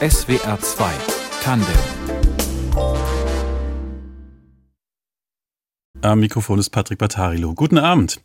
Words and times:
SWR 0.00 0.58
2 0.60 0.90
Tandem 1.42 1.66
Am 6.02 6.18
Mikrofon 6.18 6.58
ist 6.58 6.70
Patrick 6.70 6.98
Battarilo. 6.98 7.54
Guten 7.54 7.78
Abend. 7.78 8.20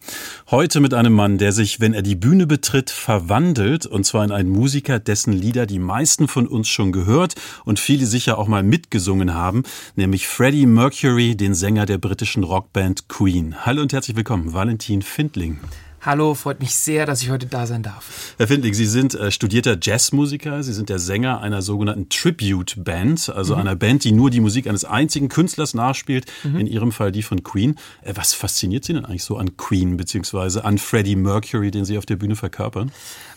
Heute 0.50 0.80
mit 0.80 0.96
einem 0.96 1.14
Mann, 1.14 1.38
der 1.38 1.52
sich, 1.52 1.80
wenn 1.80 1.94
er 1.94 2.02
die 2.02 2.16
Bühne 2.16 2.48
betritt, 2.48 2.90
verwandelt. 2.90 3.86
Und 3.86 4.04
zwar 4.04 4.26
in 4.26 4.32
einen 4.32 4.50
Musiker, 4.50 4.98
dessen 5.00 5.32
Lieder 5.32 5.68
die 5.68 5.78
meisten 5.78 6.28
von 6.28 6.48
uns 6.48 6.68
schon 6.70 6.92
gehört 6.92 7.36
und 7.66 7.80
viele 7.80 8.08
sicher 8.08 8.40
auch 8.40 8.48
mal 8.48 8.64
mitgesungen 8.64 9.36
haben. 9.36 9.62
Nämlich 9.96 10.28
Freddie 10.28 10.66
Mercury, 10.66 11.36
den 11.36 11.54
Sänger 11.54 11.86
der 11.86 12.00
britischen 12.00 12.44
Rockband 12.44 13.08
Queen. 13.10 13.66
Hallo 13.66 13.84
und 13.84 13.94
herzlich 13.94 14.18
willkommen, 14.18 14.54
Valentin 14.54 15.04
Findling. 15.04 15.60
Hallo, 16.08 16.36
freut 16.36 16.62
mich 16.62 16.74
sehr, 16.74 17.06
dass 17.06 17.22
ich 17.22 17.30
heute 17.32 17.48
da 17.48 17.68
sein 17.68 17.84
darf. 17.84 18.34
Herr 18.38 18.48
Findling, 18.48 18.74
Sie 18.74 18.86
sind 18.86 19.14
äh, 19.14 19.30
studierter 19.30 19.78
Jazzmusiker. 19.82 20.64
Sie 20.64 20.72
sind 20.72 20.88
der 20.88 21.00
Sänger 21.00 21.42
einer 21.42 21.62
sogenannten 21.62 22.08
Tribute 22.08 22.82
Band, 22.82 23.28
also 23.28 23.56
mhm. 23.56 23.60
einer 23.60 23.76
Band, 23.76 24.06
die 24.06 24.14
nur 24.14 24.30
die 24.30 24.40
Musik 24.40 24.68
eines 24.68 24.86
einzigen 24.86 25.28
Künstlers 25.28 25.74
nachspielt, 25.74 26.26
mhm. 26.46 26.60
in 26.60 26.68
Ihrem 26.68 26.94
Fall 26.94 27.12
die 27.12 27.24
von 27.24 27.44
Queen. 27.44 27.76
Äh, 28.04 28.14
was 28.16 28.34
fasziniert 28.34 28.86
Sie 28.86 28.94
denn 28.94 29.04
eigentlich 29.04 29.26
so 29.26 29.36
an 29.36 29.58
Queen 29.58 29.98
beziehungsweise 29.98 30.64
an 30.64 30.78
Freddie 30.78 31.18
Mercury, 31.18 31.72
den 31.72 31.84
Sie 31.84 31.98
auf 31.98 32.06
der 32.06 32.16
Bühne 32.16 32.38
verkörpern? 32.38 32.90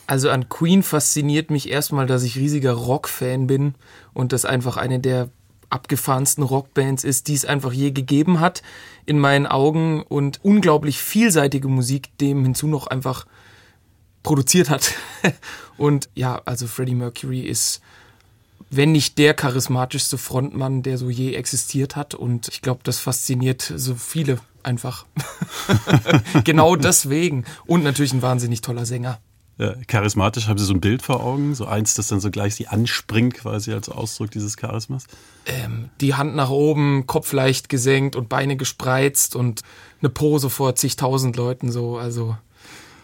Also 0.06 0.30
an 0.30 0.48
Queen 0.48 0.84
fasziniert 0.84 1.50
mich 1.50 1.68
erstmal, 1.70 2.06
dass 2.06 2.22
ich 2.22 2.36
riesiger 2.36 2.74
Rock-Fan 2.74 3.48
bin 3.48 3.74
und 4.14 4.32
das 4.32 4.44
einfach 4.44 4.76
eine 4.76 5.00
der 5.00 5.28
abgefahrensten 5.70 6.44
Rockbands 6.44 7.04
ist, 7.04 7.28
die 7.28 7.34
es 7.34 7.44
einfach 7.44 7.72
je 7.72 7.92
gegeben 7.92 8.40
hat, 8.40 8.62
in 9.06 9.18
meinen 9.18 9.46
Augen 9.46 10.02
und 10.02 10.44
unglaublich 10.44 10.98
vielseitige 10.98 11.68
Musik 11.68 12.16
dem 12.18 12.42
hinzu 12.42 12.66
noch 12.66 12.86
einfach 12.86 13.26
produziert 14.22 14.68
hat. 14.68 14.92
und 15.78 16.08
ja, 16.14 16.42
also 16.44 16.66
Freddie 16.66 16.94
Mercury 16.94 17.40
ist, 17.40 17.80
wenn 18.70 18.92
nicht 18.92 19.18
der 19.18 19.34
charismatischste 19.34 20.18
Frontmann, 20.18 20.82
der 20.82 20.98
so 20.98 21.10
je 21.10 21.34
existiert 21.34 21.96
hat. 21.96 22.14
Und 22.14 22.48
ich 22.48 22.62
glaube, 22.62 22.80
das 22.84 22.98
fasziniert 22.98 23.72
so 23.74 23.94
viele 23.94 24.38
einfach. 24.62 25.06
genau 26.44 26.76
deswegen. 26.76 27.44
Und 27.66 27.82
natürlich 27.82 28.12
ein 28.12 28.22
wahnsinnig 28.22 28.60
toller 28.60 28.86
Sänger. 28.86 29.20
Ja, 29.60 29.74
charismatisch, 29.86 30.48
haben 30.48 30.56
Sie 30.56 30.64
so 30.64 30.72
ein 30.72 30.80
Bild 30.80 31.02
vor 31.02 31.22
Augen? 31.22 31.54
So 31.54 31.66
eins, 31.66 31.92
das 31.92 32.08
dann 32.08 32.20
so 32.20 32.30
gleich 32.30 32.54
Sie 32.54 32.66
anspringt, 32.66 33.34
quasi 33.34 33.74
als 33.74 33.90
Ausdruck 33.90 34.30
dieses 34.30 34.56
Charismas? 34.56 35.04
Ähm, 35.44 35.90
die 36.00 36.14
Hand 36.14 36.34
nach 36.34 36.48
oben, 36.48 37.06
Kopf 37.06 37.34
leicht 37.34 37.68
gesenkt 37.68 38.16
und 38.16 38.30
Beine 38.30 38.56
gespreizt 38.56 39.36
und 39.36 39.60
eine 40.00 40.08
Pose 40.08 40.48
vor 40.48 40.76
zigtausend 40.76 41.36
Leuten 41.36 41.70
so. 41.70 41.98
Also, 41.98 42.38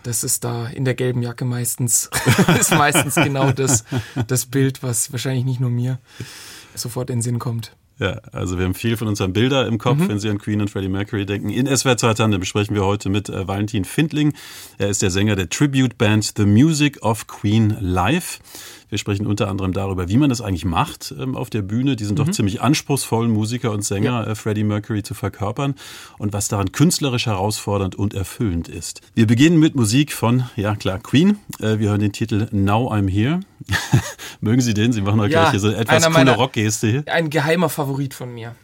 das 0.03 0.25
ist 0.25 0.45
da 0.45 0.67
in 0.67 0.87
der 0.87 0.95
gelben 0.95 1.21
Jacke 1.21 1.45
meistens, 1.45 2.09
ist 2.59 2.71
meistens 2.71 3.17
genau 3.17 3.53
das, 3.53 3.84
das 4.27 4.47
Bild, 4.47 4.83
was 4.83 5.12
wahrscheinlich 5.12 5.45
nicht 5.45 5.61
nur 5.61 5.69
mir 5.69 5.99
sofort 6.75 7.11
in 7.11 7.19
den 7.19 7.23
Sinn 7.23 7.39
kommt. 7.39 7.77
Ja, 7.99 8.21
also 8.33 8.59
wir 8.59 8.67
haben 8.67 8.75
viel 8.75 8.99
von 8.99 9.09
unseren 9.09 9.33
Bilder 9.33 9.67
im 9.67 9.79
Kopf, 9.79 9.99
mhm. 9.99 10.09
wenn 10.09 10.19
Sie 10.19 10.29
an 10.29 10.39
Queen 10.39 10.61
und 10.61 10.69
Freddie 10.69 10.89
Mercury 10.89 11.25
denken. 11.25 11.49
In 11.49 11.67
SWR 11.67 11.97
2 11.97 12.15
Tandem 12.15 12.41
besprechen 12.41 12.75
wir 12.75 12.85
heute 12.85 13.09
mit 13.09 13.31
äh, 13.31 13.49
Valentin 13.49 13.87
Findling. 13.87 14.35
Er 14.77 14.89
ist 14.89 15.01
der 15.01 15.11
Sänger 15.11 15.35
der 15.35 15.49
Tribute 15.49 15.97
Band 15.97 16.35
The 16.37 16.45
Music 16.45 17.03
of 17.03 17.27
Queen 17.27 17.75
Live. 17.81 18.39
Wir 18.89 18.98
sprechen 18.98 19.27
unter 19.27 19.48
anderem 19.48 19.73
darüber, 19.73 20.09
wie 20.09 20.17
man 20.17 20.31
das 20.31 20.41
eigentlich 20.41 20.65
macht 20.65 21.15
ähm, 21.19 21.37
auf 21.37 21.51
der 21.51 21.62
Bühne, 21.62 21.97
diesen 21.97 22.12
mhm. 22.12 22.17
doch 22.17 22.31
ziemlich 22.31 22.62
anspruchsvollen 22.62 23.31
Musiker 23.31 23.73
und 23.73 23.84
Sänger 23.84 24.25
ja. 24.25 24.27
äh, 24.27 24.34
Freddie 24.34 24.65
Mercury 24.65 25.03
zu 25.03 25.15
verkörpern 25.15 25.75
und 26.19 26.33
was 26.33 26.48
daran 26.48 26.73
künstlerisch 26.73 27.27
herausfordernd 27.27 27.97
und 27.97 28.15
erfüllend 28.15 28.69
ist. 28.69 29.01
Wir 29.15 29.27
beginnen 29.27 29.59
mit 29.59 29.75
Musik 29.75 30.12
von, 30.12 30.45
ja 30.56 30.77
klar, 30.77 30.98
Queen. 30.98 31.39
Äh, 31.61 31.78
wir 31.78 31.91
hören 31.91 32.01
den 32.01 32.12
Titel 32.12 32.48
Now 32.53 32.93
I'm 32.93 33.11
Here. 33.11 33.41
Mögen 34.41 34.61
Sie 34.61 34.75
den? 34.75 34.93
Sie 34.93 35.00
machen 35.00 35.21
heute 35.21 35.33
ja, 35.33 35.41
gleich 35.43 35.50
hier 35.53 35.61
so 35.61 35.71
etwas 35.71 36.11
coole 36.12 36.34
Rockgeste 36.37 36.87
hier. 36.89 37.05
Ein 37.06 37.31
geheimer 37.31 37.69
Favorit 37.69 38.15
von 38.15 38.33
mir. 38.33 38.55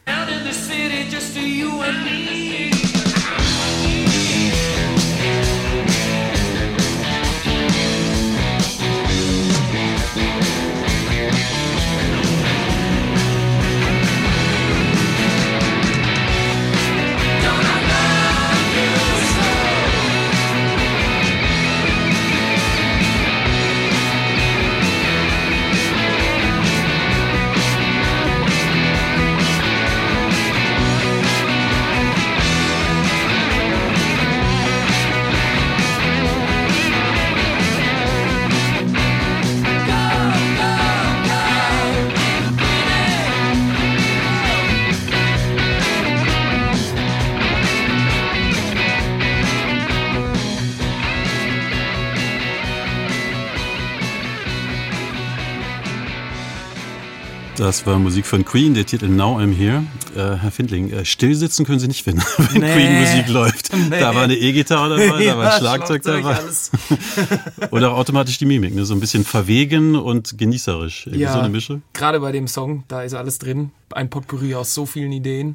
Das 57.63 57.87
war 57.87 57.97
Musik 58.01 58.27
von 58.27 58.45
Queen, 58.45 58.75
der 58.75 58.87
Titel 58.87 59.07
Now 59.07 59.39
I'm 59.39 59.55
Here. 59.55 59.85
Äh, 60.17 60.37
Herr 60.37 60.51
Findling, 60.51 60.91
äh, 60.91 61.05
stillsitzen 61.05 61.65
können 61.65 61.79
Sie 61.79 61.87
nicht, 61.87 62.05
wenn, 62.07 62.19
wenn 62.37 62.61
nee. 62.61 62.75
Queen-Musik 62.75 63.29
läuft. 63.29 63.73
Nee. 63.73 64.01
Da 64.01 64.17
war 64.17 64.25
eine 64.25 64.35
E-Gitarre 64.35 64.97
dabei, 64.97 65.25
da 65.25 65.39
war 65.39 65.53
ein 65.53 65.61
Schlagzeug, 65.61 66.03
dabei. 66.03 66.41
Oder 67.71 67.93
auch 67.93 67.99
automatisch 67.99 68.39
die 68.39 68.47
Mimik, 68.47 68.75
ne? 68.75 68.85
so 68.85 68.95
ein 68.95 68.99
bisschen 68.99 69.25
verwegen 69.25 69.95
und 69.95 70.37
genießerisch. 70.37 71.07
Irgendwie 71.07 71.21
ja, 71.21 71.35
so 71.35 71.39
eine 71.39 71.51
Mische. 71.51 71.83
Gerade 71.93 72.19
bei 72.19 72.33
dem 72.33 72.49
Song, 72.49 72.83
da 72.89 73.05
ist 73.05 73.15
alles 73.15 73.39
drin. 73.39 73.71
Ein 73.93 74.11
Potpourri 74.11 74.57
aus 74.57 74.75
so 74.75 74.85
vielen 74.85 75.13
Ideen. 75.13 75.55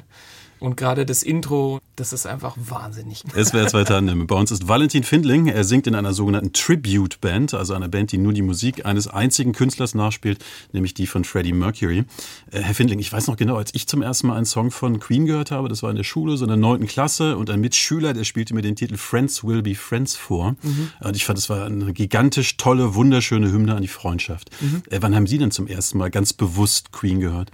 Und 0.60 0.76
gerade 0.76 1.06
das 1.06 1.22
Intro, 1.22 1.80
das 1.96 2.12
ist 2.12 2.26
einfach 2.26 2.56
wahnsinnig. 2.56 3.24
SWR 3.34 3.66
2 3.66 3.84
Tandem. 3.84 4.26
Bei 4.26 4.36
uns 4.36 4.50
ist 4.50 4.68
Valentin 4.68 5.02
Findling. 5.02 5.46
Er 5.46 5.64
singt 5.64 5.86
in 5.86 5.94
einer 5.94 6.12
sogenannten 6.12 6.52
Tribute 6.52 7.20
Band, 7.20 7.54
also 7.54 7.74
einer 7.74 7.88
Band, 7.88 8.12
die 8.12 8.18
nur 8.18 8.32
die 8.32 8.42
Musik 8.42 8.86
eines 8.86 9.08
einzigen 9.08 9.52
Künstlers 9.52 9.94
nachspielt, 9.94 10.44
nämlich 10.72 10.94
die 10.94 11.06
von 11.06 11.24
Freddie 11.24 11.52
Mercury. 11.52 12.04
Äh, 12.50 12.60
Herr 12.60 12.74
Findling, 12.74 12.98
ich 12.98 13.12
weiß 13.12 13.26
noch 13.26 13.36
genau, 13.36 13.56
als 13.56 13.74
ich 13.74 13.86
zum 13.86 14.02
ersten 14.02 14.28
Mal 14.28 14.36
einen 14.36 14.46
Song 14.46 14.70
von 14.70 15.00
Queen 15.00 15.26
gehört 15.26 15.50
habe, 15.50 15.68
das 15.68 15.82
war 15.82 15.90
in 15.90 15.96
der 15.96 16.04
Schule, 16.04 16.36
so 16.36 16.44
in 16.44 16.48
der 16.48 16.56
neunten 16.56 16.86
Klasse, 16.86 17.36
und 17.36 17.50
ein 17.50 17.60
Mitschüler, 17.60 18.14
der 18.14 18.24
spielte 18.24 18.54
mir 18.54 18.62
den 18.62 18.76
Titel 18.76 18.96
Friends 18.96 19.44
Will 19.44 19.62
Be 19.62 19.74
Friends 19.74 20.16
vor. 20.16 20.56
Mhm. 20.62 20.90
Und 21.00 21.16
ich 21.16 21.24
fand, 21.24 21.38
es 21.38 21.48
war 21.48 21.66
eine 21.66 21.92
gigantisch 21.92 22.56
tolle, 22.56 22.94
wunderschöne 22.94 23.52
Hymne 23.52 23.74
an 23.74 23.82
die 23.82 23.88
Freundschaft. 23.88 24.50
Mhm. 24.60 24.82
Äh, 24.90 24.98
wann 25.00 25.14
haben 25.14 25.26
Sie 25.26 25.38
denn 25.38 25.50
zum 25.50 25.66
ersten 25.66 25.98
Mal 25.98 26.10
ganz 26.10 26.32
bewusst 26.32 26.92
Queen 26.92 27.20
gehört? 27.20 27.50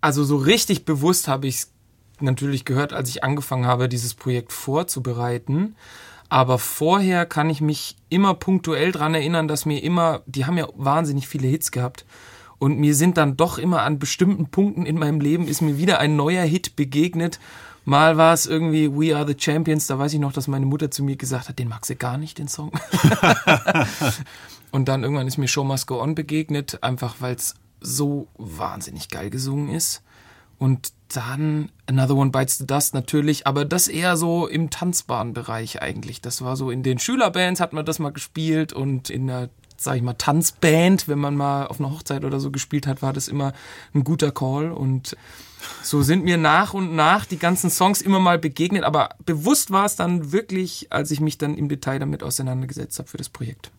Also 0.00 0.24
so 0.24 0.36
richtig 0.36 0.84
bewusst 0.84 1.28
habe 1.28 1.46
ich 1.46 1.56
es 1.56 1.72
natürlich 2.22 2.64
gehört, 2.64 2.92
als 2.92 3.08
ich 3.08 3.24
angefangen 3.24 3.66
habe, 3.66 3.88
dieses 3.88 4.14
Projekt 4.14 4.52
vorzubereiten. 4.52 5.74
Aber 6.28 6.58
vorher 6.58 7.26
kann 7.26 7.50
ich 7.50 7.60
mich 7.60 7.96
immer 8.08 8.34
punktuell 8.34 8.92
dran 8.92 9.14
erinnern, 9.14 9.48
dass 9.48 9.66
mir 9.66 9.82
immer, 9.82 10.22
die 10.26 10.46
haben 10.46 10.56
ja 10.56 10.68
wahnsinnig 10.76 11.26
viele 11.26 11.48
Hits 11.48 11.72
gehabt. 11.72 12.04
Und 12.58 12.78
mir 12.78 12.94
sind 12.94 13.16
dann 13.16 13.36
doch 13.36 13.58
immer 13.58 13.82
an 13.82 13.98
bestimmten 13.98 14.46
Punkten 14.46 14.86
in 14.86 14.98
meinem 14.98 15.20
Leben 15.20 15.48
ist 15.48 15.62
mir 15.62 15.78
wieder 15.78 15.98
ein 15.98 16.14
neuer 16.14 16.44
Hit 16.44 16.76
begegnet. 16.76 17.40
Mal 17.84 18.16
war 18.16 18.34
es 18.34 18.46
irgendwie 18.46 18.92
We 18.92 19.16
Are 19.16 19.26
the 19.26 19.36
Champions, 19.36 19.86
da 19.86 19.98
weiß 19.98 20.12
ich 20.12 20.20
noch, 20.20 20.32
dass 20.32 20.46
meine 20.46 20.66
Mutter 20.66 20.90
zu 20.90 21.02
mir 21.02 21.16
gesagt 21.16 21.48
hat, 21.48 21.58
den 21.58 21.68
mag 21.68 21.86
sie 21.86 21.96
gar 21.96 22.18
nicht, 22.18 22.38
den 22.38 22.48
Song. 22.48 22.70
und 24.70 24.88
dann 24.88 25.02
irgendwann 25.02 25.26
ist 25.26 25.38
mir 25.38 25.48
Show 25.48 25.64
Must 25.64 25.86
Go 25.86 26.00
On 26.00 26.14
begegnet, 26.14 26.82
einfach 26.82 27.16
weil 27.20 27.34
es 27.34 27.54
so 27.80 28.28
wahnsinnig 28.36 29.08
geil 29.08 29.30
gesungen 29.30 29.70
ist. 29.70 30.02
Und 30.58 30.92
dann 31.16 31.70
Another 31.86 32.16
One 32.16 32.30
Bites 32.30 32.58
the 32.58 32.66
Dust 32.66 32.94
natürlich, 32.94 33.46
aber 33.46 33.64
das 33.64 33.88
eher 33.88 34.16
so 34.16 34.46
im 34.46 34.70
tanzbaren 34.70 35.32
Bereich 35.32 35.82
eigentlich. 35.82 36.20
Das 36.20 36.42
war 36.42 36.56
so 36.56 36.70
in 36.70 36.82
den 36.82 36.98
Schülerbands 36.98 37.60
hat 37.60 37.72
man 37.72 37.84
das 37.84 37.98
mal 37.98 38.12
gespielt 38.12 38.72
und 38.72 39.10
in 39.10 39.26
der, 39.26 39.50
sag 39.76 39.96
ich 39.96 40.02
mal, 40.02 40.14
Tanzband, 40.14 41.08
wenn 41.08 41.18
man 41.18 41.36
mal 41.36 41.66
auf 41.66 41.80
einer 41.80 41.90
Hochzeit 41.90 42.24
oder 42.24 42.40
so 42.40 42.50
gespielt 42.50 42.86
hat, 42.86 43.02
war 43.02 43.12
das 43.12 43.28
immer 43.28 43.52
ein 43.94 44.04
guter 44.04 44.30
Call 44.30 44.70
und 44.70 45.16
so 45.82 46.02
sind 46.02 46.24
mir 46.24 46.36
nach 46.36 46.74
und 46.74 46.94
nach 46.94 47.26
die 47.26 47.38
ganzen 47.38 47.70
Songs 47.70 48.00
immer 48.00 48.20
mal 48.20 48.38
begegnet, 48.38 48.84
aber 48.84 49.10
bewusst 49.26 49.70
war 49.70 49.84
es 49.84 49.96
dann 49.96 50.32
wirklich, 50.32 50.88
als 50.90 51.10
ich 51.10 51.20
mich 51.20 51.38
dann 51.38 51.56
im 51.56 51.68
Detail 51.68 51.98
damit 51.98 52.22
auseinandergesetzt 52.22 52.98
habe 52.98 53.08
für 53.08 53.18
das 53.18 53.28
Projekt. 53.28 53.70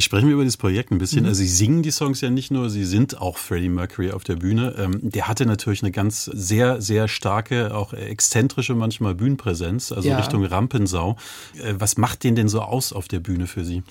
Sprechen 0.00 0.28
wir 0.28 0.34
über 0.34 0.44
das 0.44 0.56
Projekt 0.56 0.90
ein 0.90 0.98
bisschen. 0.98 1.22
Mhm. 1.22 1.28
Also 1.28 1.42
Sie 1.42 1.48
singen 1.48 1.82
die 1.82 1.90
Songs 1.90 2.20
ja 2.20 2.30
nicht 2.30 2.50
nur, 2.50 2.70
Sie 2.70 2.84
sind 2.84 3.20
auch 3.20 3.38
Freddie 3.38 3.68
Mercury 3.68 4.12
auf 4.12 4.24
der 4.24 4.36
Bühne. 4.36 4.74
Ähm, 4.78 4.98
der 5.02 5.28
hatte 5.28 5.46
natürlich 5.46 5.82
eine 5.82 5.92
ganz 5.92 6.24
sehr, 6.24 6.80
sehr 6.80 7.08
starke, 7.08 7.74
auch 7.74 7.92
exzentrische 7.92 8.74
manchmal 8.74 9.14
Bühnenpräsenz, 9.14 9.92
also 9.92 10.08
ja. 10.08 10.18
Richtung 10.18 10.44
Rampensau. 10.44 11.16
Äh, 11.62 11.74
was 11.78 11.96
macht 11.96 12.24
den 12.24 12.36
denn 12.36 12.48
so 12.48 12.62
aus 12.62 12.92
auf 12.92 13.08
der 13.08 13.20
Bühne 13.20 13.46
für 13.46 13.64
Sie? 13.64 13.82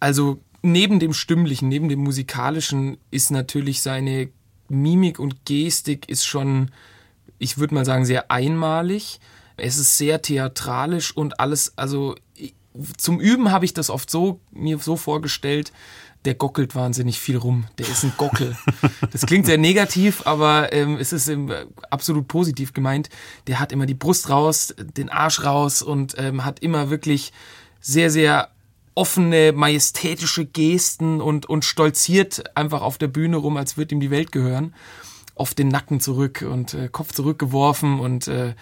Also 0.00 0.40
neben 0.62 1.00
dem 1.00 1.12
Stimmlichen, 1.12 1.68
neben 1.68 1.88
dem 1.88 2.00
Musikalischen 2.00 2.96
ist 3.10 3.30
natürlich 3.30 3.82
seine 3.82 4.30
Mimik 4.68 5.18
und 5.18 5.44
Gestik 5.44 6.08
ist 6.08 6.24
schon, 6.24 6.70
ich 7.38 7.58
würde 7.58 7.74
mal 7.74 7.84
sagen, 7.84 8.04
sehr 8.04 8.30
einmalig. 8.30 9.20
Es 9.56 9.76
ist 9.76 9.98
sehr 9.98 10.22
theatralisch 10.22 11.14
und 11.14 11.38
alles, 11.40 11.76
also 11.76 12.14
zum 12.96 13.20
Üben 13.20 13.50
habe 13.50 13.64
ich 13.64 13.74
das 13.74 13.90
oft 13.90 14.10
so 14.10 14.40
mir 14.50 14.78
so 14.78 14.96
vorgestellt, 14.96 15.72
der 16.24 16.34
gockelt 16.34 16.74
wahnsinnig 16.74 17.18
viel 17.18 17.36
rum. 17.36 17.64
Der 17.78 17.88
ist 17.88 18.04
ein 18.04 18.12
Gockel. 18.16 18.56
Das 19.10 19.26
klingt 19.26 19.46
sehr 19.46 19.58
negativ, 19.58 20.26
aber 20.26 20.72
ähm, 20.72 20.96
es 20.96 21.12
ist 21.12 21.28
ähm, 21.28 21.52
absolut 21.90 22.28
positiv 22.28 22.72
gemeint. 22.72 23.10
Der 23.46 23.60
hat 23.60 23.72
immer 23.72 23.84
die 23.84 23.94
Brust 23.94 24.30
raus, 24.30 24.74
den 24.78 25.10
Arsch 25.10 25.44
raus 25.44 25.82
und 25.82 26.14
ähm, 26.16 26.44
hat 26.44 26.60
immer 26.60 26.88
wirklich 26.88 27.32
sehr, 27.80 28.10
sehr 28.10 28.48
offene, 28.94 29.52
majestätische 29.52 30.46
Gesten 30.46 31.20
und, 31.20 31.46
und 31.46 31.64
stolziert 31.64 32.56
einfach 32.56 32.82
auf 32.82 32.98
der 32.98 33.08
Bühne 33.08 33.36
rum, 33.36 33.56
als 33.56 33.76
würde 33.76 33.94
ihm 33.94 34.00
die 34.00 34.10
Welt 34.10 34.32
gehören. 34.32 34.74
Auf 35.34 35.54
den 35.54 35.68
Nacken 35.68 36.00
zurück 36.00 36.44
und 36.48 36.74
äh, 36.74 36.88
Kopf 36.88 37.12
zurückgeworfen 37.12 38.00
und 38.00 38.28
äh, 38.28 38.54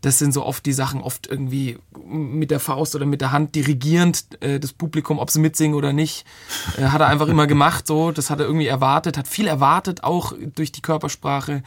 das 0.00 0.18
sind 0.18 0.32
so 0.32 0.44
oft 0.44 0.64
die 0.66 0.72
Sachen, 0.72 1.00
oft 1.00 1.26
irgendwie 1.26 1.78
mit 2.06 2.50
der 2.50 2.60
Faust 2.60 2.94
oder 2.94 3.06
mit 3.06 3.20
der 3.20 3.32
Hand 3.32 3.54
dirigierend 3.54 4.24
äh, 4.40 4.60
das 4.60 4.72
Publikum, 4.72 5.18
ob 5.18 5.30
sie 5.30 5.40
mitsingen 5.40 5.76
oder 5.76 5.92
nicht, 5.92 6.24
äh, 6.76 6.84
hat 6.84 7.00
er 7.00 7.08
einfach 7.08 7.28
immer 7.28 7.46
gemacht 7.46 7.86
so. 7.86 8.12
Das 8.12 8.30
hat 8.30 8.40
er 8.40 8.46
irgendwie 8.46 8.66
erwartet, 8.66 9.18
hat 9.18 9.28
viel 9.28 9.46
erwartet, 9.46 10.04
auch 10.04 10.32
durch 10.54 10.72
die 10.72 10.82
Körpersprache 10.82 11.62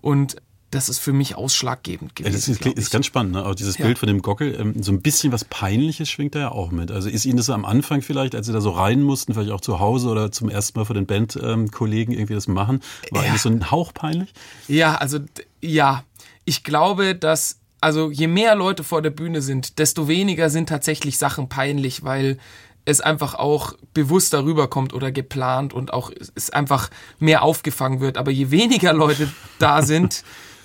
und 0.00 0.36
das 0.70 0.88
ist 0.88 1.00
für 1.00 1.12
mich 1.12 1.34
ausschlaggebend 1.34 2.14
gewesen. 2.14 2.32
Ja, 2.32 2.38
das 2.38 2.48
ist, 2.48 2.64
ist, 2.78 2.90
ganz 2.92 3.06
spannend, 3.06 3.32
ne? 3.32 3.44
Auch 3.44 3.56
dieses 3.56 3.78
ja. 3.78 3.86
Bild 3.86 3.98
von 3.98 4.06
dem 4.06 4.22
Gockel, 4.22 4.56
ähm, 4.58 4.82
so 4.82 4.92
ein 4.92 5.02
bisschen 5.02 5.32
was 5.32 5.44
Peinliches 5.44 6.08
schwingt 6.08 6.36
da 6.36 6.38
ja 6.38 6.52
auch 6.52 6.70
mit. 6.70 6.92
Also 6.92 7.08
ist 7.08 7.24
Ihnen 7.24 7.38
das 7.38 7.50
am 7.50 7.64
Anfang 7.64 8.02
vielleicht, 8.02 8.36
als 8.36 8.46
Sie 8.46 8.52
da 8.52 8.60
so 8.60 8.70
rein 8.70 9.02
mussten, 9.02 9.34
vielleicht 9.34 9.50
auch 9.50 9.60
zu 9.60 9.80
Hause 9.80 10.08
oder 10.08 10.30
zum 10.30 10.48
ersten 10.48 10.78
Mal 10.78 10.84
vor 10.84 10.94
den 10.94 11.06
Bandkollegen 11.06 12.14
irgendwie 12.14 12.34
das 12.34 12.46
machen, 12.46 12.80
war 13.10 13.24
ja. 13.24 13.32
das 13.32 13.42
so 13.42 13.48
ein 13.48 13.70
Hauch 13.70 13.92
peinlich? 13.92 14.32
Ja, 14.68 14.94
also 14.94 15.18
ja. 15.60 16.04
Ich 16.44 16.64
glaube, 16.64 17.14
dass 17.14 17.59
also 17.80 18.10
je 18.10 18.26
mehr 18.26 18.54
Leute 18.54 18.84
vor 18.84 19.02
der 19.02 19.10
Bühne 19.10 19.42
sind, 19.42 19.78
desto 19.78 20.08
weniger 20.08 20.50
sind 20.50 20.68
tatsächlich 20.68 21.18
Sachen 21.18 21.48
peinlich, 21.48 22.04
weil 22.04 22.38
es 22.84 23.00
einfach 23.00 23.34
auch 23.34 23.74
bewusst 23.94 24.32
darüber 24.32 24.68
kommt 24.68 24.92
oder 24.94 25.12
geplant 25.12 25.72
und 25.72 25.92
auch 25.92 26.10
es 26.34 26.50
einfach 26.50 26.90
mehr 27.18 27.42
aufgefangen 27.42 28.00
wird. 28.00 28.16
Aber 28.16 28.30
je 28.30 28.50
weniger 28.50 28.92
Leute 28.92 29.30
da 29.58 29.82
sind, 29.82 30.24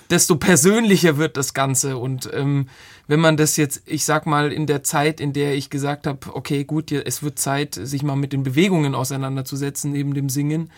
desto 0.09 0.35
persönlicher 0.35 1.17
wird 1.17 1.38
das 1.38 1.53
Ganze. 1.53 1.97
Und 1.97 2.29
ähm, 2.33 2.67
wenn 3.07 3.19
man 3.19 3.38
das 3.38 3.57
jetzt, 3.57 3.83
ich 3.85 4.06
sag 4.06 4.25
mal, 4.25 4.51
in 4.51 4.65
der 4.65 4.83
Zeit, 4.83 5.19
in 5.19 5.33
der 5.33 5.56
ich 5.56 5.69
gesagt 5.69 6.07
habe, 6.07 6.35
okay, 6.35 6.63
gut, 6.63 6.91
es 6.91 7.23
wird 7.23 7.39
Zeit, 7.39 7.75
sich 7.75 8.03
mal 8.03 8.15
mit 8.15 8.33
den 8.33 8.44
Bewegungen 8.44 8.95
auseinanderzusetzen 8.95 9.91
neben 9.91 10.13
dem 10.13 10.29
Singen, 10.29 10.71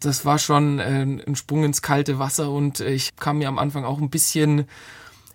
das 0.00 0.24
war 0.24 0.38
schon 0.38 0.78
äh, 0.78 1.02
ein 1.02 1.34
Sprung 1.34 1.64
ins 1.64 1.82
kalte 1.82 2.20
Wasser 2.20 2.50
und 2.50 2.78
ich 2.78 3.16
kam 3.16 3.38
mir 3.38 3.48
am 3.48 3.58
Anfang 3.58 3.84
auch 3.84 3.98
ein 3.98 4.10
bisschen 4.10 4.66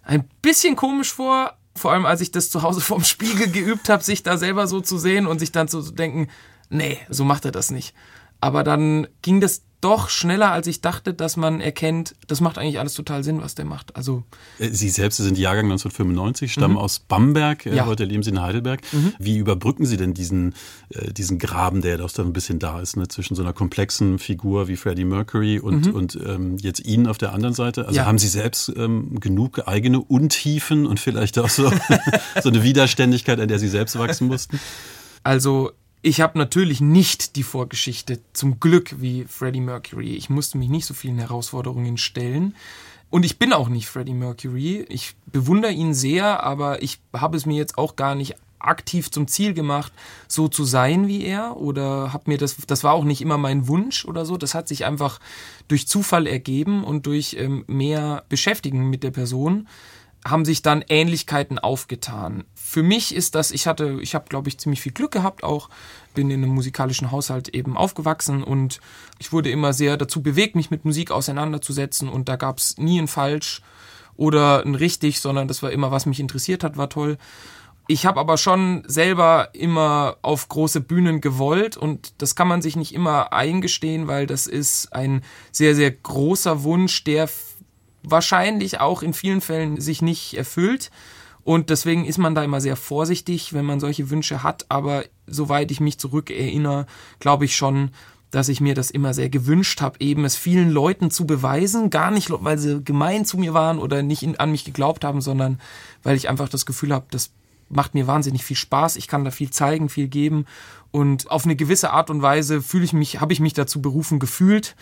ein 0.03 0.27
bisschen 0.41 0.75
komisch 0.75 1.13
vor, 1.13 1.57
vor 1.75 1.91
allem 1.91 2.05
als 2.05 2.21
ich 2.21 2.31
das 2.31 2.49
zu 2.49 2.61
Hause 2.61 2.81
vorm 2.81 3.03
Spiegel 3.03 3.49
geübt 3.51 3.89
habe, 3.89 4.03
sich 4.03 4.23
da 4.23 4.37
selber 4.37 4.67
so 4.67 4.81
zu 4.81 4.97
sehen 4.97 5.27
und 5.27 5.39
sich 5.39 5.51
dann 5.51 5.67
zu 5.67 5.81
denken, 5.91 6.29
nee, 6.69 6.99
so 7.09 7.23
macht 7.23 7.45
er 7.45 7.51
das 7.51 7.71
nicht. 7.71 7.93
Aber 8.43 8.65
dann 8.65 9.07
ging 9.21 9.39
das 9.39 9.61
doch 9.79 10.09
schneller, 10.09 10.51
als 10.51 10.67
ich 10.67 10.81
dachte, 10.81 11.13
dass 11.13 11.37
man 11.37 11.61
erkennt, 11.61 12.13
das 12.27 12.41
macht 12.41 12.57
eigentlich 12.57 12.77
alles 12.77 12.93
total 12.93 13.23
Sinn, 13.23 13.41
was 13.41 13.55
der 13.55 13.63
macht. 13.63 13.95
Also 13.95 14.23
äh, 14.59 14.67
Sie 14.67 14.89
selbst 14.89 15.15
sind 15.15 15.37
Jahrgang 15.37 15.67
1995, 15.67 16.51
stammen 16.51 16.73
mhm. 16.73 16.79
aus 16.79 16.99
Bamberg, 16.99 17.65
äh, 17.65 17.73
ja. 17.73 17.85
heute 17.85 18.03
leben 18.03 18.21
Sie 18.21 18.31
in 18.31 18.41
Heidelberg. 18.41 18.81
Mhm. 18.91 19.13
Wie 19.17 19.37
überbrücken 19.37 19.85
Sie 19.85 19.95
denn 19.95 20.13
diesen, 20.13 20.55
äh, 20.89 21.13
diesen 21.13 21.39
Graben, 21.39 21.81
der 21.81 21.99
doch 21.99 22.11
da 22.11 22.21
ein 22.21 22.33
bisschen 22.33 22.59
da 22.59 22.81
ist, 22.81 22.97
ne, 22.97 23.07
zwischen 23.07 23.35
so 23.35 23.43
einer 23.43 23.53
komplexen 23.53 24.19
Figur 24.19 24.67
wie 24.67 24.75
Freddie 24.75 25.05
Mercury 25.05 25.59
und, 25.59 25.85
mhm. 25.85 25.93
und 25.93 26.19
ähm, 26.25 26.57
jetzt 26.57 26.85
Ihnen 26.85 27.07
auf 27.07 27.17
der 27.17 27.31
anderen 27.31 27.55
Seite? 27.55 27.85
Also 27.85 27.95
ja. 27.95 28.05
haben 28.05 28.17
Sie 28.17 28.27
selbst 28.27 28.73
ähm, 28.75 29.21
genug 29.21 29.69
eigene 29.69 30.01
Untiefen 30.01 30.85
und 30.85 30.99
vielleicht 30.99 31.39
auch 31.39 31.49
so, 31.49 31.71
so 32.43 32.49
eine 32.49 32.61
Widerständigkeit, 32.61 33.39
an 33.39 33.47
der 33.47 33.59
Sie 33.59 33.69
selbst 33.69 33.97
wachsen 33.97 34.27
mussten? 34.27 34.59
Also 35.23 35.71
ich 36.05 36.19
habe 36.19 36.37
natürlich 36.37 36.81
nicht 36.81 37.37
die 37.37 37.43
Vorgeschichte, 37.43 38.19
zum 38.33 38.59
Glück 38.59 39.01
wie 39.01 39.23
Freddie 39.23 39.61
Mercury. 39.61 40.15
Ich 40.15 40.29
musste 40.29 40.57
mich 40.57 40.67
nicht 40.67 40.85
so 40.85 40.93
vielen 40.93 41.17
Herausforderungen 41.17 41.97
stellen. 41.97 42.55
Und 43.09 43.23
ich 43.23 43.39
bin 43.39 43.53
auch 43.53 43.69
nicht 43.69 43.87
Freddie 43.87 44.13
Mercury. 44.13 44.85
Ich 44.89 45.15
bewundere 45.27 45.71
ihn 45.71 45.93
sehr, 45.93 46.43
aber 46.43 46.83
ich 46.83 46.99
habe 47.13 47.37
es 47.37 47.45
mir 47.45 47.55
jetzt 47.55 47.77
auch 47.77 47.95
gar 47.95 48.15
nicht 48.15 48.35
aktiv 48.59 49.11
zum 49.11 49.27
Ziel 49.27 49.53
gemacht, 49.53 49.93
so 50.27 50.49
zu 50.49 50.65
sein 50.65 51.07
wie 51.07 51.23
er 51.23 51.55
oder 51.57 52.11
habe 52.11 52.31
mir 52.31 52.37
das, 52.37 52.57
das 52.67 52.83
war 52.83 52.93
auch 52.93 53.05
nicht 53.05 53.21
immer 53.21 53.37
mein 53.37 53.69
Wunsch 53.69 54.03
oder 54.03 54.25
so. 54.25 54.35
Das 54.35 54.53
hat 54.53 54.67
sich 54.67 54.85
einfach 54.85 55.21
durch 55.69 55.87
Zufall 55.87 56.27
ergeben 56.27 56.83
und 56.83 57.05
durch 57.05 57.37
ähm, 57.39 57.63
mehr 57.67 58.25
Beschäftigen 58.27 58.89
mit 58.89 59.03
der 59.03 59.11
Person 59.11 59.69
haben 60.25 60.45
sich 60.45 60.61
dann 60.61 60.83
Ähnlichkeiten 60.87 61.59
aufgetan. 61.59 62.45
Für 62.73 62.81
mich 62.81 63.13
ist 63.13 63.35
das, 63.35 63.51
ich 63.51 63.67
hatte, 63.67 63.99
ich 64.01 64.15
habe, 64.15 64.25
glaube 64.29 64.49
ich, 64.49 64.57
ziemlich 64.57 64.81
viel 64.81 64.93
Glück 64.93 65.11
gehabt 65.11 65.43
auch, 65.43 65.69
bin 66.15 66.31
in 66.31 66.43
einem 66.43 66.55
musikalischen 66.55 67.11
Haushalt 67.11 67.49
eben 67.49 67.77
aufgewachsen 67.77 68.43
und 68.43 68.79
ich 69.19 69.31
wurde 69.31 69.51
immer 69.51 69.73
sehr 69.73 69.95
dazu 69.95 70.23
bewegt, 70.23 70.55
mich 70.55 70.71
mit 70.71 70.83
Musik 70.83 71.11
auseinanderzusetzen 71.11 72.09
und 72.09 72.29
da 72.29 72.35
gab 72.35 72.57
es 72.57 72.79
nie 72.79 72.99
ein 72.99 73.07
Falsch 73.07 73.61
oder 74.15 74.65
ein 74.65 74.73
Richtig, 74.73 75.19
sondern 75.19 75.47
das 75.47 75.61
war 75.61 75.69
immer, 75.69 75.91
was 75.91 76.07
mich 76.07 76.19
interessiert 76.19 76.63
hat, 76.63 76.75
war 76.75 76.89
toll. 76.89 77.19
Ich 77.85 78.07
habe 78.07 78.19
aber 78.19 78.39
schon 78.39 78.81
selber 78.87 79.49
immer 79.53 80.17
auf 80.23 80.49
große 80.49 80.81
Bühnen 80.81 81.21
gewollt 81.21 81.77
und 81.77 82.15
das 82.23 82.33
kann 82.33 82.47
man 82.47 82.63
sich 82.63 82.75
nicht 82.75 82.95
immer 82.95 83.33
eingestehen, 83.33 84.07
weil 84.07 84.25
das 84.25 84.47
ist 84.47 84.93
ein 84.93 85.21
sehr, 85.51 85.75
sehr 85.75 85.91
großer 85.91 86.63
Wunsch, 86.63 87.03
der 87.03 87.29
wahrscheinlich 88.01 88.79
auch 88.79 89.03
in 89.03 89.13
vielen 89.13 89.41
Fällen 89.41 89.79
sich 89.79 90.01
nicht 90.01 90.33
erfüllt. 90.33 90.89
Und 91.43 91.69
deswegen 91.69 92.05
ist 92.05 92.17
man 92.17 92.35
da 92.35 92.43
immer 92.43 92.61
sehr 92.61 92.75
vorsichtig, 92.75 93.53
wenn 93.53 93.65
man 93.65 93.79
solche 93.79 94.09
Wünsche 94.09 94.43
hat. 94.43 94.65
Aber 94.69 95.03
soweit 95.27 95.71
ich 95.71 95.79
mich 95.79 95.99
zurückerinnere, 95.99 96.85
glaube 97.19 97.45
ich 97.45 97.55
schon, 97.55 97.91
dass 98.31 98.49
ich 98.49 98.61
mir 98.61 98.73
das 98.73 98.89
immer 98.89 99.13
sehr 99.13 99.29
gewünscht 99.29 99.81
habe, 99.81 99.99
eben 99.99 100.25
es 100.25 100.35
vielen 100.35 100.71
Leuten 100.71 101.11
zu 101.11 101.27
beweisen. 101.27 101.89
Gar 101.89 102.11
nicht, 102.11 102.29
weil 102.31 102.57
sie 102.57 102.83
gemein 102.83 103.25
zu 103.25 103.37
mir 103.37 103.53
waren 103.53 103.77
oder 103.77 104.01
nicht 104.01 104.39
an 104.39 104.51
mich 104.51 104.65
geglaubt 104.65 105.03
haben, 105.03 105.21
sondern 105.21 105.59
weil 106.01 106.15
ich 106.15 106.29
einfach 106.29 106.49
das 106.49 106.65
Gefühl 106.65 106.93
habe, 106.93 107.05
das 107.11 107.31
macht 107.69 107.93
mir 107.93 108.07
wahnsinnig 108.07 108.43
viel 108.43 108.57
Spaß. 108.57 108.95
Ich 108.95 109.07
kann 109.07 109.23
da 109.23 109.31
viel 109.31 109.51
zeigen, 109.51 109.89
viel 109.89 110.07
geben. 110.07 110.45
Und 110.93 111.31
auf 111.31 111.45
eine 111.45 111.55
gewisse 111.55 111.89
Art 111.89 112.11
und 112.11 112.21
Weise 112.21 112.61
fühle 112.61 112.85
ich 112.85 112.93
mich, 112.93 113.19
habe 113.19 113.33
ich 113.33 113.39
mich 113.39 113.53
dazu 113.53 113.81
berufen 113.81 114.19
gefühlt, 114.19 114.75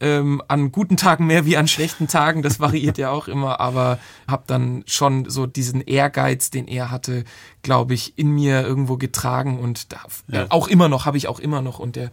ähm, 0.00 0.40
an 0.48 0.72
guten 0.72 0.96
Tagen 0.96 1.26
mehr 1.26 1.44
wie 1.44 1.58
an 1.58 1.68
schlechten 1.68 2.08
Tagen, 2.08 2.40
das 2.40 2.58
variiert 2.58 2.96
ja 2.96 3.10
auch 3.10 3.28
immer, 3.28 3.60
aber 3.60 3.98
habe 4.26 4.44
dann 4.46 4.82
schon 4.86 5.28
so 5.28 5.44
diesen 5.44 5.82
Ehrgeiz, 5.82 6.48
den 6.48 6.68
er 6.68 6.90
hatte, 6.90 7.24
glaube 7.60 7.92
ich, 7.92 8.16
in 8.16 8.30
mir 8.30 8.62
irgendwo 8.62 8.96
getragen 8.96 9.58
und 9.58 9.92
da, 9.92 9.98
ja. 10.28 10.46
auch 10.48 10.68
immer 10.68 10.88
noch, 10.88 11.04
habe 11.04 11.18
ich 11.18 11.28
auch 11.28 11.38
immer 11.38 11.60
noch 11.60 11.80
und 11.80 11.96
der 11.96 12.12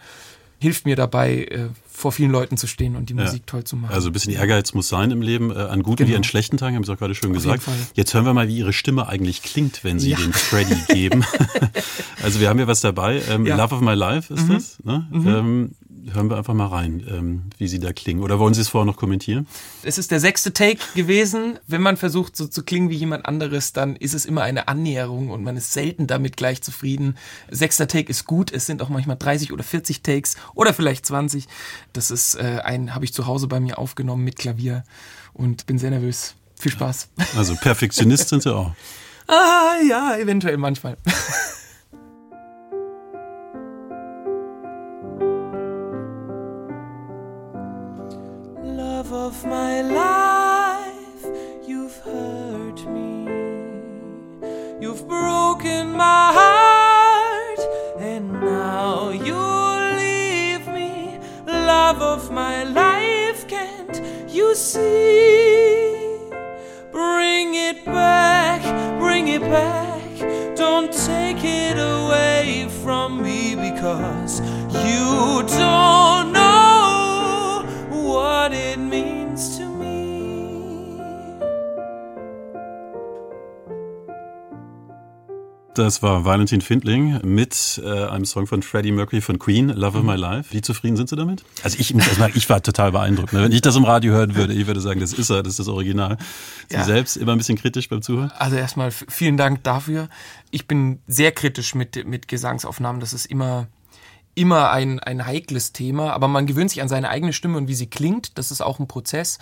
hilft 0.59 0.85
mir 0.85 0.95
dabei, 0.95 1.45
äh, 1.45 1.69
vor 1.95 2.11
vielen 2.11 2.31
Leuten 2.31 2.57
zu 2.57 2.67
stehen 2.67 2.95
und 2.95 3.09
die 3.09 3.13
Musik 3.13 3.39
ja. 3.39 3.43
toll 3.45 3.63
zu 3.63 3.75
machen. 3.75 3.93
Also 3.93 4.09
ein 4.09 4.13
bisschen 4.13 4.33
Ehrgeiz 4.33 4.73
muss 4.73 4.89
sein 4.89 5.11
im 5.11 5.21
Leben, 5.21 5.51
äh, 5.51 5.55
an 5.55 5.81
guten 5.81 5.97
genau. 5.97 6.09
wie 6.09 6.15
an 6.15 6.23
schlechten 6.23 6.57
Tagen, 6.57 6.75
haben 6.75 6.83
Sie 6.83 6.91
auch 6.91 6.97
gerade 6.97 7.15
schön 7.15 7.31
Auf 7.31 7.37
gesagt. 7.37 7.63
Jetzt 7.93 8.13
hören 8.13 8.25
wir 8.25 8.33
mal, 8.33 8.47
wie 8.47 8.57
Ihre 8.57 8.73
Stimme 8.73 9.07
eigentlich 9.07 9.41
klingt, 9.43 9.83
wenn 9.83 9.99
Sie 9.99 10.11
ja. 10.11 10.17
den 10.17 10.33
Freddy 10.33 10.75
geben. 10.89 11.23
also 12.23 12.39
wir 12.39 12.49
haben 12.49 12.57
hier 12.57 12.67
was 12.67 12.81
dabei. 12.81 13.21
Ähm, 13.29 13.45
ja. 13.45 13.55
Love 13.55 13.75
of 13.75 13.81
My 13.81 13.93
Life 13.93 14.33
ist 14.33 14.47
mhm. 14.47 14.53
das. 14.53 14.77
Ne? 14.83 15.07
Mhm. 15.09 15.27
Ähm, 15.27 15.71
hören 16.11 16.29
wir 16.29 16.37
einfach 16.37 16.53
mal 16.53 16.67
rein, 16.67 17.05
ähm, 17.09 17.43
wie 17.57 17.67
sie 17.67 17.79
da 17.79 17.93
klingen. 17.93 18.21
Oder 18.21 18.39
wollen 18.39 18.53
Sie 18.53 18.61
es 18.61 18.69
vorher 18.69 18.85
noch 18.85 18.97
kommentieren? 18.97 19.47
Es 19.83 19.97
ist 19.97 20.11
der 20.11 20.19
sechste 20.19 20.53
Take 20.53 20.79
gewesen. 20.95 21.59
Wenn 21.67 21.81
man 21.81 21.97
versucht, 21.97 22.35
so 22.35 22.47
zu 22.47 22.63
klingen 22.63 22.89
wie 22.89 22.95
jemand 22.95 23.25
anderes, 23.25 23.73
dann 23.73 23.95
ist 23.95 24.13
es 24.13 24.25
immer 24.25 24.43
eine 24.43 24.67
Annäherung 24.67 25.29
und 25.29 25.43
man 25.43 25.57
ist 25.57 25.73
selten 25.73 26.07
damit 26.07 26.37
gleich 26.37 26.61
zufrieden. 26.61 27.17
Sechster 27.49 27.87
Take 27.87 28.09
ist 28.09 28.25
gut. 28.25 28.51
Es 28.51 28.65
sind 28.65 28.81
auch 28.81 28.89
manchmal 28.89 29.17
30 29.17 29.51
oder 29.53 29.63
40 29.63 30.01
Takes 30.01 30.35
oder 30.53 30.73
vielleicht 30.73 31.05
20. 31.05 31.47
Das 31.93 32.11
ist 32.11 32.35
äh, 32.35 32.59
ein, 32.63 32.93
habe 32.93 33.05
ich 33.05 33.13
zu 33.13 33.25
Hause 33.25 33.47
bei 33.47 33.59
mir 33.59 33.77
aufgenommen 33.77 34.23
mit 34.23 34.37
Klavier 34.37 34.83
und 35.33 35.65
bin 35.65 35.77
sehr 35.77 35.91
nervös. 35.91 36.35
Viel 36.59 36.71
Spaß. 36.71 37.09
Also 37.35 37.55
Perfektionist 37.55 38.29
sind 38.29 38.43
Sie 38.43 38.53
auch. 38.53 38.71
Ah, 39.27 39.77
ja, 39.89 40.15
eventuell 40.17 40.57
manchmal. 40.57 40.97
You 64.49 64.55
see? 64.55 66.17
Bring 66.91 67.55
it 67.55 67.83
back, 67.85 68.61
bring 68.99 69.27
it 69.27 69.41
back. 69.41 70.01
Don't 70.55 70.91
take 70.91 71.43
it 71.43 71.77
away 71.77 72.67
from 72.83 73.21
me 73.23 73.55
because 73.55 74.41
You 74.85 75.43
don't 75.47 76.24
Das 85.75 86.01
war 86.01 86.23
Valentin 86.23 86.61
Findling 86.61 87.19
mit 87.25 87.81
äh, 87.83 88.05
einem 88.05 88.23
Song 88.23 88.47
von 88.47 88.63
Freddie 88.63 88.93
Mercury 88.93 89.19
von 89.19 89.37
Queen, 89.39 89.67
Love 89.67 89.97
of 89.99 90.03
My 90.05 90.15
Life. 90.15 90.53
Wie 90.53 90.61
zufrieden 90.61 90.95
sind 90.95 91.09
Sie 91.09 91.17
damit? 91.17 91.43
Also 91.63 91.77
ich 91.79 91.93
muss 91.93 92.15
sagen, 92.15 92.31
ich 92.35 92.49
war 92.49 92.63
total 92.63 92.93
beeindruckt. 92.93 93.33
Ne? 93.33 93.43
Wenn 93.43 93.51
ich 93.51 93.59
das 93.59 93.75
im 93.75 93.83
Radio 93.83 94.13
hören 94.13 94.35
würde, 94.35 94.53
ich 94.53 94.67
würde 94.67 94.79
sagen, 94.79 95.01
das 95.01 95.11
ist 95.11 95.29
er, 95.29 95.43
das 95.43 95.51
ist 95.53 95.59
das 95.59 95.67
Original. 95.67 96.17
Sie 96.69 96.75
Ja. 96.77 96.85
selbst 96.85 97.17
immer 97.17 97.33
ein 97.33 97.37
bisschen 97.37 97.57
kritisch 97.57 97.89
beim 97.89 98.01
Zuhören? 98.01 98.31
Also 98.37 98.55
erstmal 98.55 98.91
vielen 98.91 99.35
Dank 99.35 99.63
dafür. 99.63 100.07
Ich 100.49 100.65
bin 100.65 100.99
sehr 101.07 101.33
kritisch 101.33 101.75
mit, 101.75 102.07
mit 102.07 102.29
Gesangsaufnahmen. 102.29 103.01
Das 103.01 103.11
ist 103.11 103.25
immer, 103.25 103.67
immer 104.33 104.71
ein, 104.71 105.01
ein 105.01 105.25
heikles 105.25 105.73
Thema. 105.73 106.13
Aber 106.13 106.29
man 106.29 106.45
gewöhnt 106.45 106.69
sich 106.69 106.81
an 106.81 106.87
seine 106.87 107.09
eigene 107.09 107.33
Stimme 107.33 107.57
und 107.57 107.67
wie 107.67 107.75
sie 107.75 107.87
klingt. 107.87 108.37
Das 108.37 108.49
ist 108.49 108.61
auch 108.61 108.79
ein 108.79 108.87
Prozess. 108.87 109.39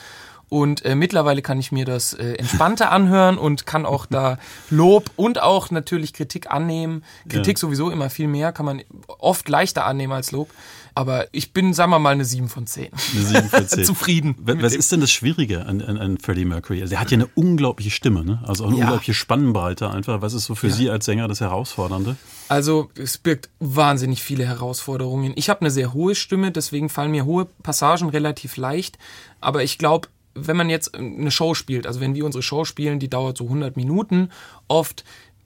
Und 0.49 0.85
äh, 0.85 0.93
mittlerweile 0.95 1.41
kann 1.41 1.59
ich 1.59 1.71
mir 1.71 1.85
das 1.85 2.13
äh, 2.13 2.33
entspannter 2.35 2.91
anhören 2.91 3.37
und 3.39 3.65
kann 3.65 3.85
auch 3.87 4.05
da 4.05 4.37
Lob 4.69 5.09
und 5.15 5.41
auch 5.41 5.71
natürlich 5.71 6.13
Kritik 6.13 6.51
annehmen. 6.51 7.03
Kritik 7.27 7.57
Ja. 7.57 7.61
sowieso 7.61 7.89
immer 7.89 8.09
viel 8.11 8.27
mehr, 8.27 8.51
kann 8.51 8.65
man 8.67 8.81
oft 9.19 9.49
leichter 9.49 9.85
annehmen 9.85 10.13
als 10.13 10.31
Lob. 10.31 10.49
Aber 10.95 11.25
ich 11.31 11.53
bin, 11.53 11.73
sagen 11.73 11.89
wir 11.89 11.97
mal, 11.97 12.11
eine 12.11 12.23
7 12.23 12.49
von 12.49 12.67
10. 12.67 12.91
Eine 12.93 13.25
7 13.25 13.49
von 13.49 13.67
10. 13.67 13.83
Zufrieden. 13.85 14.35
Was, 14.41 14.75
ist 14.75 14.91
denn 14.91 15.01
das 15.01 15.09
Schwierige 15.11 15.65
an, 15.65 15.81
an, 15.81 15.97
an 15.97 16.19
Freddie 16.19 16.45
Mercury? 16.45 16.83
Also 16.83 16.93
er 16.93 17.01
hat 17.01 17.09
ja 17.09 17.15
eine 17.17 17.25
unglaubliche 17.33 17.89
Stimme, 17.89 18.23
ne? 18.23 18.43
Also 18.45 18.65
auch 18.65 18.67
eine 18.67 18.77
Ja. 18.77 18.83
unglaubliche 18.85 19.15
Spannbreite 19.15 19.89
einfach. 19.89 20.21
Was 20.21 20.33
ist 20.35 20.45
so 20.45 20.53
für 20.53 20.69
Sie 20.69 20.91
als 20.91 21.05
Sänger 21.05 21.27
das 21.27 21.41
Herausfordernde? 21.41 22.15
Also 22.47 22.91
es 22.95 23.17
birgt 23.17 23.49
wahnsinnig 23.59 24.21
viele 24.21 24.45
Herausforderungen. 24.45 25.33
Ich 25.35 25.49
habe 25.49 25.61
eine 25.61 25.71
sehr 25.71 25.93
hohe 25.93 26.13
Stimme, 26.13 26.51
deswegen 26.51 26.89
fallen 26.89 27.09
mir 27.09 27.25
hohe 27.25 27.45
Passagen 27.63 28.09
relativ 28.09 28.55
leicht. 28.57 28.99
Aber 29.41 29.63
ich 29.63 29.79
glaube, 29.79 30.09
wenn 30.35 30.57
man 30.57 30.69
jetzt 30.69 30.95
eine 30.95 31.31
Show 31.31 31.53
spielt, 31.53 31.87
also 31.87 31.99
wenn 31.99 32.15
wir 32.15 32.25
unsere 32.25 32.41
Show 32.41 32.65
spielen, 32.65 32.99
die 32.99 33.09
dauert 33.09 33.37
so 33.37 33.45
100 33.45 33.77
Minuten 33.77 34.29
oft, 34.67 35.03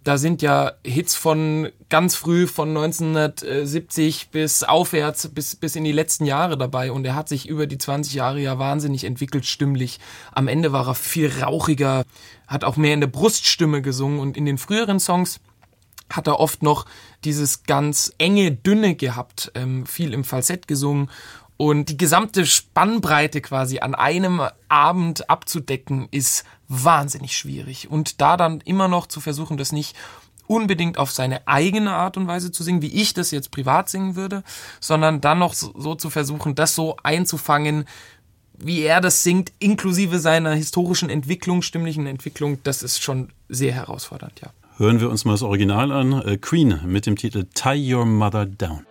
da 0.08 0.18
sind 0.18 0.42
ja 0.42 0.72
Hits 0.86 1.16
von 1.16 1.70
ganz 1.90 2.16
früh, 2.16 2.48
von 2.48 2.70
1970 2.70 4.30
bis 4.30 4.64
aufwärts, 4.64 5.28
bis, 5.28 5.58
bis 5.58 5.76
in 5.76 5.84
die 5.84 5.92
letzten 5.92 6.26
Jahre 6.26 6.58
dabei. 6.58 6.94
Und 6.94 7.06
er 7.06 7.14
hat 7.14 7.28
sich 7.28 7.50
über 7.50 7.68
die 7.68 7.78
20 7.78 8.14
Jahre 8.14 8.40
ja 8.40 8.58
wahnsinnig 8.58 9.04
entwickelt, 9.04 9.46
stimmlich. 9.46 10.00
Am 10.32 10.48
Ende 10.48 10.72
war 10.72 10.88
er 10.88 10.96
viel 10.96 11.30
rauchiger, 11.42 12.06
hat 12.48 12.64
auch 12.64 12.78
mehr 12.78 12.94
in 12.94 13.02
der 13.02 13.08
Bruststimme 13.08 13.82
gesungen. 13.82 14.20
Und 14.20 14.38
in 14.38 14.46
den 14.46 14.58
früheren 14.58 15.02
Songs 15.02 15.42
hat 16.10 16.28
er 16.28 16.40
oft 16.40 16.64
noch 16.64 16.86
dieses 17.26 17.64
ganz 17.64 18.14
enge, 18.18 18.54
dünne 18.54 18.96
gehabt, 18.96 19.52
ähm, 19.56 19.86
viel 19.86 20.14
im 20.14 20.24
Falsett 20.24 20.70
gesungen. 20.70 21.10
Und 21.58 21.90
die 21.90 21.98
gesamte 21.98 22.46
Spannbreite 22.46 23.42
quasi 23.42 23.80
an 23.80 23.96
einem 23.96 24.42
Abend 24.70 25.30
abzudecken, 25.30 26.08
ist 26.12 26.46
wahnsinnig 26.68 27.36
schwierig. 27.36 27.90
Und 27.90 28.22
da 28.22 28.38
dann 28.38 28.62
immer 28.62 28.88
noch 28.88 29.08
zu 29.08 29.20
versuchen, 29.20 29.58
das 29.58 29.72
nicht 29.72 29.96
unbedingt 30.46 30.98
auf 30.98 31.12
seine 31.12 31.48
eigene 31.48 31.92
Art 31.92 32.16
und 32.16 32.28
Weise 32.28 32.52
zu 32.52 32.64
singen, 32.64 32.82
wie 32.82 33.02
ich 33.02 33.14
das 33.14 33.32
jetzt 33.32 33.52
privat 33.52 33.90
singen 33.90 34.16
würde, 34.16 34.44
sondern 34.80 35.20
dann 35.20 35.40
noch 35.40 35.54
so, 35.54 35.96
zu 35.96 36.10
versuchen, 36.10 36.56
das 36.56 36.74
so 36.74 36.96
einzufangen, 37.04 37.86
wie 38.58 38.82
er 38.82 39.02
das 39.02 39.24
singt, 39.24 39.52
inklusive 39.60 40.20
seiner 40.20 40.54
historischen 40.54 41.10
Entwicklung, 41.10 41.62
stimmlichen 41.62 42.08
Entwicklung, 42.08 42.60
das 42.64 42.82
ist 42.82 43.04
schon 43.04 43.30
sehr 43.50 43.74
herausfordernd, 43.74 44.42
ja. 44.42 44.50
Hören 44.78 45.00
wir 45.00 45.10
uns 45.10 45.26
mal 45.26 45.34
das 45.34 45.42
Original 45.42 45.92
an. 45.92 46.22
Äh, 46.22 46.38
Queen 46.38 46.80
mit 46.86 47.08
dem 47.08 47.16
Titel 47.16 47.46
Tie 47.54 47.94
Your 47.94 48.06
Mother 48.06 48.46
Down. 48.46 48.86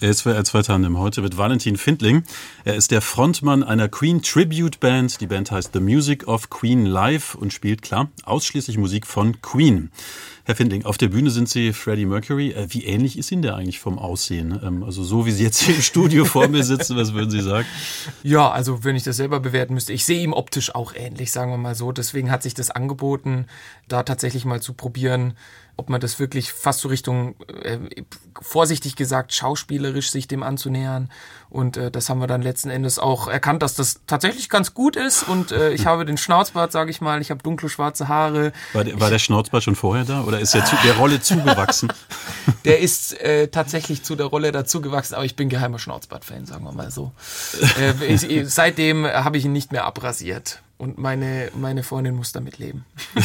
SWR 0.00 0.44
2 0.44 0.62
Tandem 0.62 0.98
heute 0.98 1.20
mit 1.20 1.36
Valentin 1.36 1.76
Findling. 1.76 2.22
Er 2.64 2.74
ist 2.74 2.90
der 2.90 3.02
Frontmann 3.02 3.62
einer 3.62 3.88
Queen 3.90 4.22
Tribute 4.22 4.80
Band. 4.80 5.20
Die 5.20 5.26
Band 5.26 5.50
heißt 5.50 5.74
The 5.74 5.80
Music 5.80 6.26
of 6.26 6.48
Queen 6.48 6.86
Live 6.86 7.34
und 7.34 7.52
spielt 7.52 7.82
klar 7.82 8.08
ausschließlich 8.24 8.78
Musik 8.78 9.06
von 9.06 9.42
Queen. 9.42 9.90
Herr 10.44 10.56
Findling, 10.56 10.86
auf 10.86 10.96
der 10.96 11.08
Bühne 11.08 11.30
sind 11.30 11.50
Sie 11.50 11.74
Freddie 11.74 12.06
Mercury. 12.06 12.52
Äh, 12.52 12.66
Wie 12.70 12.84
ähnlich 12.84 13.18
ist 13.18 13.30
Ihnen 13.30 13.42
der 13.42 13.56
eigentlich 13.56 13.78
vom 13.78 13.98
Aussehen? 13.98 14.58
Ähm, 14.64 14.82
Also 14.82 15.04
so 15.04 15.26
wie 15.26 15.32
Sie 15.32 15.44
jetzt 15.44 15.60
hier 15.60 15.76
im 15.76 15.82
Studio 15.82 16.24
vor 16.24 16.48
mir 16.48 16.64
sitzen, 16.64 16.96
was 16.96 17.12
würden 17.12 17.30
Sie 17.30 17.42
sagen? 17.42 17.66
Ja, 18.22 18.50
also 18.50 18.82
wenn 18.82 18.96
ich 18.96 19.02
das 19.02 19.18
selber 19.18 19.38
bewerten 19.38 19.74
müsste, 19.74 19.92
ich 19.92 20.06
sehe 20.06 20.22
ihm 20.22 20.32
optisch 20.32 20.74
auch 20.74 20.94
ähnlich, 20.94 21.30
sagen 21.30 21.50
wir 21.52 21.58
mal 21.58 21.74
so. 21.74 21.92
Deswegen 21.92 22.30
hat 22.30 22.42
sich 22.42 22.54
das 22.54 22.70
angeboten, 22.70 23.46
da 23.86 24.02
tatsächlich 24.02 24.46
mal 24.46 24.62
zu 24.62 24.72
probieren, 24.72 25.34
ob 25.80 25.88
man 25.88 25.98
das 25.98 26.18
wirklich 26.18 26.52
fast 26.52 26.80
so 26.80 26.88
Richtung, 26.88 27.36
äh, 27.62 27.78
vorsichtig 28.42 28.96
gesagt, 28.96 29.32
schauspielerisch 29.32 30.10
sich 30.10 30.28
dem 30.28 30.42
anzunähern. 30.42 31.10
Und 31.48 31.78
äh, 31.78 31.90
das 31.90 32.10
haben 32.10 32.20
wir 32.20 32.26
dann 32.26 32.42
letzten 32.42 32.68
Endes 32.68 32.98
auch 32.98 33.28
erkannt, 33.28 33.62
dass 33.62 33.74
das 33.74 34.02
tatsächlich 34.06 34.50
ganz 34.50 34.74
gut 34.74 34.94
ist. 34.94 35.22
Und 35.22 35.52
äh, 35.52 35.72
ich 35.72 35.86
habe 35.86 36.04
den 36.04 36.18
Schnauzbart, 36.18 36.70
sage 36.70 36.90
ich 36.90 37.00
mal, 37.00 37.22
ich 37.22 37.30
habe 37.30 37.42
dunkle 37.42 37.70
schwarze 37.70 38.08
Haare. 38.08 38.52
War 38.74 38.84
der, 38.84 39.00
war 39.00 39.08
der 39.08 39.18
Schnauzbart 39.18 39.62
schon 39.62 39.74
vorher 39.74 40.04
da 40.04 40.22
oder 40.24 40.38
ist 40.38 40.54
er 40.54 40.66
zu, 40.66 40.76
der 40.84 40.96
Rolle 40.98 41.22
zugewachsen? 41.22 41.90
Der 42.64 42.80
ist 42.80 43.18
äh, 43.20 43.48
tatsächlich 43.48 44.02
zu 44.02 44.16
der 44.16 44.26
Rolle 44.26 44.52
dazugewachsen, 44.52 45.14
aber 45.14 45.24
ich 45.24 45.34
bin 45.34 45.48
geheimer 45.48 45.78
Schnauzbart-Fan, 45.78 46.44
sagen 46.44 46.64
wir 46.64 46.72
mal 46.72 46.90
so. 46.90 47.12
äh, 47.78 47.92
ich, 48.06 48.28
ich, 48.28 48.50
seitdem 48.50 49.06
habe 49.06 49.38
ich 49.38 49.46
ihn 49.46 49.52
nicht 49.52 49.72
mehr 49.72 49.86
abrasiert. 49.86 50.62
Und 50.80 50.96
meine, 50.96 51.50
meine 51.54 51.82
Freundin 51.82 52.16
muss 52.16 52.32
damit 52.32 52.58
leben. 52.58 52.86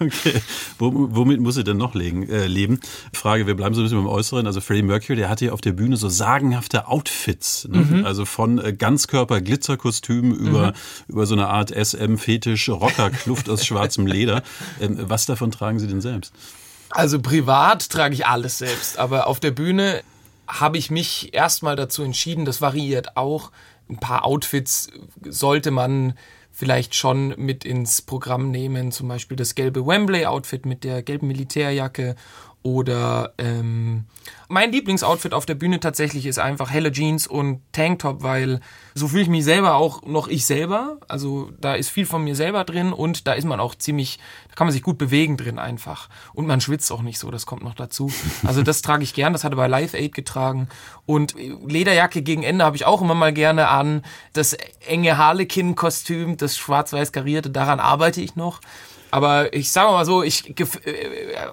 Okay. 0.00 0.40
Wo, 0.78 0.92
womit 0.94 1.40
muss 1.40 1.56
er 1.56 1.64
denn 1.64 1.76
noch 1.76 1.94
legen, 1.94 2.28
äh, 2.28 2.46
leben? 2.46 2.80
Frage, 3.12 3.46
wir 3.46 3.56
bleiben 3.56 3.74
so 3.74 3.80
ein 3.80 3.84
bisschen 3.84 3.98
beim 3.98 4.06
Äußeren. 4.06 4.46
Also 4.46 4.60
Freddie 4.60 4.82
Mercury, 4.82 5.16
der 5.16 5.28
hatte 5.28 5.46
hier 5.46 5.54
auf 5.54 5.60
der 5.60 5.72
Bühne 5.72 5.96
so 5.96 6.08
sagenhafte 6.08 6.86
Outfits. 6.86 7.66
Ne? 7.68 8.02
Also 8.04 8.24
von 8.24 8.58
äh, 8.58 8.72
Ganzkörper-Glitzerkostümen 8.72 10.34
über, 10.34 10.72
über 11.08 11.26
so 11.26 11.34
eine 11.34 11.48
Art 11.48 11.70
SM-Fetisch-Rocker-Kluft 11.70 13.48
aus 13.50 13.66
schwarzem 13.66 14.06
Leder. 14.06 14.42
Ähm, 14.80 14.98
was 15.00 15.26
davon 15.26 15.50
tragen 15.50 15.80
Sie 15.80 15.88
denn 15.88 16.00
selbst? 16.00 16.32
Also 16.90 17.20
privat 17.20 17.90
trage 17.90 18.14
ich 18.14 18.26
alles 18.26 18.58
selbst, 18.58 18.98
aber 18.98 19.26
auf 19.26 19.40
der 19.40 19.50
Bühne 19.50 20.02
habe 20.46 20.78
ich 20.78 20.90
mich 20.90 21.34
erstmal 21.34 21.76
dazu 21.76 22.02
entschieden, 22.02 22.44
das 22.44 22.60
variiert 22.60 23.16
auch. 23.16 23.50
Ein 23.88 23.98
paar 23.98 24.24
Outfits 24.24 24.90
sollte 25.24 25.70
man 25.70 26.14
vielleicht 26.50 26.94
schon 26.96 27.34
mit 27.36 27.64
ins 27.64 28.02
Programm 28.02 28.50
nehmen, 28.50 28.90
zum 28.90 29.06
Beispiel 29.06 29.36
das 29.36 29.54
gelbe 29.54 29.86
Wembley-Outfit 29.86 30.66
mit 30.66 30.82
der 30.82 31.02
gelben 31.02 31.28
Militärjacke 31.28 32.16
oder 32.62 33.34
ähm, 33.38 34.04
mein 34.48 34.72
Lieblingsoutfit 34.72 35.34
auf 35.34 35.46
der 35.46 35.54
Bühne 35.54 35.78
tatsächlich 35.78 36.26
ist 36.26 36.38
einfach 36.38 36.70
helle 36.70 36.90
Jeans 36.90 37.26
und 37.26 37.60
Tanktop, 37.72 38.22
weil 38.22 38.60
so 38.94 39.08
fühle 39.08 39.22
ich 39.22 39.28
mich 39.28 39.44
selber 39.44 39.76
auch 39.76 40.02
noch 40.02 40.26
ich 40.26 40.46
selber. 40.46 40.98
Also 41.06 41.50
da 41.60 41.74
ist 41.74 41.90
viel 41.90 42.06
von 42.06 42.24
mir 42.24 42.34
selber 42.34 42.64
drin 42.64 42.92
und 42.92 43.26
da 43.26 43.34
ist 43.34 43.44
man 43.44 43.60
auch 43.60 43.74
ziemlich, 43.74 44.18
da 44.48 44.54
kann 44.54 44.66
man 44.66 44.72
sich 44.72 44.82
gut 44.82 44.98
bewegen 44.98 45.36
drin 45.36 45.58
einfach. 45.58 46.08
Und 46.34 46.46
man 46.46 46.60
schwitzt 46.60 46.90
auch 46.90 47.02
nicht 47.02 47.18
so, 47.18 47.30
das 47.30 47.46
kommt 47.46 47.62
noch 47.62 47.74
dazu. 47.74 48.10
Also 48.44 48.62
das 48.62 48.82
trage 48.82 49.02
ich 49.02 49.14
gern, 49.14 49.32
das 49.32 49.44
hatte 49.44 49.56
bei 49.56 49.68
Live 49.68 49.94
Aid 49.94 50.14
getragen. 50.14 50.68
Und 51.06 51.34
Lederjacke 51.36 52.22
gegen 52.22 52.42
Ende 52.42 52.64
habe 52.64 52.76
ich 52.76 52.86
auch 52.86 53.02
immer 53.02 53.14
mal 53.14 53.32
gerne 53.32 53.68
an. 53.68 54.02
Das 54.32 54.54
enge 54.86 55.18
Harlequin-Kostüm, 55.18 56.36
das 56.36 56.56
schwarz-weiß 56.56 57.12
karierte, 57.12 57.50
daran 57.50 57.80
arbeite 57.80 58.20
ich 58.20 58.36
noch. 58.36 58.60
Aber 59.10 59.52
ich 59.54 59.70
sage 59.72 59.90
mal 59.92 60.04
so, 60.04 60.22
ich 60.22 60.54
gef 60.54 60.76
äh, 60.86 60.92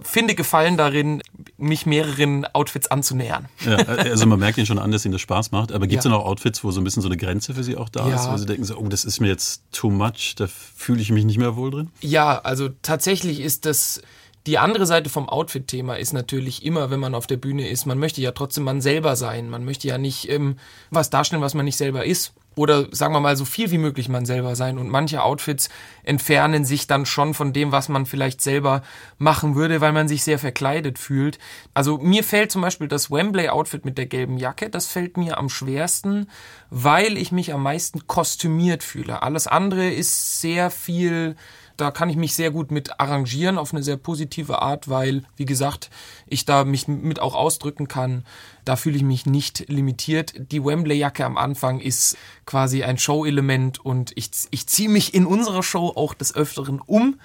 finde 0.02 0.36
Gefallen 0.36 0.78
darin, 0.78 1.22
mich 1.58 1.86
mehreren 1.86 2.46
Outfits 2.54 2.88
anzunähern. 2.88 3.48
Ja, 3.66 3.78
also 3.78 4.26
man 4.26 4.40
merkt 4.40 4.58
Ihnen 4.58 4.68
schon 4.68 4.80
an, 4.80 4.92
dass 4.92 5.06
Ihnen 5.06 5.14
das 5.14 5.22
Spaß 5.22 5.52
macht. 5.52 5.72
Aber 5.72 5.88
gibt 5.88 6.00
es 6.00 6.06
Ja. 6.06 6.12
denn 6.12 6.20
auch 6.20 6.26
Outfits, 6.26 6.64
wo 6.64 6.72
so 6.72 6.82
ein 6.82 6.84
bisschen 6.84 7.02
so 7.02 7.08
eine 7.08 7.18
Grenze 7.18 7.54
für 7.54 7.64
Sie 7.64 7.78
auch 7.78 7.90
da 7.90 8.08
Ja. 8.10 8.16
ist? 8.16 8.30
Wo 8.32 8.38
Sie 8.38 8.46
denken, 8.46 8.64
so, 8.66 8.76
oh, 8.78 8.88
das 8.88 9.06
ist 9.06 9.20
mir 9.22 9.28
jetzt 9.28 9.64
too 9.72 9.90
much, 9.90 10.36
da 10.36 10.48
fühle 10.48 11.02
ich 11.02 11.12
mich 11.12 11.26
nicht 11.26 11.38
mehr 11.38 11.56
wohl 11.56 11.72
drin? 11.72 11.90
Ja, 12.02 12.40
also 12.40 12.70
tatsächlich 12.82 13.40
ist 13.40 13.66
das 13.66 14.02
die 14.48 14.60
andere 14.60 14.86
Seite 14.86 15.10
vom 15.10 15.28
Outfit-Thema 15.28 15.96
ist 15.96 16.14
natürlich 16.14 16.64
immer, 16.64 16.92
wenn 16.92 17.00
man 17.00 17.16
auf 17.16 17.26
der 17.26 17.38
Bühne 17.38 17.68
ist, 17.68 17.88
man 17.88 17.98
möchte 17.98 18.22
ja 18.22 18.32
trotzdem 18.32 18.64
man 18.64 18.80
selber 18.80 19.16
sein. 19.16 19.50
Man 19.50 19.66
möchte 19.66 19.88
ja 19.88 19.98
nicht 19.98 20.30
ähm, 20.30 20.58
was 20.92 21.10
darstellen, 21.10 21.42
was 21.42 21.56
man 21.56 21.66
nicht 21.66 21.78
selber 21.78 22.06
ist. 22.06 22.32
Oder 22.56 22.88
sagen 22.92 23.14
wir 23.14 23.20
mal 23.20 23.36
so 23.36 23.46
viel 23.46 23.72
wie 23.72 23.78
möglich 23.78 24.10
man 24.10 24.26
selber 24.26 24.56
sein. 24.56 24.78
Und 24.78 24.90
manche 24.90 25.24
Outfits 25.24 25.70
entfernen 26.04 26.66
sich 26.66 26.88
dann 26.88 27.06
schon 27.06 27.34
von 27.34 27.54
dem, 27.54 27.72
was 27.72 27.90
man 27.90 28.06
vielleicht 28.06 28.42
selber 28.42 28.82
machen 29.18 29.56
würde, 29.56 29.82
weil 29.82 29.92
man 29.92 30.08
sich 30.08 30.24
sehr 30.24 30.40
verkleidet 30.40 30.98
fühlt. 30.98 31.38
Also 31.74 31.98
mir 31.98 32.24
fällt 32.24 32.52
zum 32.52 32.62
Beispiel 32.62 32.88
das 32.88 33.12
Wembley-Outfit 33.12 33.86
mit 33.86 33.98
der 33.98 34.06
gelben 34.06 34.38
Jacke, 34.38 34.70
das 34.70 34.88
fällt 34.88 35.18
mir 35.18 35.38
am 35.38 35.50
schwersten, 35.50 36.30
weil 36.70 37.18
ich 37.18 37.32
mich 37.32 37.54
am 37.54 37.64
meisten 37.64 38.08
kostümiert 38.08 38.84
fühle. 38.84 39.22
Alles 39.22 39.48
andere 39.48 39.90
ist 39.90 40.42
sehr 40.42 40.72
viel 40.72 41.36
da 41.78 41.92
kann 41.92 42.10
ich 42.10 42.16
mich 42.16 42.34
sehr 42.34 42.52
gut 42.52 42.72
mit 42.72 43.00
arrangieren 43.00 43.58
auf 43.58 43.74
eine 43.74 43.84
sehr 43.84 43.98
positive 43.98 44.62
Art, 44.62 44.90
weil, 44.90 45.24
wie 45.36 45.46
gesagt, 45.46 45.90
ich 46.28 46.46
da 46.46 46.64
mich 46.64 46.88
mit 46.88 47.20
auch 47.20 47.36
ausdrücken 47.36 47.88
kann. 47.88 48.26
Da 48.64 48.76
fühle 48.76 48.98
ich 48.98 49.04
mich 49.04 49.26
nicht 49.26 49.70
limitiert. 49.70 50.34
Die 50.52 50.64
Wembley-Jacke 50.64 51.26
am 51.26 51.38
Anfang 51.38 51.80
ist 51.80 52.18
quasi 52.46 52.84
ein 52.84 52.98
Show-Element 52.98 53.84
und 53.84 54.12
ich, 54.16 54.30
ich 54.52 54.68
ziehe 54.68 54.90
mich 54.90 55.14
in 55.14 55.26
unserer 55.26 55.64
Show 55.64 55.94
auch 55.96 56.14
des 56.14 56.36
Öfteren 56.36 56.82
um 56.82 57.20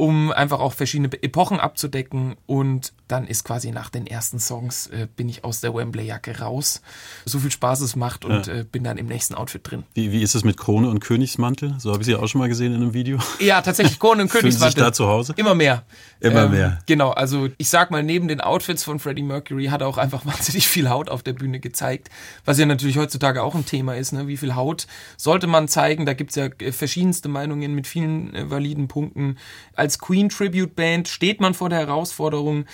um 0.00 0.32
einfach 0.32 0.60
auch 0.60 0.72
verschiedene 0.72 1.10
Epochen 1.22 1.60
abzudecken. 1.60 2.36
Und 2.46 2.94
dann 3.06 3.26
ist 3.26 3.44
quasi 3.44 3.70
nach 3.70 3.90
den 3.90 4.06
ersten 4.06 4.40
Songs 4.40 4.86
äh, 4.86 5.06
bin 5.14 5.28
ich 5.28 5.44
aus 5.44 5.60
der 5.60 5.74
Wembley-Jacke 5.74 6.40
raus. 6.40 6.80
So 7.26 7.38
viel 7.38 7.50
Spaß 7.50 7.82
es 7.82 7.96
macht 7.96 8.24
und 8.24 8.46
ja. 8.46 8.54
äh, 8.54 8.64
bin 8.64 8.82
dann 8.82 8.96
im 8.96 9.06
nächsten 9.06 9.34
Outfit 9.34 9.60
drin. 9.62 9.84
Wie, 9.92 10.10
wie 10.10 10.22
ist 10.22 10.34
es 10.34 10.42
mit 10.42 10.56
Krone 10.56 10.88
und 10.88 11.00
Königsmantel? 11.00 11.74
So 11.78 11.92
habe 11.92 12.00
ich 12.00 12.06
sie 12.06 12.14
auch 12.14 12.26
schon 12.28 12.38
mal 12.38 12.48
gesehen 12.48 12.74
in 12.74 12.80
einem 12.80 12.94
Video. 12.94 13.18
Ja, 13.40 13.60
tatsächlich 13.60 13.98
Krone 13.98 14.22
und 14.22 14.30
Königsmantel. 14.30 14.40
Fühlen 14.58 14.70
Sie 14.72 14.80
sich 14.80 14.84
da 14.86 14.92
zu 14.92 15.06
Hause? 15.06 15.34
Immer 15.36 15.54
mehr. 15.54 15.84
Immer 16.20 16.44
ähm, 16.44 16.50
mehr. 16.52 16.78
Genau, 16.86 17.10
also 17.10 17.48
ich 17.58 17.68
sag 17.68 17.90
mal, 17.90 18.02
neben 18.02 18.28
den 18.28 18.40
Outfits 18.40 18.84
von 18.84 18.98
Freddie 18.98 19.22
Mercury 19.22 19.66
hat 19.66 19.82
er 19.82 19.88
auch 19.88 19.98
einfach 19.98 20.24
wahnsinnig 20.30 20.66
viel 20.66 20.88
Haut 20.88 21.10
auf 21.10 21.22
der 21.22 21.34
Bühne 21.34 21.60
gezeigt. 21.60 22.08
Was 22.46 22.58
ja 22.58 22.64
natürlich 22.64 22.96
heutzutage 22.96 23.42
auch 23.42 23.54
ein 23.54 23.66
Thema 23.66 23.96
ist. 23.96 24.12
Ne? 24.12 24.28
Wie 24.28 24.38
viel 24.38 24.54
Haut 24.54 24.86
sollte 25.18 25.46
man 25.46 25.68
zeigen? 25.68 26.06
Da 26.06 26.14
gibt 26.14 26.30
es 26.30 26.36
ja 26.36 26.46
äh, 26.46 26.72
verschiedenste 26.72 27.28
Meinungen 27.28 27.74
mit 27.74 27.86
vielen 27.86 28.34
äh, 28.34 28.50
validen 28.50 28.88
Punkten. 28.88 29.36
Als 29.74 29.89
Queen 29.98 30.28
Tribute 30.28 30.60
Tribute 30.60 30.76
Band 30.76 31.08
steht 31.08 31.40
man 31.40 31.54
vor 31.54 31.68
der 31.68 31.78
Herausforderung, 31.78 32.66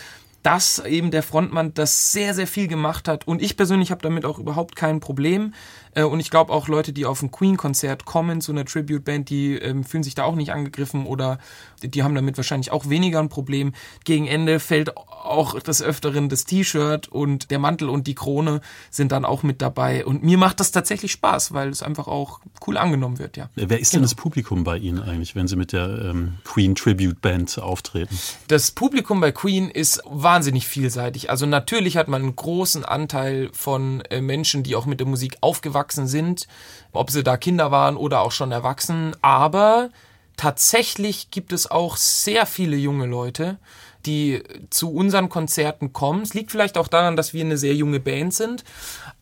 dass 0.42 0.78
eben 0.78 1.10
der 1.10 1.22
Frontmann 1.22 1.74
das 1.74 2.12
sehr, 2.12 2.32
sehr 2.32 2.46
viel 2.46 2.68
gemacht 2.68 3.08
hat. 3.08 3.26
Und 3.26 3.42
ich 3.42 3.56
persönlich 3.56 3.90
habe 3.90 4.02
damit 4.02 4.24
auch 4.24 4.38
überhaupt 4.38 4.76
kein 4.76 5.00
Problem. 5.00 5.54
Äh, 5.96 6.04
und 6.04 6.20
ich 6.20 6.30
glaube 6.30 6.52
auch 6.52 6.68
Leute, 6.68 6.92
die 6.92 7.06
auf 7.06 7.22
ein 7.22 7.32
Queen-Konzert 7.32 8.04
kommen, 8.04 8.40
zu 8.40 8.52
einer 8.52 8.64
Tribute-Band, 8.64 9.28
die 9.30 9.54
ähm, 9.54 9.82
fühlen 9.82 10.04
sich 10.04 10.14
da 10.14 10.24
auch 10.24 10.36
nicht 10.36 10.52
angegriffen 10.52 11.06
oder 11.06 11.38
die 11.82 12.02
haben 12.02 12.14
damit 12.14 12.36
wahrscheinlich 12.36 12.70
auch 12.70 12.88
weniger 12.88 13.18
ein 13.18 13.28
Problem. 13.28 13.72
Gegen 14.04 14.26
Ende 14.26 14.60
fällt 14.60 14.96
auch 14.96 15.58
des 15.58 15.82
Öfteren 15.82 16.28
das 16.28 16.44
T-Shirt 16.44 17.08
und 17.08 17.50
der 17.50 17.58
Mantel 17.58 17.88
und 17.88 18.06
die 18.06 18.14
Krone 18.14 18.60
sind 18.90 19.12
dann 19.12 19.24
auch 19.24 19.42
mit 19.42 19.60
dabei. 19.62 20.04
Und 20.04 20.22
mir 20.22 20.38
macht 20.38 20.60
das 20.60 20.70
tatsächlich 20.70 21.12
Spaß, 21.12 21.52
weil 21.52 21.70
es 21.70 21.82
einfach 21.82 22.06
auch 22.06 22.40
cool 22.66 22.76
angenommen 22.76 23.18
wird, 23.18 23.36
ja. 23.36 23.48
Wer 23.54 23.80
ist 23.80 23.90
genau. 23.90 24.00
denn 24.00 24.02
das 24.02 24.14
Publikum 24.14 24.64
bei 24.64 24.76
Ihnen 24.76 25.02
eigentlich, 25.02 25.34
wenn 25.34 25.48
Sie 25.48 25.56
mit 25.56 25.72
der 25.72 26.10
ähm, 26.10 26.34
Queen 26.44 26.74
Tribute 26.74 27.20
Band 27.20 27.58
auftreten? 27.58 28.16
Das 28.48 28.70
Publikum 28.70 29.20
bei 29.20 29.32
Queen 29.32 29.70
ist 29.70 30.02
wahnsinnig 30.04 30.66
vielseitig. 30.66 31.30
Also 31.30 31.46
natürlich 31.46 31.96
hat 31.96 32.08
man 32.08 32.22
einen 32.22 32.36
großen 32.36 32.84
Anteil 32.84 33.50
von 33.52 34.02
äh, 34.02 34.20
Menschen, 34.20 34.62
die 34.62 34.76
auch 34.76 34.86
mit 34.86 35.00
der 35.00 35.06
Musik 35.06 35.38
aufgewachsen 35.40 35.85
aufgewachsen 35.86 36.06
sind, 36.06 36.46
ob 36.92 37.10
sie 37.10 37.22
da 37.22 37.36
Kinder 37.36 37.70
waren 37.70 37.96
oder 37.96 38.20
auch 38.20 38.32
schon 38.32 38.52
erwachsen. 38.52 39.14
Aber 39.22 39.90
tatsächlich 40.36 41.30
gibt 41.30 41.52
es 41.52 41.70
auch 41.70 41.96
sehr 41.96 42.46
viele 42.46 42.76
junge 42.76 43.06
Leute, 43.06 43.58
die 44.04 44.42
zu 44.70 44.92
unseren 44.92 45.28
Konzerten 45.28 45.92
kommen. 45.92 46.22
Es 46.22 46.34
liegt 46.34 46.50
vielleicht 46.50 46.78
auch 46.78 46.88
daran, 46.88 47.16
dass 47.16 47.32
wir 47.32 47.44
eine 47.44 47.56
sehr 47.56 47.74
junge 47.74 48.00
Band 48.00 48.34
sind, 48.34 48.64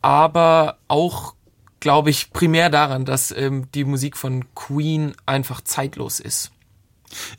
aber 0.03 0.79
auch, 0.89 1.35
glaube 1.81 2.11
ich, 2.11 2.33
primär 2.33 2.71
daran, 2.71 3.05
dass 3.05 3.31
ähm, 3.31 3.67
die 3.75 3.85
Musik 3.85 4.17
von 4.17 4.45
Queen 4.55 5.15
einfach 5.27 5.63
zeitlos 5.63 6.21
ist. 6.21 6.51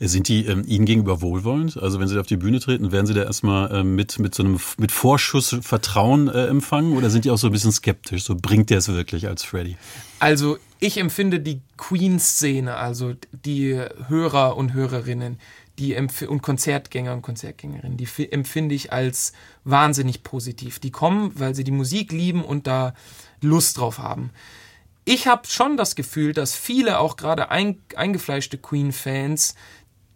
Sind 0.00 0.28
die 0.28 0.46
ähm, 0.46 0.64
Ihnen 0.66 0.86
gegenüber 0.86 1.20
wohlwollend? 1.20 1.76
Also 1.76 2.00
wenn 2.00 2.08
Sie 2.08 2.18
auf 2.18 2.26
die 2.26 2.36
Bühne 2.36 2.60
treten, 2.60 2.92
werden 2.92 3.06
Sie 3.06 3.14
da 3.14 3.24
erstmal 3.24 3.74
ähm, 3.74 3.94
mit, 3.94 4.18
mit 4.18 4.34
so 4.34 4.42
einem 4.42 4.58
mit 4.78 4.92
Vorschuss 4.92 5.56
Vertrauen 5.60 6.28
äh, 6.28 6.46
empfangen 6.46 6.96
oder 6.96 7.10
sind 7.10 7.24
die 7.24 7.30
auch 7.30 7.38
so 7.38 7.48
ein 7.48 7.52
bisschen 7.52 7.72
skeptisch? 7.72 8.24
So 8.24 8.36
bringt 8.36 8.70
der 8.70 8.78
es 8.78 8.88
wirklich 8.88 9.26
als 9.26 9.44
Freddy? 9.44 9.76
Also 10.18 10.58
ich 10.80 10.98
empfinde 10.98 11.40
die 11.40 11.60
Queen-Szene, 11.76 12.76
also 12.76 13.14
die 13.32 13.80
Hörer 14.08 14.56
und 14.56 14.72
Hörerinnen, 14.72 15.38
die 15.78 15.94
und 15.94 16.42
Konzertgänger 16.42 17.12
und 17.12 17.20
Konzertgängerinnen, 17.22 17.98
die 17.98 18.32
empfinde 18.32 18.74
ich 18.74 18.92
als 18.92 19.34
wahnsinnig 19.64 20.22
positiv. 20.22 20.78
Die 20.78 20.90
kommen, 20.90 21.32
weil 21.34 21.54
sie 21.54 21.64
die 21.64 21.70
Musik 21.70 22.12
lieben 22.12 22.42
und 22.42 22.66
da 22.66 22.94
Lust 23.42 23.76
drauf 23.76 23.98
haben 23.98 24.30
ich 25.06 25.28
habe 25.28 25.46
schon 25.46 25.76
das 25.76 25.94
Gefühl, 25.94 26.32
dass 26.32 26.54
viele, 26.54 26.98
auch 26.98 27.16
gerade 27.16 27.50
ein, 27.50 27.80
eingefleischte 27.94 28.58
Queen-Fans, 28.58 29.54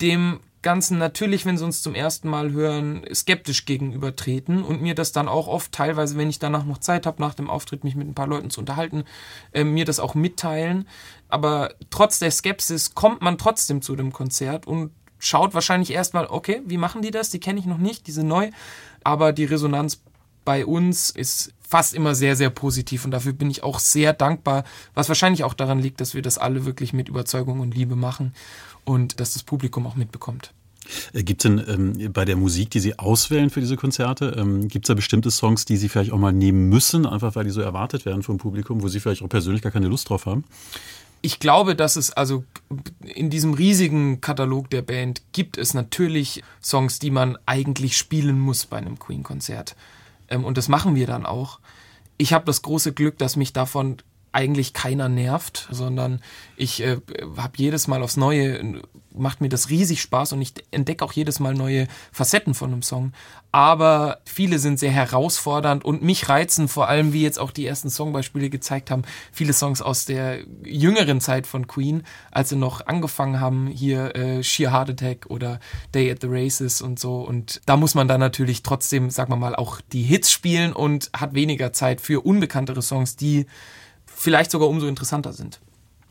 dem 0.01 0.41
Ganzen 0.63 0.99
natürlich, 0.99 1.47
wenn 1.47 1.57
sie 1.57 1.65
uns 1.65 1.81
zum 1.81 1.95
ersten 1.95 2.29
Mal 2.29 2.51
hören, 2.51 3.05
skeptisch 3.15 3.65
gegenübertreten 3.65 4.63
und 4.63 4.83
mir 4.83 4.95
das 4.95 5.13
dann 5.13 5.29
auch 5.29 5.47
oft 5.47 5.73
teilweise, 5.73 6.19
wenn 6.19 6.29
ich 6.29 6.41
danach 6.41 6.65
noch 6.65 6.79
Zeit 6.79 7.07
habe, 7.07 7.23
nach 7.23 7.35
dem 7.35 7.49
Auftritt 7.49 7.85
mich 7.85 7.95
mit 7.95 8.09
ein 8.09 8.15
paar 8.15 8.27
Leuten 8.27 8.51
zu 8.51 8.61
unterhalten, 8.61 9.05
äh, 9.53 9.63
mir 9.65 9.85
das 9.85 10.01
auch 10.01 10.15
mitteilen. 10.15 10.87
Aber 11.29 11.73
trotz 11.91 12.19
der 12.19 12.33
Skepsis 12.33 12.95
kommt 12.95 13.23
man 13.23 13.39
trotzdem 13.39 13.83
zu 13.83 13.95
dem 13.95 14.13
Konzert 14.13 14.67
und 14.67 14.91
schaut 15.19 15.55
wahrscheinlich 15.55 15.93
erstmal, 15.93 16.27
okay, 16.27 16.63
wie 16.67 16.79
machen 16.79 17.01
die 17.01 17.13
das? 17.13 17.31
Die 17.31 17.41
kenne 17.41 17.61
ich 17.61 17.67
noch 17.67 17.79
nicht, 17.79 18.09
die 18.09 18.13
sind 18.13 18.27
neu. 18.27 18.51
Aber 19.05 19.33
die 19.33 19.45
Resonanz 19.45 20.03
bei 20.51 20.67
uns 20.67 21.11
ist 21.11 21.53
fast 21.61 21.95
immer 21.95 22.17
sehr, 22.17 22.35
sehr 22.35 22.51
positiv 22.51 23.05
und 23.05 23.13
dafür 23.13 23.33
bin 23.33 23.49
ich 23.53 23.63
auch 23.63 23.79
sehr 23.79 24.13
dankbar, 24.13 24.65
was 24.95 25.07
wahrscheinlich 25.07 25.45
auch 25.45 25.55
daran 25.55 25.79
liegt, 25.79 26.01
dass 26.01 26.13
wir 26.13 26.23
das 26.23 26.39
alle 26.39 26.67
wirklich 26.67 26.93
mit 26.93 27.09
Überzeugung 27.09 27.61
und 27.61 27.73
Liebe 27.73 27.95
machen 27.95 28.35
und 28.85 29.21
dass 29.21 29.35
das 29.35 29.45
Publikum 29.45 29.87
auch 29.87 29.95
mitbekommt. 29.95 30.53
Äh, 31.13 31.23
gibt 31.23 31.45
es 31.45 31.49
denn 31.49 31.63
ähm, 31.69 32.13
bei 32.13 32.25
der 32.25 32.35
Musik, 32.35 32.71
die 32.71 32.81
Sie 32.81 32.99
auswählen 32.99 33.49
für 33.49 33.61
diese 33.61 33.77
Konzerte, 33.77 34.35
ähm, 34.37 34.67
gibt 34.67 34.87
es 34.87 34.89
da 34.89 34.95
bestimmte 34.95 35.31
Songs, 35.31 35.67
die 35.67 35.77
Sie 35.77 35.89
vielleicht 35.89 36.11
auch 36.11 36.19
mal 36.19 36.33
nehmen 36.33 36.69
müssen, 36.69 37.07
einfach 37.07 37.37
weil 37.37 37.45
die 37.45 37.51
so 37.51 37.61
erwartet 37.61 38.05
werden 38.05 38.25
vom 38.25 38.39
Publikum, 38.39 38.83
wo 38.83 38.89
Sie 38.89 38.99
vielleicht 38.99 39.23
auch 39.23 39.29
persönlich 39.29 39.63
gar 39.63 39.71
keine 39.71 39.87
Lust 39.87 40.09
drauf 40.09 40.27
haben? 40.27 40.43
Ich 41.23 41.39
glaube, 41.39 41.77
dass 41.77 41.95
es 41.95 42.11
also 42.11 42.43
in 43.05 43.31
diesem 43.31 43.55
riesigen 43.55 44.21
Katalog 44.21 44.69
der 44.71 44.83
Band 44.83 45.23
gibt 45.31 45.59
es 45.59 45.75
natürlich 45.75 46.43
Songs, 46.61 46.99
die 46.99 47.13
man 47.13 47.39
eigentlich 47.47 47.97
spielen 47.97 48.41
muss 48.41 48.67
bei 48.67 48.79
einem 48.79 48.99
Queen-Konzert. 48.99 49.77
Ähm, 50.31 50.45
und 50.45 50.57
das 50.57 50.69
machen 50.69 50.95
wir 50.95 51.07
dann 51.07 51.27
auch. 51.27 51.61
Ich 52.17 52.33
habe 52.33 52.45
das 52.45 52.63
große 52.63 52.93
Glück, 52.93 53.19
dass 53.19 53.37
mich 53.37 53.53
davon 53.53 53.99
eigentlich 54.33 54.73
keiner 54.73 55.09
nervt, 55.09 55.69
sondern 55.71 56.21
ich 56.57 56.83
äh, 56.83 56.99
habe 57.37 57.53
jedes 57.57 57.89
Mal 57.89 58.03
aufs 58.03 58.17
Neue, 58.17 58.81
macht 59.13 59.41
mir 59.41 59.49
das 59.49 59.71
riesig 59.71 60.01
Spaß 60.01 60.33
und 60.35 60.43
ich 60.43 60.53
entdecke 60.71 61.05
auch 61.05 61.13
jedes 61.13 61.41
Mal 61.41 61.55
neue 61.55 61.89
Facetten 62.13 62.55
von 62.55 62.73
einem 62.73 62.83
Song. 62.83 63.13
Aber 63.53 64.21
viele 64.25 64.61
sind 64.61 64.79
sehr 64.79 64.93
herausfordernd 64.93 65.85
und 65.85 66.03
mich 66.03 66.29
reizen 66.29 66.69
vor 66.69 66.89
allem, 66.89 67.13
wie 67.13 67.23
jetzt 67.23 67.41
auch 67.41 67.51
die 67.51 67.67
ersten 67.67 67.89
Songbeispiele 67.89 68.49
gezeigt 68.49 68.93
haben, 68.93 69.03
viele 69.33 69.53
Songs 69.53 69.83
aus 69.83 70.05
der 70.05 70.39
jüngeren 70.63 71.21
Zeit 71.21 71.49
von 71.49 71.67
Queen, 71.67 72.05
als 72.31 72.51
sie 72.51 72.57
noch 72.57 72.87
angefangen 72.87 73.41
haben, 73.41 73.67
hier 73.67 74.15
äh, 74.15 74.45
Sheer 74.45 74.73
Heart 74.73 74.91
Attack 74.91 75.27
oder 75.29 75.59
Day 75.93 76.09
at 76.13 76.21
the 76.21 76.29
Races 76.31 76.81
und 76.81 77.01
so. 77.01 77.23
Und 77.23 77.61
da 77.67 77.77
muss 77.77 77.97
man 77.97 78.07
dann 78.07 78.21
natürlich 78.21 78.63
trotzdem, 78.63 79.11
sagen 79.11 79.33
wir 79.33 79.37
mal, 79.37 79.57
auch 79.57 79.81
die 79.93 80.03
Hits 80.03 80.31
spielen 80.31 80.73
und 80.73 81.11
hat 81.13 81.35
weniger 81.35 81.73
Zeit 81.73 82.01
für 82.01 82.25
unbekanntere 82.25 82.83
Songs, 82.83 83.17
die 83.17 83.47
vielleicht 84.21 84.51
sogar 84.51 84.69
umso 84.69 84.87
interessanter 84.87 85.33
sind. 85.33 85.61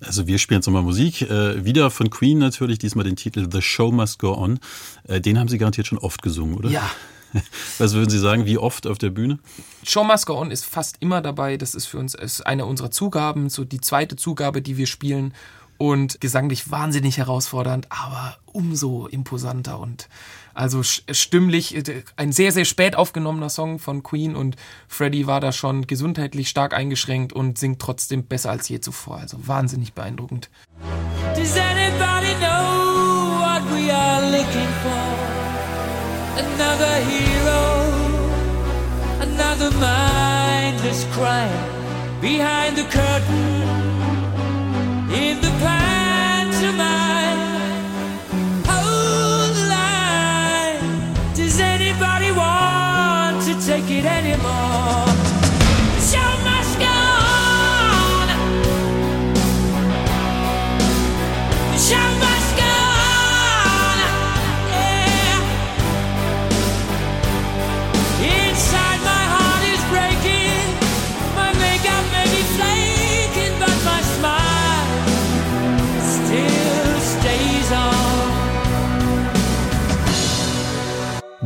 Also 0.02 0.28
wir 0.28 0.38
spielen 0.40 0.60
jetzt 0.60 0.66
nochmal 0.66 0.84
Musik. 0.84 1.22
Äh, 1.22 1.64
wieder 1.64 1.92
von 1.92 2.10
Queen 2.10 2.38
natürlich, 2.38 2.80
diesmal 2.80 3.06
den 3.06 3.16
Titel 3.16 3.48
The 3.52 3.62
Show 3.62 3.92
Must 3.92 4.20
Go 4.20 4.34
On. 4.34 4.60
Äh, 5.08 5.22
den 5.22 5.38
haben 5.38 5.48
Sie 5.48 5.58
garantiert 5.58 5.88
schon 5.88 5.98
oft 5.98 6.22
gesungen, 6.22 6.56
oder? 6.56 6.70
Ja. 6.70 6.90
Was 7.78 7.94
würden 7.94 8.10
Sie 8.10 8.18
sagen, 8.18 8.48
wie 8.48 8.58
oft 8.58 8.88
auf 8.88 8.98
der 8.98 9.12
Bühne? 9.12 9.38
Show 9.84 10.04
Must 10.04 10.26
Go 10.26 10.40
On 10.40 10.50
ist 10.50 10.66
fast 10.66 10.98
immer 11.02 11.22
dabei. 11.22 11.58
Das 11.58 11.76
ist 11.76 11.86
für 11.86 12.00
uns 12.00 12.16
ist 12.16 12.42
eine 12.42 12.66
unserer 12.66 12.90
Zugaben, 12.90 13.50
so 13.50 13.66
die 13.66 13.82
zweite 13.82 14.16
Zugabe, 14.16 14.62
die 14.62 14.78
wir 14.78 14.88
spielen 14.88 15.34
und 15.80 16.20
gesanglich 16.20 16.70
wahnsinnig 16.70 17.18
herausfordernd, 17.18 17.88
aber 17.90 18.38
umso 18.46 19.08
imposanter 19.08 19.80
und 19.80 20.10
also 20.54 20.84
stimmlich 20.84 21.74
äh, 21.76 22.04
ein 22.18 22.34
sehr, 22.34 22.52
sehr 22.52 22.66
spät 22.66 22.98
aufgenommener 22.98 23.50
Song 23.50 23.80
von 23.80 24.04
Queen 24.04 24.36
und 24.36 24.58
Freddie 24.90 25.26
war 25.26 25.40
da 25.40 25.54
schon 25.54 25.88
gesundheitlich 25.88 26.50
stark 26.50 26.74
eingeschränkt 26.74 27.32
und 27.32 27.58
singt 27.58 27.80
trotzdem 27.82 28.26
besser 28.26 28.52
als 28.52 28.68
je 28.68 28.82
zuvor. 28.82 29.20
Also 29.20 29.38
wahnsinnig 29.48 29.94
beeindruckend. 29.94 30.50
Does 31.34 31.56
anybody 31.56 32.36
know 32.42 33.40
what 33.40 33.64
we 33.72 33.90
are 33.94 34.22
looking 34.30 34.68
for? 34.84 35.00
Another 36.38 36.96
hero, 37.08 37.86
another 39.22 39.72
mindless 39.80 41.06
crime 41.14 41.50
behind 42.22 42.76
the 42.76 42.84
curtain. 42.84 43.79
Anymore? 54.40 54.69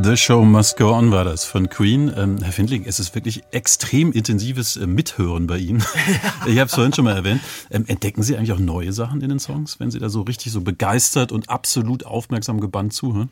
The 0.04 0.18
Show 0.18 0.44
Must 0.44 0.76
Go 0.76 0.92
On 0.92 1.12
war 1.12 1.24
das 1.24 1.46
von 1.46 1.70
Queen. 1.70 2.12
Ähm, 2.18 2.38
Herr 2.42 2.52
Findling, 2.52 2.84
es 2.86 3.00
ist 3.00 3.16
wirklich 3.16 3.42
extrem 3.52 4.12
intensives 4.12 4.76
äh, 4.76 4.86
Mithören 4.86 5.48
bei 5.48 5.60
Ihnen. 5.60 5.82
ich 6.46 6.60
habe 6.60 6.66
es 6.66 6.74
vorhin 6.74 6.92
schon 6.92 7.06
mal 7.06 7.16
erwähnt. 7.16 7.40
Ähm, 7.72 7.86
entdecken 7.88 8.22
Sie 8.22 8.36
eigentlich 8.36 8.52
auch 8.52 8.60
neue 8.60 8.92
Sachen 8.92 9.22
in 9.22 9.30
den 9.30 9.40
Songs, 9.40 9.80
wenn 9.80 9.92
Sie 9.92 10.00
da 10.00 10.10
so 10.10 10.24
richtig 10.24 10.52
so 10.52 10.60
begeistert 10.60 11.32
und 11.32 11.50
absolut 11.50 12.06
aufmerksam 12.06 12.60
gebannt 12.60 12.92
zuhören? 12.92 13.30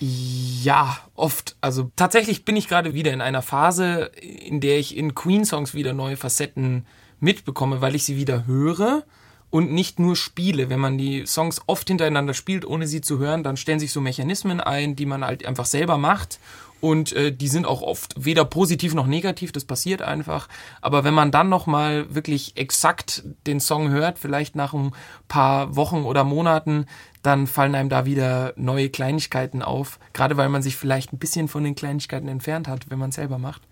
Ja, 0.00 0.96
oft. 1.14 1.56
Also 1.60 1.90
tatsächlich 1.94 2.46
bin 2.46 2.56
ich 2.56 2.68
gerade 2.68 2.94
wieder 2.94 3.12
in 3.12 3.20
einer 3.20 3.42
Phase, 3.42 4.12
in 4.22 4.62
der 4.62 4.78
ich 4.78 4.96
in 4.96 5.14
Queen-Songs 5.14 5.74
wieder 5.74 5.92
neue 5.92 6.16
Facetten 6.16 6.86
mitbekomme, 7.20 7.82
weil 7.82 7.94
ich 7.94 8.04
sie 8.04 8.16
wieder 8.16 8.46
höre 8.46 9.04
und 9.52 9.70
nicht 9.70 10.00
nur 10.00 10.16
spiele. 10.16 10.70
Wenn 10.70 10.80
man 10.80 10.96
die 10.96 11.26
Songs 11.26 11.60
oft 11.66 11.86
hintereinander 11.86 12.32
spielt, 12.32 12.64
ohne 12.64 12.88
sie 12.88 13.02
zu 13.02 13.18
hören, 13.18 13.44
dann 13.44 13.58
stellen 13.58 13.78
sich 13.78 13.92
so 13.92 14.00
Mechanismen 14.00 14.60
ein, 14.60 14.96
die 14.96 15.06
man 15.06 15.24
halt 15.24 15.44
einfach 15.46 15.66
selber 15.66 15.98
macht. 15.98 16.40
Und 16.80 17.12
äh, 17.12 17.30
die 17.30 17.46
sind 17.46 17.66
auch 17.66 17.82
oft 17.82 18.14
weder 18.16 18.44
positiv 18.44 18.94
noch 18.94 19.06
negativ, 19.06 19.52
das 19.52 19.64
passiert 19.64 20.02
einfach. 20.02 20.48
Aber 20.80 21.04
wenn 21.04 21.14
man 21.14 21.30
dann 21.30 21.50
nochmal 21.50 22.12
wirklich 22.12 22.56
exakt 22.56 23.22
den 23.46 23.60
Song 23.60 23.90
hört, 23.90 24.18
vielleicht 24.18 24.56
nach 24.56 24.72
ein 24.72 24.92
paar 25.28 25.76
Wochen 25.76 26.02
oder 26.02 26.24
Monaten, 26.24 26.86
dann 27.22 27.46
fallen 27.46 27.74
einem 27.74 27.90
da 27.90 28.04
wieder 28.06 28.54
neue 28.56 28.88
Kleinigkeiten 28.88 29.62
auf. 29.62 30.00
Gerade 30.14 30.38
weil 30.38 30.48
man 30.48 30.62
sich 30.62 30.76
vielleicht 30.76 31.12
ein 31.12 31.18
bisschen 31.18 31.46
von 31.46 31.62
den 31.62 31.74
Kleinigkeiten 31.74 32.26
entfernt 32.26 32.68
hat, 32.68 32.90
wenn 32.90 32.98
man 32.98 33.10
es 33.10 33.16
selber 33.16 33.38
macht. 33.38 33.62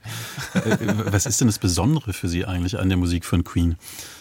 Äh, 0.55 0.77
was 1.07 1.27
ist 1.27 1.41
denn 1.41 1.49
das 1.49 1.59
Besondere 1.59 2.13
für 2.13 2.29
Sie 2.29 2.45
eigentlich 2.45 2.79
an 2.79 2.91
der 2.91 2.99
Musik 2.99 3.25
von 3.25 3.45
Queen? 3.45 3.77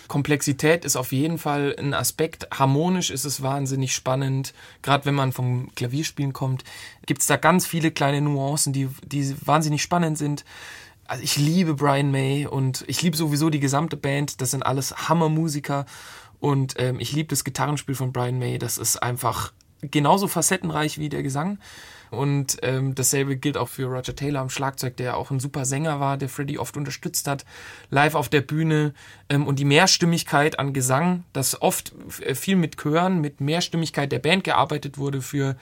Komplexität 0.10 0.84
ist 0.84 0.98
auf 0.98 1.14
jeden 1.14 1.38
Fall 1.38 1.74
ein 1.80 1.94
Aspekt. 1.94 2.48
Harmonisch 2.52 3.12
ist 3.12 3.24
es 3.24 3.42
wahnsinnig 3.42 3.96
spannend. 3.96 4.54
Gerade 4.82 5.06
wenn 5.06 5.16
man 5.16 5.32
vom 5.32 5.74
Klavierspielen 5.76 6.34
kommt, 6.34 6.66
gibt 7.06 7.22
es 7.22 7.28
da 7.28 7.38
ganz 7.38 7.66
viele 7.66 7.92
kleine 7.92 8.20
Nuancen, 8.20 8.74
die, 8.74 8.90
die 9.06 9.34
wahnsinnig 9.46 9.82
spannend 9.82 10.18
sind. 10.18 10.44
Also 11.06 11.24
ich 11.24 11.38
liebe 11.38 11.76
Brian 11.76 12.12
May 12.12 12.46
und 12.46 12.84
ich 12.88 13.02
liebe 13.02 13.16
sowieso 13.16 13.50
die 13.50 13.62
gesamte 13.62 13.96
Band. 13.96 14.42
Das 14.42 14.52
sind 14.52 14.64
alles 14.64 15.08
Hammermusiker. 15.08 15.86
Und 16.42 16.76
ähm, 16.78 17.00
ich 17.00 17.14
liebe 17.14 17.30
das 17.30 17.46
Gitarrenspiel 17.46 17.96
von 17.96 18.12
Brian 18.12 18.40
May. 18.40 18.58
Das 18.58 18.78
ist 18.78 18.98
einfach 18.98 19.54
genauso 19.82 20.28
facettenreich 20.28 20.98
wie 20.98 21.10
der 21.10 21.24
Gesang. 21.24 21.60
Und 22.12 22.58
ähm, 22.64 22.96
dasselbe 22.96 23.38
gilt 23.38 23.56
auch 23.56 23.70
für 23.70 23.86
Roger 23.86 24.16
Taylor 24.16 24.42
am 24.42 24.50
Schlagzeug, 24.50 24.98
der 24.98 25.16
auch 25.16 25.30
ein 25.30 25.40
super 25.40 25.66
Sänger 25.66 26.00
war, 26.00 26.18
der 26.18 26.30
Freddie 26.30 26.58
oft 26.58 26.76
unterstützt 26.76 27.28
hat, 27.28 27.46
live 27.92 28.16
auf 28.16 28.30
der 28.30 28.42
Bühne. 28.42 28.94
Ähm, 29.30 29.46
und 29.46 29.60
die 29.60 29.66
Mehrstimmigkeit 29.66 30.58
an 30.58 30.74
Gesang, 30.74 31.24
dass 31.34 31.62
oft 31.62 31.94
äh, 32.22 32.34
viel 32.34 32.56
mit 32.56 32.78
Chören, 32.78 33.22
mit 33.22 33.42
Mehrstimmigkeit 33.42 34.12
der 34.12 34.20
Band 34.20 34.44
gearbeitet 34.44 34.98
wurde 34.98 35.22
für 35.22 35.56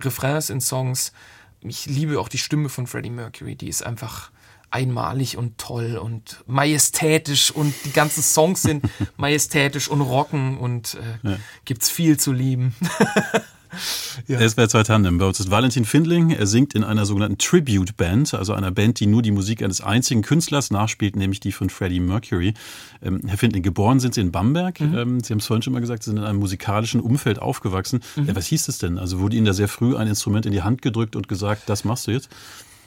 Refrains 0.00 0.50
in 0.50 0.60
Songs. 0.60 1.12
Ich 1.60 1.86
liebe 1.86 2.18
auch 2.18 2.28
die 2.28 2.38
Stimme 2.38 2.68
von 2.68 2.88
Freddie 2.88 3.10
Mercury, 3.10 3.54
die 3.54 3.68
ist 3.68 3.86
einfach 3.86 4.32
einmalig 4.72 5.36
und 5.36 5.58
toll 5.58 5.98
und 5.98 6.42
majestätisch 6.46 7.50
und 7.50 7.74
die 7.84 7.92
ganzen 7.92 8.22
Songs 8.22 8.62
sind 8.62 8.84
majestätisch 9.16 9.88
und 9.88 10.00
rocken 10.00 10.56
und 10.56 10.94
äh, 10.94 11.28
ja. 11.28 11.36
gibt's 11.64 11.90
viel 11.90 12.18
zu 12.18 12.32
lieben. 12.32 12.74
Ja. 14.26 14.38
Er 14.38 14.46
ist 14.46 14.56
bei 14.56 14.66
zwei 14.66 14.82
Tandem. 14.82 15.18
Bei 15.18 15.26
uns 15.26 15.40
ist 15.40 15.50
Valentin 15.50 15.84
Findling. 15.84 16.30
Er 16.30 16.46
singt 16.46 16.74
in 16.74 16.84
einer 16.84 17.06
sogenannten 17.06 17.38
Tribute 17.38 17.96
Band, 17.96 18.34
also 18.34 18.52
einer 18.52 18.70
Band, 18.70 19.00
die 19.00 19.06
nur 19.06 19.22
die 19.22 19.30
Musik 19.30 19.62
eines 19.62 19.80
einzigen 19.80 20.22
Künstlers 20.22 20.70
nachspielt, 20.70 21.16
nämlich 21.16 21.40
die 21.40 21.52
von 21.52 21.70
Freddie 21.70 22.00
Mercury. 22.00 22.54
Ähm, 23.02 23.20
Herr 23.26 23.38
Findling, 23.38 23.62
geboren 23.62 24.00
sind 24.00 24.14
Sie 24.14 24.20
in 24.20 24.32
Bamberg. 24.32 24.80
Mhm. 24.80 24.94
Ähm, 24.96 25.20
Sie 25.20 25.32
haben 25.32 25.38
es 25.38 25.46
vorhin 25.46 25.62
schon 25.62 25.72
mal 25.72 25.80
gesagt, 25.80 26.02
Sie 26.02 26.10
sind 26.10 26.18
in 26.18 26.24
einem 26.24 26.38
musikalischen 26.38 27.00
Umfeld 27.00 27.40
aufgewachsen. 27.40 28.00
Mhm. 28.16 28.26
Ja, 28.26 28.36
was 28.36 28.46
hieß 28.46 28.68
es 28.68 28.78
denn? 28.78 28.98
Also 28.98 29.20
wurde 29.20 29.36
Ihnen 29.36 29.46
da 29.46 29.52
sehr 29.52 29.68
früh 29.68 29.96
ein 29.96 30.06
Instrument 30.06 30.46
in 30.46 30.52
die 30.52 30.62
Hand 30.62 30.82
gedrückt 30.82 31.16
und 31.16 31.28
gesagt, 31.28 31.62
das 31.66 31.84
machst 31.84 32.06
du 32.06 32.10
jetzt? 32.10 32.28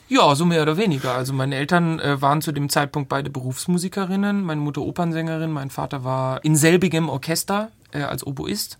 Ja, 0.08 0.36
so 0.36 0.44
mehr 0.44 0.62
oder 0.62 0.76
weniger. 0.76 1.14
Also 1.14 1.32
meine 1.32 1.56
Eltern 1.56 1.98
äh, 1.98 2.22
waren 2.22 2.40
zu 2.40 2.52
dem 2.52 2.68
Zeitpunkt 2.68 3.08
beide 3.08 3.28
Berufsmusikerinnen. 3.28 4.42
Meine 4.42 4.60
Mutter 4.60 4.82
Opernsängerin, 4.82 5.50
mein 5.50 5.70
Vater 5.70 6.04
war 6.04 6.44
in 6.44 6.54
selbigem 6.54 7.08
Orchester 7.08 7.72
äh, 7.90 8.02
als 8.02 8.24
Oboist. 8.24 8.78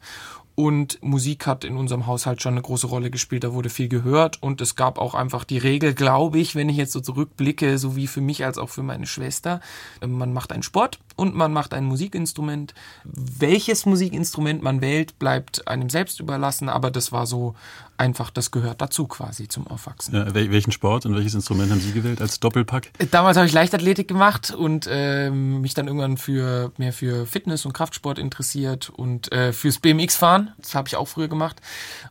Und 0.57 0.99
Musik 1.03 1.47
hat 1.47 1.65
in 1.65 1.77
unserem 1.77 2.07
Haushalt 2.07 2.43
schon 2.43 2.55
eine 2.55 2.63
große 2.63 2.87
Rolle 2.87 3.11
gespielt. 3.11 3.45
Da 3.45 3.53
wurde 3.53 3.69
viel 3.69 3.89
gehört 3.89 4.43
und 4.43 4.61
es 4.63 4.75
gab 4.75 4.99
auch 4.99 5.15
einfach 5.15 5.45
die 5.45 5.59
Regel, 5.59 5.95
glaube 5.95 6.39
ich, 6.39 6.55
wenn 6.55 6.71
ich 6.71 6.79
jetzt 6.79 6.93
so 6.93 7.01
zurückblicke, 7.01 7.77
so 7.77 7.95
wie 7.95 8.07
für 8.07 8.23
mich 8.23 8.45
als 8.45 8.57
auch 8.57 8.71
für 8.71 8.83
meine 8.83 9.07
Schwester. 9.07 9.61
Man 10.05 10.33
macht 10.33 10.53
einen 10.53 10.63
Sport 10.63 10.99
und 11.17 11.35
man 11.35 11.53
macht 11.53 11.75
ein 11.75 11.85
Musikinstrument. 11.85 12.75
Welches 13.05 13.87
Musikinstrument 13.87 14.63
man 14.63 14.81
wählt, 14.81 15.19
bleibt 15.19 15.67
einem 15.67 15.91
selbst 15.91 16.21
überlassen, 16.21 16.69
aber 16.69 16.91
das 16.91 17.11
war 17.11 17.27
so 17.27 17.55
einfach, 17.99 18.31
das 18.31 18.51
gehört 18.51 18.81
dazu 18.81 19.07
quasi 19.07 19.49
zum 19.49 19.67
Aufwachsen. 19.67 20.15
Ja, 20.15 20.35
welchen 20.35 20.73
Sport 20.73 21.07
und 21.07 21.15
welches 21.15 21.35
Instrument 21.35 21.71
haben 21.71 21.81
Sie 21.81 21.93
gewählt 21.93 22.21
als 22.21 22.41
Doppelpack? 22.41 22.91
Damals 23.11 23.37
habe 23.37 23.47
ich 23.47 23.53
Leichtathletik 23.53 24.09
gemacht 24.09 24.51
und 24.51 24.87
äh, 24.91 25.31
mich 25.31 25.75
dann 25.75 25.87
irgendwann 25.87 26.19
für 26.19 26.73
mehr 26.77 26.93
für 26.93 27.27
Fitness 27.27 27.65
und 27.65 27.73
Kraftsport 27.73 28.19
interessiert 28.19 28.91
und 28.91 29.33
äh, 29.33 29.53
fürs 29.53 29.79
BMX-Fahren, 29.79 30.53
das 30.59 30.75
habe 30.75 30.89
ich 30.89 30.97
auch 30.97 31.09
früher 31.09 31.29
gemacht 31.29 31.61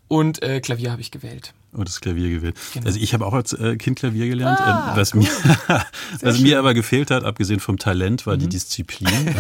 und 0.08 0.42
äh, 0.42 0.60
Klavier 0.60 0.92
habe 0.92 1.02
ich 1.02 1.12
gewählt. 1.12 1.54
Oh, 1.78 1.84
das 1.84 2.00
Klavier 2.00 2.30
gewählt. 2.30 2.56
Genau. 2.74 2.86
Also 2.86 3.00
ich 3.00 3.14
habe 3.14 3.26
auch 3.26 3.34
als 3.34 3.54
äh, 3.54 3.76
Kind 3.76 4.00
Klavier 4.00 4.28
gelernt. 4.28 4.60
Ah, 4.60 4.92
ähm, 4.92 4.98
was 4.98 5.14
cool. 5.14 5.22
mir, 5.22 5.86
was 6.22 6.40
mir 6.40 6.60
aber 6.60 6.74
gefehlt 6.74 7.12
hat, 7.12 7.24
abgesehen 7.24 7.60
vom 7.60 7.78
Talent, 7.78 8.26
war 8.26 8.36
mhm. 8.36 8.40
die 8.42 8.50
Disziplin. 8.50 9.10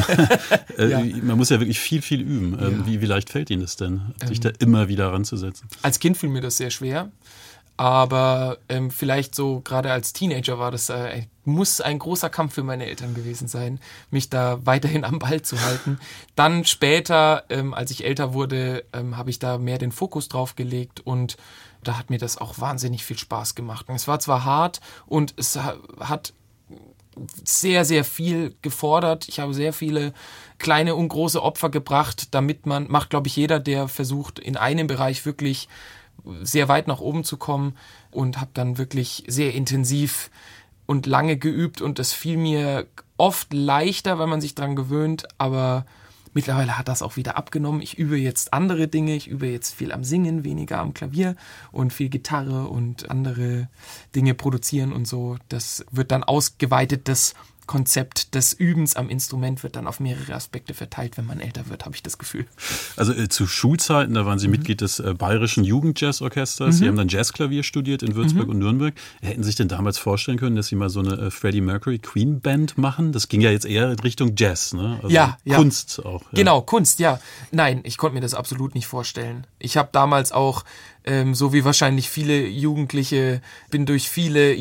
Äh, 0.77 0.89
ja. 0.89 0.99
Man 1.21 1.37
muss 1.37 1.49
ja 1.49 1.59
wirklich 1.59 1.79
viel, 1.79 2.01
viel 2.01 2.21
üben. 2.21 2.57
Ähm, 2.59 2.79
ja. 2.79 2.85
Wie, 2.85 3.01
wie 3.01 3.05
leicht 3.05 3.29
fällt 3.29 3.49
Ihnen 3.49 3.61
das 3.61 3.77
denn, 3.77 4.01
sich 4.27 4.37
ähm, 4.37 4.43
da 4.43 4.49
immer 4.59 4.87
wieder 4.89 5.11
ranzusetzen? 5.11 5.69
Als 5.81 5.99
Kind 5.99 6.17
fiel 6.17 6.29
mir 6.29 6.41
das 6.41 6.57
sehr 6.57 6.69
schwer. 6.69 7.11
Aber 7.77 8.57
ähm, 8.69 8.89
vielleicht 8.89 9.35
so 9.35 9.59
gerade 9.61 9.91
als 9.91 10.13
Teenager 10.13 10.59
war 10.59 10.71
das 10.71 10.89
äh, 10.89 11.23
muss 11.45 11.81
ein 11.81 11.99
großer 11.99 12.29
Kampf 12.29 12.55
für 12.55 12.63
meine 12.63 12.85
Eltern 12.85 13.13
gewesen 13.13 13.47
sein, 13.47 13.79
mich 14.09 14.29
da 14.29 14.65
weiterhin 14.65 15.03
am 15.03 15.19
Ball 15.19 15.41
zu 15.41 15.61
halten. 15.61 15.99
Dann 16.35 16.65
später, 16.65 17.43
ähm, 17.49 17.73
als 17.73 17.91
ich 17.91 18.03
älter 18.03 18.33
wurde, 18.33 18.85
ähm, 18.93 19.17
habe 19.17 19.29
ich 19.29 19.39
da 19.39 19.57
mehr 19.57 19.77
den 19.77 19.91
Fokus 19.91 20.27
drauf 20.27 20.55
gelegt 20.55 21.01
und 21.01 21.37
da 21.83 21.97
hat 21.97 22.09
mir 22.09 22.17
das 22.17 22.37
auch 22.37 22.59
wahnsinnig 22.59 23.05
viel 23.05 23.17
Spaß 23.17 23.55
gemacht. 23.55 23.89
Und 23.89 23.95
es 23.95 24.07
war 24.07 24.19
zwar 24.19 24.43
hart 24.43 24.81
und 25.05 25.35
es 25.37 25.59
hat 25.99 26.33
sehr, 27.43 27.85
sehr 27.85 28.03
viel 28.03 28.55
gefordert. 28.61 29.29
Ich 29.29 29.39
habe 29.39 29.53
sehr 29.53 29.71
viele 29.71 30.13
kleine 30.57 30.95
und 30.95 31.09
große 31.09 31.41
Opfer 31.41 31.69
gebracht, 31.69 32.33
damit 32.33 32.65
man, 32.65 32.89
macht 32.89 33.09
glaube 33.09 33.27
ich 33.27 33.35
jeder, 33.35 33.59
der 33.59 33.87
versucht, 33.87 34.39
in 34.39 34.57
einem 34.57 34.87
Bereich 34.87 35.25
wirklich 35.25 35.69
sehr 36.41 36.67
weit 36.67 36.87
nach 36.87 36.99
oben 36.99 37.23
zu 37.23 37.37
kommen 37.37 37.75
und 38.11 38.39
habe 38.39 38.51
dann 38.53 38.77
wirklich 38.77 39.23
sehr 39.27 39.53
intensiv 39.53 40.29
und 40.85 41.05
lange 41.05 41.37
geübt 41.37 41.81
und 41.81 41.99
das 41.99 42.13
fiel 42.13 42.37
mir 42.37 42.87
oft 43.17 43.53
leichter, 43.53 44.19
weil 44.19 44.27
man 44.27 44.41
sich 44.41 44.55
dran 44.55 44.75
gewöhnt, 44.75 45.27
aber 45.37 45.85
Mittlerweile 46.35 46.77
hat 46.77 46.89
das 46.89 47.01
auch 47.01 47.15
wieder 47.15 47.37
abgenommen. 47.37 47.81
Ich 47.81 47.97
übe 47.97 48.17
jetzt 48.17 48.53
andere 48.53 48.89
Dinge. 48.89 49.15
Ich 49.15 49.29
übe 49.29 49.47
jetzt 49.47 49.73
viel 49.73 49.93
am 49.93 50.03
Singen, 50.03 50.43
weniger 50.43 50.79
am 50.79 50.93
Klavier 50.93 51.37
und 51.71 51.93
viel 51.93 52.09
Gitarre 52.09 52.67
und 52.67 53.09
andere 53.09 53.69
Dinge 54.13 54.33
produzieren 54.33 54.91
und 54.91 55.07
so. 55.07 55.37
Das 55.47 55.85
wird 55.91 56.11
dann 56.11 56.25
ausgeweitet, 56.25 57.07
das 57.07 57.35
Konzept 57.67 58.35
des 58.35 58.53
Übens 58.53 58.95
am 58.95 59.09
Instrument 59.09 59.63
wird 59.63 59.75
dann 59.75 59.87
auf 59.87 59.99
mehrere 59.99 60.33
Aspekte 60.33 60.73
verteilt, 60.73 61.17
wenn 61.17 61.25
man 61.25 61.39
älter 61.39 61.69
wird, 61.69 61.85
habe 61.85 61.95
ich 61.95 62.03
das 62.03 62.17
Gefühl. 62.17 62.45
Also 62.95 63.13
äh, 63.13 63.29
zu 63.29 63.47
Schulzeiten, 63.47 64.13
da 64.13 64.25
waren 64.25 64.39
Sie 64.39 64.47
mhm. 64.47 64.51
Mitglied 64.51 64.81
des 64.81 64.99
äh, 64.99 65.13
Bayerischen 65.13 65.63
Jugendjazzorchesters. 65.63 66.75
Mhm. 66.75 66.79
Sie 66.79 66.87
haben 66.87 66.95
dann 66.95 67.07
Jazzklavier 67.07 67.63
studiert 67.63 68.03
in 68.03 68.15
Würzburg 68.15 68.45
mhm. 68.45 68.51
und 68.51 68.59
Nürnberg. 68.59 68.93
Hätten 69.21 69.43
Sie 69.43 69.47
sich 69.47 69.55
denn 69.55 69.67
damals 69.67 69.97
vorstellen 69.97 70.37
können, 70.37 70.55
dass 70.55 70.67
Sie 70.67 70.75
mal 70.75 70.89
so 70.89 70.99
eine 70.99 71.13
äh, 71.13 71.31
Freddie 71.31 71.61
Mercury 71.61 71.99
Queen 71.99 72.39
Band 72.39 72.77
machen? 72.77 73.11
Das 73.11 73.27
ging 73.27 73.41
ja 73.41 73.51
jetzt 73.51 73.65
eher 73.65 73.91
in 73.91 73.99
Richtung 73.99 74.33
Jazz, 74.37 74.73
ne? 74.73 74.99
Also 75.01 75.15
ja, 75.15 75.37
ja. 75.43 75.57
Kunst 75.57 76.03
auch. 76.05 76.21
Ja. 76.21 76.27
Genau, 76.33 76.61
Kunst, 76.61 76.99
ja. 76.99 77.19
Nein, 77.51 77.81
ich 77.83 77.97
konnte 77.97 78.15
mir 78.15 78.21
das 78.21 78.33
absolut 78.33 78.75
nicht 78.75 78.87
vorstellen. 78.87 79.47
Ich 79.59 79.77
habe 79.77 79.89
damals 79.91 80.31
auch 80.31 80.63
ähm, 81.05 81.35
so 81.35 81.53
wie 81.53 81.63
wahrscheinlich 81.63 82.09
viele 82.09 82.47
Jugendliche, 82.47 83.41
bin 83.69 83.85
durch 83.85 84.09
viele 84.09 84.53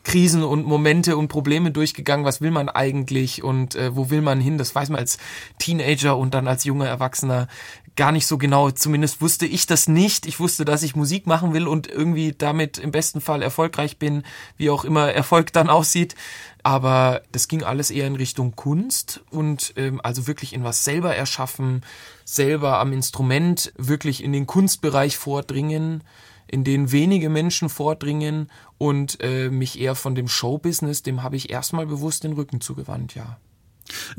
Identitätskrisen 0.00 0.42
und 0.42 0.66
Momente 0.66 1.16
und 1.16 1.28
Probleme 1.28 1.70
durchgegangen. 1.70 2.24
Was 2.24 2.40
will 2.40 2.50
man 2.50 2.68
eigentlich 2.68 3.42
und 3.42 3.74
äh, 3.74 3.94
wo 3.94 4.10
will 4.10 4.22
man 4.22 4.40
hin? 4.40 4.58
Das 4.58 4.74
weiß 4.74 4.88
man 4.90 4.98
als 4.98 5.18
Teenager 5.58 6.16
und 6.16 6.34
dann 6.34 6.48
als 6.48 6.64
junger 6.64 6.86
Erwachsener 6.86 7.48
gar 7.96 8.12
nicht 8.12 8.26
so 8.26 8.38
genau. 8.38 8.70
Zumindest 8.70 9.20
wusste 9.20 9.46
ich 9.46 9.66
das 9.66 9.88
nicht. 9.88 10.26
Ich 10.26 10.40
wusste, 10.40 10.64
dass 10.64 10.82
ich 10.82 10.96
Musik 10.96 11.26
machen 11.26 11.52
will 11.52 11.66
und 11.68 11.86
irgendwie 11.86 12.32
damit 12.36 12.78
im 12.78 12.92
besten 12.92 13.20
Fall 13.20 13.42
erfolgreich 13.42 13.98
bin, 13.98 14.22
wie 14.56 14.70
auch 14.70 14.84
immer 14.84 15.12
Erfolg 15.12 15.52
dann 15.52 15.68
aussieht. 15.68 16.14
Aber 16.62 17.22
das 17.32 17.48
ging 17.48 17.62
alles 17.62 17.90
eher 17.90 18.06
in 18.06 18.16
Richtung 18.16 18.54
Kunst 18.54 19.22
und 19.30 19.72
ähm, 19.76 20.00
also 20.02 20.26
wirklich 20.26 20.52
in 20.52 20.64
was 20.64 20.84
selber 20.84 21.14
erschaffen, 21.14 21.82
selber 22.24 22.78
am 22.78 22.92
Instrument 22.92 23.72
wirklich 23.76 24.22
in 24.22 24.32
den 24.32 24.46
Kunstbereich 24.46 25.16
vordringen, 25.16 26.02
in 26.50 26.64
den 26.64 26.92
wenige 26.92 27.28
Menschen 27.28 27.68
vordringen 27.68 28.50
und 28.78 29.18
äh, 29.20 29.50
mich 29.50 29.80
eher 29.80 29.94
von 29.94 30.14
dem 30.14 30.28
Showbusiness, 30.28 31.02
dem 31.02 31.22
habe 31.22 31.36
ich 31.36 31.50
erstmal 31.50 31.86
bewusst 31.86 32.24
den 32.24 32.32
Rücken 32.32 32.60
zugewandt, 32.60 33.14
ja. 33.14 33.38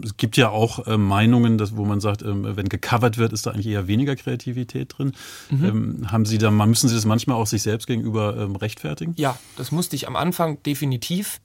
Es 0.03 0.17
gibt 0.17 0.37
ja 0.37 0.49
auch 0.49 0.85
äh, 0.87 0.97
Meinungen, 0.97 1.57
dass, 1.57 1.77
wo 1.77 1.85
man 1.85 2.01
sagt, 2.01 2.21
ähm, 2.23 2.45
wenn 2.55 2.67
gecovert 2.67 3.17
wird, 3.17 3.31
ist 3.31 3.45
da 3.45 3.51
eigentlich 3.51 3.67
eher 3.67 3.87
weniger 3.87 4.15
Kreativität 4.15 4.93
drin. 4.97 5.13
Mhm. 5.49 5.65
Ähm, 5.65 6.11
haben 6.11 6.25
Sie 6.25 6.37
da, 6.37 6.51
müssen 6.51 6.89
Sie 6.89 6.95
das 6.95 7.05
manchmal 7.05 7.37
auch 7.37 7.47
sich 7.47 7.61
selbst 7.61 7.87
gegenüber 7.87 8.35
ähm, 8.37 8.55
rechtfertigen? 8.55 9.13
Ja, 9.17 9.37
das 9.57 9.71
musste 9.71 9.95
ich 9.95 10.07
am 10.07 10.15
Anfang 10.15 10.61
definitiv 10.63 11.39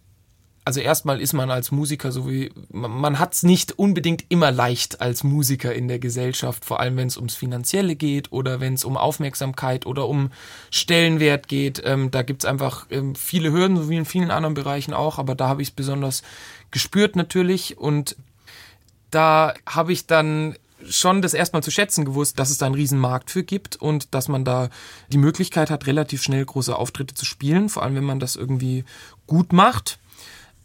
also 0.67 0.81
erstmal 0.81 1.21
ist 1.21 1.33
man 1.33 1.49
als 1.53 1.71
Musiker 1.71 2.11
so 2.11 2.29
wie, 2.29 2.51
man 2.71 3.21
hat 3.21 3.35
es 3.35 3.45
nicht 3.45 3.79
unbedingt 3.79 4.25
immer 4.31 4.51
leicht 4.51 5.01
als 5.01 5.23
Musiker 5.23 5.73
in 5.73 5.87
der 5.87 6.01
Gesellschaft, 6.01 6.65
vor 6.65 6.81
allem 6.81 6.97
wenn 6.97 7.07
es 7.07 7.17
ums 7.17 7.37
Finanzielle 7.37 7.95
geht 7.95 8.33
oder 8.33 8.59
wenn 8.59 8.75
es 8.75 8.85
um 8.85 8.97
Aufmerksamkeit 8.97 9.87
oder 9.87 10.09
um 10.09 10.33
Stellenwert 10.73 11.47
geht. 11.47 11.81
Ähm, 11.85 12.11
da 12.11 12.23
gibt's 12.23 12.45
einfach 12.45 12.89
ähm, 12.91 13.15
viele 13.15 13.53
Hürden, 13.53 13.77
so 13.77 13.89
wie 13.89 13.97
in 13.97 14.05
vielen 14.05 14.33
anderen 14.33 14.55
Bereichen 14.55 14.93
auch, 14.93 15.21
aber 15.21 15.37
da 15.37 15.47
habe 15.47 15.63
ich 15.63 15.69
es 15.69 15.75
besonders 15.75 16.25
gespürt 16.73 17.15
natürlich 17.15 17.79
und 17.79 18.17
da 19.13 19.55
habe 19.67 19.93
ich 19.93 20.09
dann 20.09 20.57
schon 20.89 21.23
das 21.23 21.33
erstmal 21.33 21.63
zu 21.63 21.71
schätzen 21.71 22.05
gewusst, 22.05 22.41
dass 22.41 22.51
es 22.51 22.59
da 22.59 22.67
einen 22.67 22.75
riesen 22.75 22.99
Markt 22.99 23.31
für 23.31 23.45
gibt 23.45 23.77
und 23.77 24.13
dass 24.17 24.27
man 24.27 24.45
da 24.45 24.71
die 25.13 25.19
Möglichkeit 25.19 25.71
hat, 25.71 25.87
relativ 25.87 26.25
schnell 26.25 26.45
große 26.45 26.75
Auftritte 26.75 27.15
zu 27.15 27.25
spielen, 27.25 27.69
vor 27.69 27.85
allem 27.85 27.95
wenn 27.95 28.03
man 28.03 28.19
das 28.19 28.35
irgendwie 28.35 28.85
gut 29.29 29.53
macht 29.53 30.01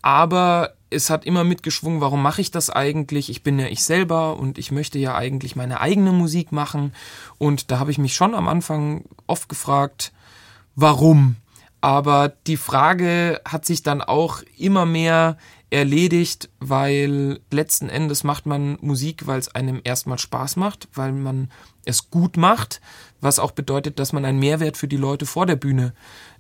aber 0.02 0.74
es 0.90 1.10
hat 1.10 1.26
immer 1.26 1.44
mitgeschwungen, 1.44 2.02
warum 2.02 2.22
mache 2.22 2.42
ich 2.42 2.52
das 2.52 2.70
eigentlich? 2.70 3.30
Ich 3.30 3.44
bin 3.44 3.58
ja 3.58 3.68
ich 3.68 3.84
selber 3.84 4.38
und 4.38 4.58
ich 4.58 4.72
möchte 4.72 5.00
ja 5.00 5.16
eigentlich 5.16 5.56
meine 5.56 5.80
eigene 5.80 6.12
Musik 6.12 6.52
machen. 6.52 6.94
Und 7.38 7.72
da 7.72 7.80
habe 7.80 7.92
ich 7.92 7.98
mich 7.98 8.14
schon 8.14 8.36
am 8.36 8.48
Anfang 8.48 9.06
oft 9.26 9.48
gefragt, 9.48 10.12
warum? 10.76 11.38
Aber 11.80 12.30
die 12.46 12.58
Frage 12.58 13.42
hat 13.46 13.66
sich 13.66 13.84
dann 13.84 14.02
auch 14.02 14.44
immer 14.58 14.86
mehr 14.86 15.38
erledigt, 15.72 16.50
weil 16.60 17.40
letzten 17.50 17.90
Endes 17.90 18.24
macht 18.24 18.46
man 18.46 18.78
Musik, 18.82 19.26
weil 19.26 19.40
es 19.40 19.56
einem 19.56 19.82
erstmal 19.84 20.20
Spaß 20.20 20.58
macht, 20.58 20.90
weil 20.94 21.14
man 21.14 21.50
es 21.86 22.12
gut 22.12 22.38
macht, 22.38 22.82
was 23.22 23.40
auch 23.40 23.52
bedeutet, 23.52 23.98
dass 23.98 24.14
man 24.14 24.26
einen 24.26 24.40
Mehrwert 24.40 24.78
für 24.78 24.88
die 24.88 24.98
Leute 24.98 25.26
vor 25.26 25.46
der 25.46 25.56
Bühne 25.56 25.94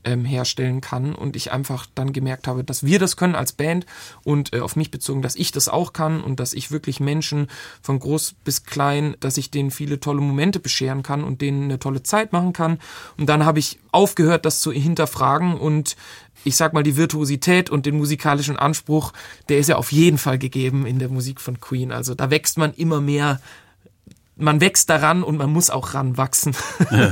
ähm, 0.03 0.25
herstellen 0.25 0.81
kann 0.81 1.13
und 1.13 1.35
ich 1.35 1.51
einfach 1.51 1.85
dann 1.93 2.11
gemerkt 2.11 2.47
habe, 2.47 2.63
dass 2.63 2.85
wir 2.85 2.99
das 2.99 3.15
können 3.15 3.35
als 3.35 3.53
Band 3.53 3.85
und 4.23 4.53
äh, 4.53 4.59
auf 4.59 4.75
mich 4.75 4.91
bezogen, 4.91 5.21
dass 5.21 5.35
ich 5.35 5.51
das 5.51 5.69
auch 5.69 5.93
kann 5.93 6.21
und 6.21 6.39
dass 6.39 6.53
ich 6.53 6.71
wirklich 6.71 6.99
Menschen 6.99 7.47
von 7.81 7.99
groß 7.99 8.35
bis 8.43 8.63
klein, 8.65 9.15
dass 9.19 9.37
ich 9.37 9.51
denen 9.51 9.71
viele 9.71 9.99
tolle 9.99 10.21
Momente 10.21 10.59
bescheren 10.59 11.03
kann 11.03 11.23
und 11.23 11.41
denen 11.41 11.65
eine 11.65 11.79
tolle 11.79 12.03
Zeit 12.03 12.33
machen 12.33 12.53
kann. 12.53 12.79
Und 13.17 13.27
dann 13.27 13.45
habe 13.45 13.59
ich 13.59 13.79
aufgehört, 13.91 14.45
das 14.45 14.61
zu 14.61 14.71
hinterfragen 14.71 15.55
und 15.55 15.95
ich 16.43 16.55
sag 16.55 16.73
mal, 16.73 16.83
die 16.83 16.97
Virtuosität 16.97 17.69
und 17.69 17.85
den 17.85 17.97
musikalischen 17.97 18.57
Anspruch, 18.57 19.13
der 19.49 19.59
ist 19.59 19.69
ja 19.69 19.75
auf 19.75 19.91
jeden 19.91 20.17
Fall 20.17 20.37
gegeben 20.37 20.85
in 20.85 20.99
der 20.99 21.09
Musik 21.09 21.41
von 21.41 21.59
Queen. 21.59 21.91
Also 21.91 22.15
da 22.15 22.29
wächst 22.29 22.57
man 22.57 22.73
immer 22.73 23.01
mehr 23.01 23.39
man 24.41 24.59
wächst 24.59 24.89
daran 24.89 25.23
und 25.23 25.37
man 25.37 25.51
muss 25.51 25.69
auch 25.69 25.93
ranwachsen. 25.93 26.55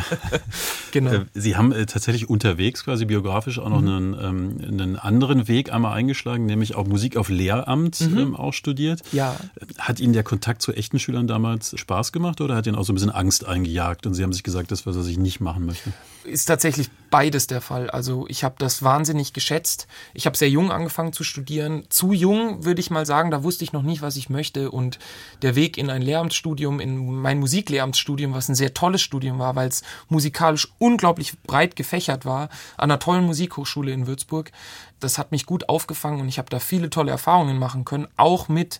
Genau. 0.91 1.11
Äh, 1.11 1.25
Sie 1.35 1.55
haben 1.55 1.71
äh, 1.71 1.85
tatsächlich 1.85 2.29
unterwegs 2.29 2.83
quasi 2.83 3.05
biografisch 3.05 3.59
auch 3.59 3.69
noch 3.69 3.81
mhm. 3.81 3.87
einen, 3.87 4.17
ähm, 4.19 4.57
einen 4.67 4.95
anderen 4.95 5.47
Weg 5.47 5.71
einmal 5.71 5.93
eingeschlagen, 5.93 6.47
nämlich 6.47 6.73
auch 6.73 6.87
Musik 6.87 7.15
auf 7.15 7.29
Lehramt 7.29 8.01
mhm. 8.01 8.17
ähm, 8.17 8.35
auch 8.35 8.53
studiert. 8.53 9.03
Ja. 9.11 9.35
Hat 9.77 9.99
Ihnen 9.99 10.13
der 10.13 10.23
Kontakt 10.23 10.63
zu 10.63 10.73
echten 10.73 10.97
Schülern 10.97 11.27
damals 11.27 11.79
Spaß 11.79 12.11
gemacht 12.11 12.41
oder 12.41 12.55
hat 12.55 12.65
Ihnen 12.65 12.75
auch 12.75 12.85
so 12.85 12.91
ein 12.91 12.95
bisschen 12.95 13.11
Angst 13.11 13.45
eingejagt 13.45 14.07
und 14.07 14.15
Sie 14.15 14.23
haben 14.23 14.33
sich 14.33 14.41
gesagt, 14.41 14.71
das, 14.71 14.87
was 14.87 14.95
er 14.95 15.03
sich 15.03 15.19
nicht 15.19 15.41
machen 15.41 15.67
möchte? 15.67 15.93
Ist 16.29 16.45
tatsächlich 16.45 16.89
beides 17.09 17.47
der 17.47 17.59
Fall. 17.59 17.89
Also 17.89 18.25
ich 18.27 18.43
habe 18.43 18.55
das 18.59 18.83
wahnsinnig 18.83 19.33
geschätzt. 19.33 19.87
Ich 20.13 20.25
habe 20.25 20.37
sehr 20.37 20.49
jung 20.49 20.71
angefangen 20.71 21.11
zu 21.11 21.23
studieren. 21.23 21.85
Zu 21.89 22.13
jung, 22.13 22.65
würde 22.65 22.79
ich 22.79 22.91
mal 22.91 23.05
sagen, 23.05 23.31
da 23.31 23.43
wusste 23.43 23.63
ich 23.63 23.73
noch 23.73 23.81
nicht, 23.81 24.01
was 24.01 24.15
ich 24.15 24.29
möchte. 24.29 24.69
Und 24.69 24.99
der 25.41 25.55
Weg 25.55 25.77
in 25.77 25.89
ein 25.89 26.03
Lehramtsstudium, 26.03 26.79
in 26.79 27.15
mein 27.15 27.39
Musiklehramtsstudium, 27.39 28.33
was 28.33 28.47
ein 28.47 28.55
sehr 28.55 28.73
tolles 28.73 29.01
Studium 29.01 29.39
war, 29.39 29.55
weil 29.55 29.69
es 29.69 29.81
musikalisch 30.07 30.67
unglaublich 30.77 31.41
breit 31.41 31.75
gefächert 31.75 32.25
war, 32.25 32.49
an 32.77 32.91
einer 32.91 32.99
tollen 32.99 33.25
Musikhochschule 33.25 33.91
in 33.91 34.05
Würzburg. 34.05 34.51
Das 34.99 35.17
hat 35.17 35.31
mich 35.31 35.45
gut 35.45 35.67
aufgefangen 35.67 36.21
und 36.21 36.27
ich 36.27 36.37
habe 36.37 36.49
da 36.49 36.59
viele 36.59 36.89
tolle 36.89 37.11
Erfahrungen 37.11 37.57
machen 37.57 37.85
können, 37.85 38.07
auch 38.17 38.49
mit 38.49 38.79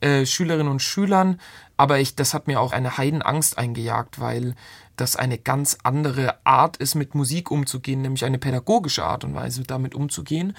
äh, 0.00 0.26
Schülerinnen 0.26 0.70
und 0.70 0.82
Schülern. 0.82 1.40
Aber 1.76 2.00
ich, 2.00 2.16
das 2.16 2.34
hat 2.34 2.46
mir 2.46 2.60
auch 2.60 2.72
eine 2.72 2.98
Heidenangst 2.98 3.56
eingejagt, 3.58 4.20
weil 4.20 4.54
das 4.96 5.16
eine 5.16 5.38
ganz 5.38 5.78
andere 5.84 6.34
Art 6.44 6.76
ist, 6.76 6.94
mit 6.94 7.14
Musik 7.14 7.50
umzugehen, 7.50 8.02
nämlich 8.02 8.24
eine 8.24 8.38
pädagogische 8.38 9.04
Art 9.04 9.24
und 9.24 9.34
Weise 9.34 9.62
damit 9.62 9.94
umzugehen. 9.94 10.54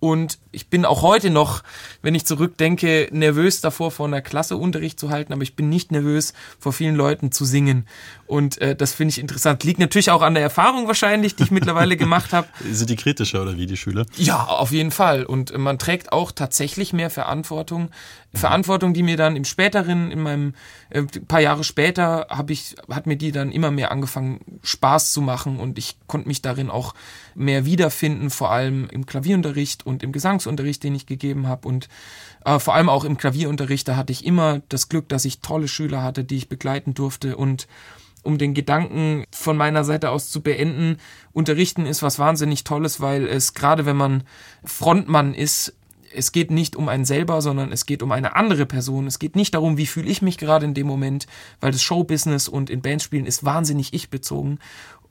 Und 0.00 0.38
ich 0.52 0.68
bin 0.68 0.84
auch 0.84 1.02
heute 1.02 1.28
noch, 1.28 1.62
wenn 2.02 2.14
ich 2.14 2.24
zurückdenke, 2.24 3.08
nervös 3.10 3.60
davor, 3.60 3.90
vor 3.90 4.06
einer 4.06 4.20
Klasse 4.20 4.56
Unterricht 4.56 5.00
zu 5.00 5.10
halten, 5.10 5.32
aber 5.32 5.42
ich 5.42 5.56
bin 5.56 5.68
nicht 5.68 5.90
nervös, 5.90 6.34
vor 6.60 6.72
vielen 6.72 6.94
Leuten 6.94 7.32
zu 7.32 7.44
singen. 7.44 7.84
Und 8.26 8.60
äh, 8.60 8.76
das 8.76 8.92
finde 8.92 9.10
ich 9.10 9.18
interessant. 9.18 9.64
Liegt 9.64 9.80
natürlich 9.80 10.12
auch 10.12 10.22
an 10.22 10.34
der 10.34 10.42
Erfahrung 10.44 10.86
wahrscheinlich, 10.86 11.34
die 11.34 11.44
ich 11.44 11.50
mittlerweile 11.50 11.96
gemacht 11.96 12.32
habe. 12.32 12.46
Sind 12.70 12.90
die 12.90 12.96
kritischer 12.96 13.42
oder 13.42 13.56
wie 13.56 13.66
die 13.66 13.76
Schüler? 13.76 14.06
Ja, 14.16 14.44
auf 14.44 14.70
jeden 14.70 14.92
Fall. 14.92 15.24
Und 15.24 15.56
man 15.58 15.80
trägt 15.80 16.12
auch 16.12 16.30
tatsächlich 16.30 16.92
mehr 16.92 17.10
Verantwortung. 17.10 17.90
Mhm. 18.32 18.38
Verantwortung, 18.38 18.94
die 18.94 19.02
mir 19.02 19.16
dann 19.16 19.36
im 19.36 19.44
späteren, 19.44 20.10
in 20.10 20.20
meinem 20.20 20.54
äh, 20.90 21.02
paar 21.02 21.40
Jahre 21.40 21.64
später, 21.64 22.26
habe 22.28 22.52
ich, 22.52 22.76
hat 22.90 23.06
mir 23.06 23.16
die 23.16 23.32
dann 23.32 23.50
immer 23.50 23.70
mehr 23.70 23.90
angefangen, 23.90 24.40
Spaß 24.62 25.12
zu 25.12 25.22
machen 25.22 25.58
und 25.58 25.78
ich 25.78 25.96
konnte 26.06 26.28
mich 26.28 26.42
darin 26.42 26.68
auch 26.70 26.94
mehr 27.34 27.64
wiederfinden, 27.64 28.30
vor 28.30 28.50
allem 28.50 28.88
im 28.90 29.06
Klavierunterricht 29.06 29.86
und 29.86 30.02
im 30.02 30.12
Gesangsunterricht, 30.12 30.82
den 30.82 30.94
ich 30.94 31.06
gegeben 31.06 31.46
habe 31.46 31.66
und 31.66 31.88
äh, 32.44 32.58
vor 32.58 32.74
allem 32.74 32.88
auch 32.88 33.04
im 33.04 33.16
Klavierunterricht, 33.16 33.88
da 33.88 33.96
hatte 33.96 34.12
ich 34.12 34.24
immer 34.24 34.60
das 34.68 34.88
Glück, 34.88 35.08
dass 35.08 35.24
ich 35.24 35.40
tolle 35.40 35.68
Schüler 35.68 36.02
hatte, 36.02 36.24
die 36.24 36.36
ich 36.36 36.48
begleiten 36.48 36.94
durfte 36.94 37.36
und 37.36 37.66
um 38.22 38.36
den 38.36 38.52
Gedanken 38.52 39.24
von 39.30 39.56
meiner 39.56 39.84
Seite 39.84 40.10
aus 40.10 40.28
zu 40.28 40.42
beenden, 40.42 40.98
unterrichten 41.32 41.86
ist 41.86 42.02
was 42.02 42.18
wahnsinnig 42.18 42.64
Tolles, 42.64 43.00
weil 43.00 43.26
es 43.26 43.54
gerade 43.54 43.86
wenn 43.86 43.96
man 43.96 44.24
Frontmann 44.64 45.34
ist, 45.34 45.74
es 46.14 46.32
geht 46.32 46.50
nicht 46.50 46.76
um 46.76 46.88
einen 46.88 47.04
selber, 47.04 47.42
sondern 47.42 47.72
es 47.72 47.86
geht 47.86 48.02
um 48.02 48.12
eine 48.12 48.36
andere 48.36 48.66
Person. 48.66 49.06
Es 49.06 49.18
geht 49.18 49.36
nicht 49.36 49.54
darum, 49.54 49.76
wie 49.76 49.86
fühle 49.86 50.08
ich 50.08 50.22
mich 50.22 50.38
gerade 50.38 50.64
in 50.64 50.74
dem 50.74 50.86
Moment, 50.86 51.26
weil 51.60 51.72
das 51.72 51.82
Showbusiness 51.82 52.48
und 52.48 52.70
in 52.70 52.82
Bandspielen 52.82 53.26
ist 53.26 53.44
wahnsinnig 53.44 53.92
ich-bezogen, 53.94 54.58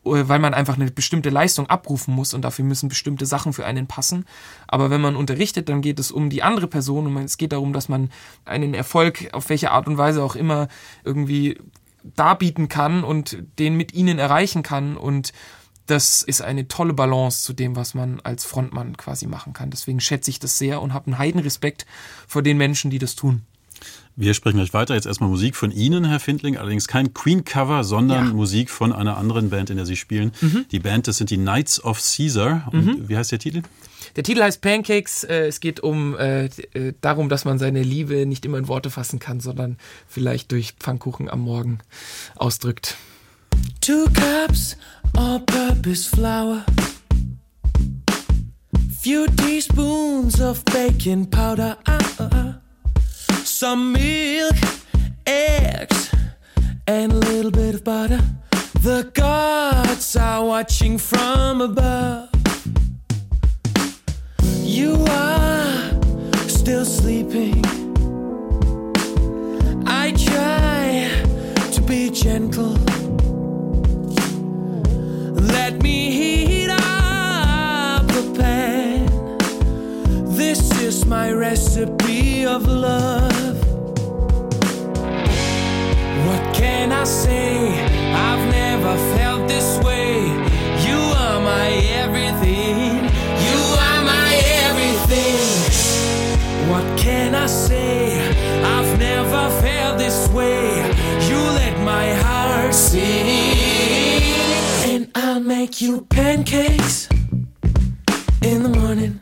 äh, 0.05 0.27
weil 0.27 0.39
man 0.39 0.53
einfach 0.53 0.75
eine 0.75 0.91
bestimmte 0.91 1.29
Leistung 1.29 1.67
abrufen 1.67 2.13
muss 2.13 2.33
und 2.33 2.41
dafür 2.41 2.65
müssen 2.65 2.89
bestimmte 2.89 3.25
Sachen 3.25 3.53
für 3.53 3.65
einen 3.65 3.87
passen. 3.87 4.25
Aber 4.67 4.89
wenn 4.89 5.01
man 5.01 5.15
unterrichtet, 5.15 5.69
dann 5.69 5.81
geht 5.81 5.99
es 5.99 6.11
um 6.11 6.29
die 6.29 6.43
andere 6.43 6.67
Person 6.67 7.07
und 7.07 7.23
es 7.23 7.37
geht 7.37 7.51
darum, 7.51 7.73
dass 7.73 7.89
man 7.89 8.09
einen 8.45 8.73
Erfolg 8.73 9.29
auf 9.33 9.49
welche 9.49 9.71
Art 9.71 9.87
und 9.87 9.97
Weise 9.97 10.23
auch 10.23 10.35
immer 10.35 10.67
irgendwie 11.03 11.57
darbieten 12.15 12.69
kann 12.69 13.03
und 13.03 13.37
den 13.59 13.75
mit 13.75 13.93
ihnen 13.93 14.19
erreichen 14.19 14.63
kann 14.63 14.95
und 14.95 15.33
das 15.87 16.21
ist 16.21 16.41
eine 16.41 16.67
tolle 16.67 16.93
Balance 16.93 17.43
zu 17.43 17.53
dem, 17.53 17.75
was 17.75 17.93
man 17.93 18.19
als 18.21 18.45
Frontmann 18.45 18.97
quasi 18.97 19.25
machen 19.25 19.53
kann. 19.53 19.69
Deswegen 19.69 19.99
schätze 19.99 20.29
ich 20.29 20.39
das 20.39 20.57
sehr 20.57 20.81
und 20.81 20.93
habe 20.93 21.07
einen 21.07 21.17
Heidenrespekt 21.17 21.85
vor 22.27 22.43
den 22.43 22.57
Menschen, 22.57 22.91
die 22.91 22.99
das 22.99 23.15
tun. 23.15 23.41
Wir 24.15 24.33
sprechen 24.33 24.57
gleich 24.57 24.73
weiter. 24.73 24.95
Jetzt 24.95 25.05
erstmal 25.05 25.29
Musik 25.29 25.55
von 25.55 25.71
Ihnen, 25.71 26.03
Herr 26.03 26.19
Findling. 26.19 26.57
Allerdings 26.57 26.87
kein 26.87 27.13
Queen-Cover, 27.13 27.83
sondern 27.83 28.27
ja. 28.27 28.33
Musik 28.33 28.71
von 28.71 28.91
einer 28.91 29.15
anderen 29.15 29.51
Band, 29.51 29.69
in 29.69 29.77
der 29.77 29.85
Sie 29.85 29.95
spielen. 29.95 30.31
Mhm. 30.41 30.65
Die 30.71 30.79
Band, 30.79 31.07
das 31.07 31.17
sind 31.17 31.29
die 31.29 31.37
Knights 31.37 31.83
of 31.83 32.01
Caesar. 32.01 32.67
Und 32.71 32.85
mhm. 32.85 33.09
wie 33.09 33.15
heißt 33.15 33.31
der 33.31 33.37
Titel? 33.37 33.61
Der 34.15 34.23
Titel 34.23 34.41
heißt 34.41 34.61
Pancakes. 34.61 35.23
Äh, 35.23 35.45
es 35.45 35.59
geht 35.59 35.81
um 35.81 36.17
äh, 36.17 36.45
äh, 36.45 36.93
darum, 37.01 37.29
dass 37.29 37.45
man 37.45 37.59
seine 37.59 37.83
Liebe 37.83 38.25
nicht 38.25 38.43
immer 38.45 38.57
in 38.57 38.67
Worte 38.67 38.89
fassen 38.89 39.19
kann, 39.19 39.39
sondern 39.39 39.77
vielleicht 40.07 40.51
durch 40.51 40.73
Pfannkuchen 40.79 41.29
am 41.29 41.41
Morgen 41.41 41.77
ausdrückt. 42.35 42.97
Two 43.87 44.09
cups 44.09 44.75
all-purpose 45.17 46.07
flour 46.07 46.65
Few 48.99 49.27
teaspoons 49.27 50.41
of 50.41 50.61
baking 50.65 51.27
powder 51.27 51.77
uh, 51.85 52.13
uh, 52.19 52.29
uh. 52.33 52.53
some 53.45 53.93
milk, 53.93 54.57
eggs, 55.25 56.13
and 56.85 57.13
a 57.13 57.15
little 57.15 57.49
bit 57.49 57.75
of 57.75 57.85
butter. 57.85 58.19
The 58.81 59.09
gods 59.13 60.17
are 60.17 60.43
watching 60.43 60.97
from 60.97 61.61
above. 61.61 62.29
You 64.63 64.95
are 65.07 66.49
still 66.49 66.83
sleeping. 66.83 67.63
I 69.87 70.11
try 70.11 71.07
to 71.71 71.81
be 71.83 72.09
gentle. 72.09 72.76
my 81.07 81.31
recipe 81.31 82.45
of 82.45 82.67
love. 82.67 83.57
What 86.27 86.53
can 86.53 86.91
I 86.91 87.05
say? 87.05 87.69
I've 88.13 88.51
never 88.51 88.97
felt 89.15 89.47
this 89.47 89.79
way. 89.85 90.25
You 90.85 90.99
are 91.23 91.39
my 91.39 91.69
everything. 92.01 93.05
You 93.47 93.59
are 93.87 94.03
my 94.03 94.31
everything. 94.65 95.39
What 96.69 96.99
can 96.99 97.35
I 97.35 97.47
say? 97.47 98.19
I've 98.63 98.99
never 98.99 99.49
felt 99.61 99.97
this 99.97 100.27
way. 100.29 100.91
You 101.29 101.37
let 101.37 101.79
my 101.79 102.13
heart 102.15 102.73
sing. 102.73 104.33
And 104.91 105.09
I'll 105.15 105.39
make 105.39 105.79
you 105.79 106.01
pancakes 106.09 107.07
in 108.41 108.63
the 108.63 108.69
morning. 108.69 109.21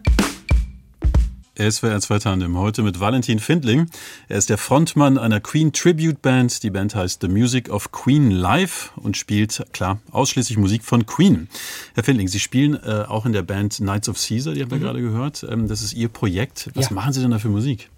SWR 1.57 2.01
2 2.01 2.19
Tandem. 2.19 2.57
Heute 2.57 2.83
mit 2.83 2.99
Valentin 2.99 3.39
Findling. 3.39 3.89
Er 4.27 4.37
ist 4.37 4.49
der 4.49 4.57
Frontmann 4.57 5.17
einer 5.17 5.39
Queen 5.39 5.71
Tribute 5.71 6.21
Band. 6.21 6.63
Die 6.63 6.69
Band 6.69 6.95
heißt 6.95 7.21
The 7.21 7.29
Music 7.29 7.69
of 7.69 7.91
Queen 7.91 8.29
Live 8.29 8.91
und 8.97 9.15
spielt, 9.15 9.65
klar, 9.71 9.99
ausschließlich 10.11 10.57
Musik 10.57 10.83
von 10.83 11.05
Queen. 11.05 11.47
Herr 11.93 12.03
Findling, 12.03 12.27
Sie 12.27 12.39
spielen 12.39 12.75
äh, 12.83 13.05
auch 13.07 13.25
in 13.25 13.31
der 13.31 13.43
Band 13.43 13.77
Knights 13.77 14.09
of 14.09 14.17
Caesar, 14.17 14.53
die 14.53 14.61
haben 14.61 14.71
wir 14.71 14.77
mhm. 14.77 14.83
gerade 14.83 15.01
gehört. 15.01 15.45
Ähm, 15.49 15.67
das 15.67 15.81
ist 15.81 15.93
Ihr 15.93 16.09
Projekt. 16.09 16.69
Was 16.73 16.89
ja. 16.89 16.93
machen 16.93 17.13
Sie 17.13 17.21
denn 17.21 17.31
da 17.31 17.39
für 17.39 17.49
Musik? 17.49 17.89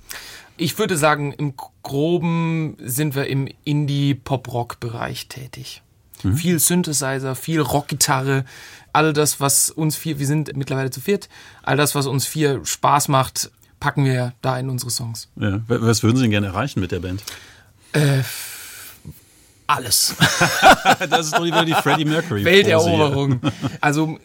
Ich 0.57 0.77
würde 0.77 0.95
sagen, 0.95 1.33
im 1.33 1.53
Groben 1.83 2.77
sind 2.79 3.15
wir 3.15 3.27
im 3.27 3.47
Indie-Pop-Rock-Bereich 3.63 5.27
tätig. 5.29 5.81
Mhm. 6.23 6.35
Viel 6.35 6.59
Synthesizer, 6.59 7.35
viel 7.35 7.61
Rockgitarre, 7.61 8.45
all 8.93 9.13
das, 9.13 9.39
was 9.39 9.69
uns 9.69 9.95
vier, 9.95 10.19
wir 10.19 10.27
sind 10.27 10.55
mittlerweile 10.55 10.89
zu 10.89 11.01
viert, 11.01 11.29
all 11.63 11.77
das, 11.77 11.95
was 11.95 12.07
uns 12.07 12.25
vier 12.25 12.65
Spaß 12.65 13.07
macht, 13.09 13.51
packen 13.79 14.05
wir 14.05 14.33
da 14.41 14.57
in 14.57 14.69
unsere 14.69 14.91
Songs. 14.91 15.29
Ja. 15.35 15.59
Was 15.67 16.03
würden 16.03 16.17
Sie 16.17 16.23
denn 16.23 16.31
gerne 16.31 16.47
erreichen 16.47 16.79
mit 16.79 16.91
der 16.91 16.99
Band? 16.99 17.23
Äh, 17.93 18.23
alles. 19.67 20.15
das 21.09 21.27
ist 21.27 21.37
doch 21.37 21.43
wieder 21.43 21.65
die 21.65 21.73
Freddie 21.73 22.05
Mercury. 22.05 22.43
Welteroberung. 22.43 23.39
Also 23.81 24.17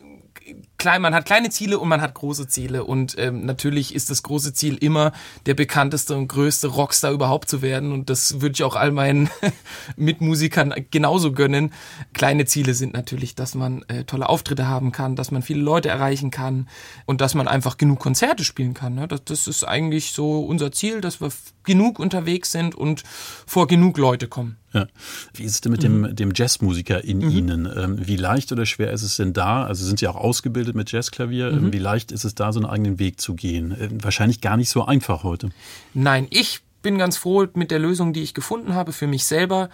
klein, 0.83 1.01
man 1.01 1.14
hat 1.14 1.27
kleine 1.27 1.49
Ziele 1.49 1.79
und 1.79 1.88
man 1.88 2.03
hat 2.03 2.12
große 2.12 2.49
Ziele. 2.49 2.85
Und 2.85 3.14
ähm, 3.16 3.47
natürlich 3.47 3.95
ist 3.95 4.11
das 4.11 4.25
große 4.25 4.53
Ziel 4.53 4.77
immer, 4.77 5.12
der 5.47 5.55
bekannteste 5.55 6.16
und 6.16 6.27
größte 6.27 6.66
Rockstar 6.66 7.12
überhaupt 7.12 7.49
zu 7.49 7.62
werden. 7.62 7.92
Und 7.92 8.11
das 8.11 8.40
würde 8.40 8.55
ich 8.55 8.64
auch 8.64 8.75
all 8.75 8.90
meinen 8.90 9.31
Mitmusikern 9.97 10.75
genauso 10.90 11.31
gönnen. 11.33 11.73
Kleine 12.14 12.47
Ziele 12.47 12.75
sind 12.75 12.95
natürlich, 12.95 13.37
dass 13.37 13.55
man 13.55 13.83
äh, 13.83 14.03
tolle 14.05 14.29
Auftritte 14.29 14.66
haben 14.66 14.90
kann, 14.90 15.14
dass 15.14 15.31
man 15.31 15.42
viele 15.42 15.62
Leute 15.62 15.88
erreichen 15.88 16.33
kann 16.33 16.68
und 17.07 17.21
dass 17.21 17.35
man 17.35 17.47
einfach 17.47 17.77
genug 17.77 18.01
Konzerte 18.01 18.42
spielen 18.42 18.75
kann. 18.75 18.97
Ne? 18.97 19.07
Das, 19.07 19.25
das 19.25 19.47
ist 19.47 19.62
eigentlich 19.62 20.11
so 20.11 20.45
unser 20.45 20.73
Ziel, 20.73 21.01
dass 21.01 21.21
wir 21.21 21.31
genug 21.62 22.01
unterwegs 22.01 22.51
sind 22.51 22.75
und 22.75 23.05
vor 23.47 23.68
genug 23.68 23.99
Leute 23.99 24.27
kommen. 24.27 24.57
Ja. 24.73 24.87
Wie 25.35 25.45
ist 25.45 25.53
es 25.53 25.61
denn 25.61 25.73
mit 25.73 25.83
dem, 25.83 26.01
mhm. 26.01 26.17
dem 26.17 26.33
Jazzmusiker 26.35 27.05
in 27.05 27.19
mhm. 27.19 27.31
Ihnen? 27.31 27.73
Ähm, 27.77 28.07
wie 28.07 28.17
leicht 28.17 28.53
oder 28.53 28.67
schwer 28.67 28.93
ist 28.93 29.03
es 29.03 29.17
denn 29.17 29.33
da? 29.33 29.65
Also 29.65 29.85
sind 29.85 29.99
Sie 29.99 30.09
auch 30.09 30.17
ausgebildet 30.17 30.75
mit 30.75 30.91
Jazzklavier? 30.93 31.49
Ähm, 31.49 31.67
mhm. 31.67 31.73
Wie 31.73 31.79
leicht 31.79 32.13
ist 32.13 32.25
es 32.25 32.35
da, 32.35 32.53
so 32.53 32.61
einen 32.61 32.69
eigenen 32.69 32.99
Weg 32.99 33.21
zu 33.21 33.35
gehen? 33.35 33.77
Ähm, 33.79 34.03
wahrscheinlich 34.03 34.41
gar 34.41 34.57
nicht 34.57 34.71
so 34.71 34.85
einfach 34.85 35.25
heute. 35.25 35.51
Nein, 35.95 36.27
ich 36.31 36.61
bin 36.83 36.99
ganz 36.99 37.17
froh 37.17 37.47
mit 37.55 37.71
der 37.71 37.79
Lösung, 37.79 38.13
die 38.13 38.23
ich 38.23 38.35
gefunden 38.35 38.75
habe 38.75 38.93
für 38.93 39.07
mich 39.07 39.25
selber 39.25 39.69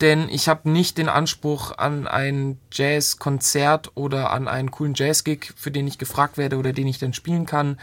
denn 0.00 0.28
ich 0.28 0.48
habe 0.48 0.70
nicht 0.70 0.96
den 0.98 1.08
Anspruch 1.08 1.76
an 1.76 2.06
ein 2.06 2.58
Jazzkonzert 2.72 3.92
oder 3.96 4.30
an 4.30 4.46
einen 4.46 4.70
coolen 4.70 4.94
Jazzgig, 4.94 5.52
für 5.56 5.70
den 5.70 5.88
ich 5.88 5.98
gefragt 5.98 6.38
werde 6.38 6.56
oder 6.56 6.72
den 6.72 6.86
ich 6.86 6.98
dann 6.98 7.12
spielen 7.12 7.46
kann, 7.46 7.78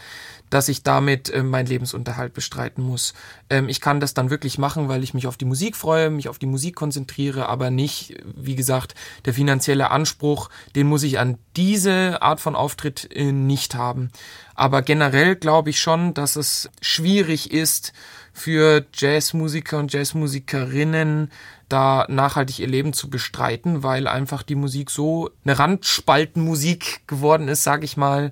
dass 0.50 0.68
ich 0.68 0.82
damit 0.82 1.30
äh, 1.30 1.42
meinen 1.42 1.66
Lebensunterhalt 1.66 2.34
bestreiten 2.34 2.82
muss. 2.82 3.14
Ähm, 3.50 3.68
ich 3.68 3.80
kann 3.80 4.00
das 4.00 4.14
dann 4.14 4.30
wirklich 4.30 4.58
machen, 4.58 4.88
weil 4.88 5.02
ich 5.02 5.14
mich 5.14 5.26
auf 5.26 5.36
die 5.36 5.44
Musik 5.44 5.76
freue, 5.76 6.10
mich 6.10 6.28
auf 6.28 6.38
die 6.38 6.46
Musik 6.46 6.76
konzentriere, 6.76 7.48
aber 7.48 7.70
nicht, 7.70 8.16
wie 8.34 8.56
gesagt, 8.56 8.94
der 9.24 9.34
finanzielle 9.34 9.90
Anspruch, 9.90 10.48
den 10.74 10.86
muss 10.86 11.02
ich 11.02 11.18
an 11.18 11.38
diese 11.56 12.22
Art 12.22 12.40
von 12.40 12.56
Auftritt 12.56 13.08
äh, 13.12 13.32
nicht 13.32 13.74
haben. 13.74 14.10
Aber 14.54 14.82
generell 14.82 15.36
glaube 15.36 15.70
ich 15.70 15.80
schon, 15.80 16.14
dass 16.14 16.36
es 16.36 16.70
schwierig 16.80 17.50
ist, 17.52 17.92
für 18.36 18.84
Jazzmusiker 18.92 19.78
und 19.78 19.94
Jazzmusikerinnen 19.94 21.30
da 21.70 22.06
nachhaltig 22.08 22.58
ihr 22.58 22.68
Leben 22.68 22.92
zu 22.92 23.08
bestreiten, 23.08 23.82
weil 23.82 24.06
einfach 24.06 24.42
die 24.42 24.54
Musik 24.54 24.90
so 24.90 25.30
eine 25.44 25.58
Randspaltenmusik 25.58 27.06
geworden 27.06 27.48
ist, 27.48 27.62
sage 27.62 27.86
ich 27.86 27.96
mal, 27.96 28.30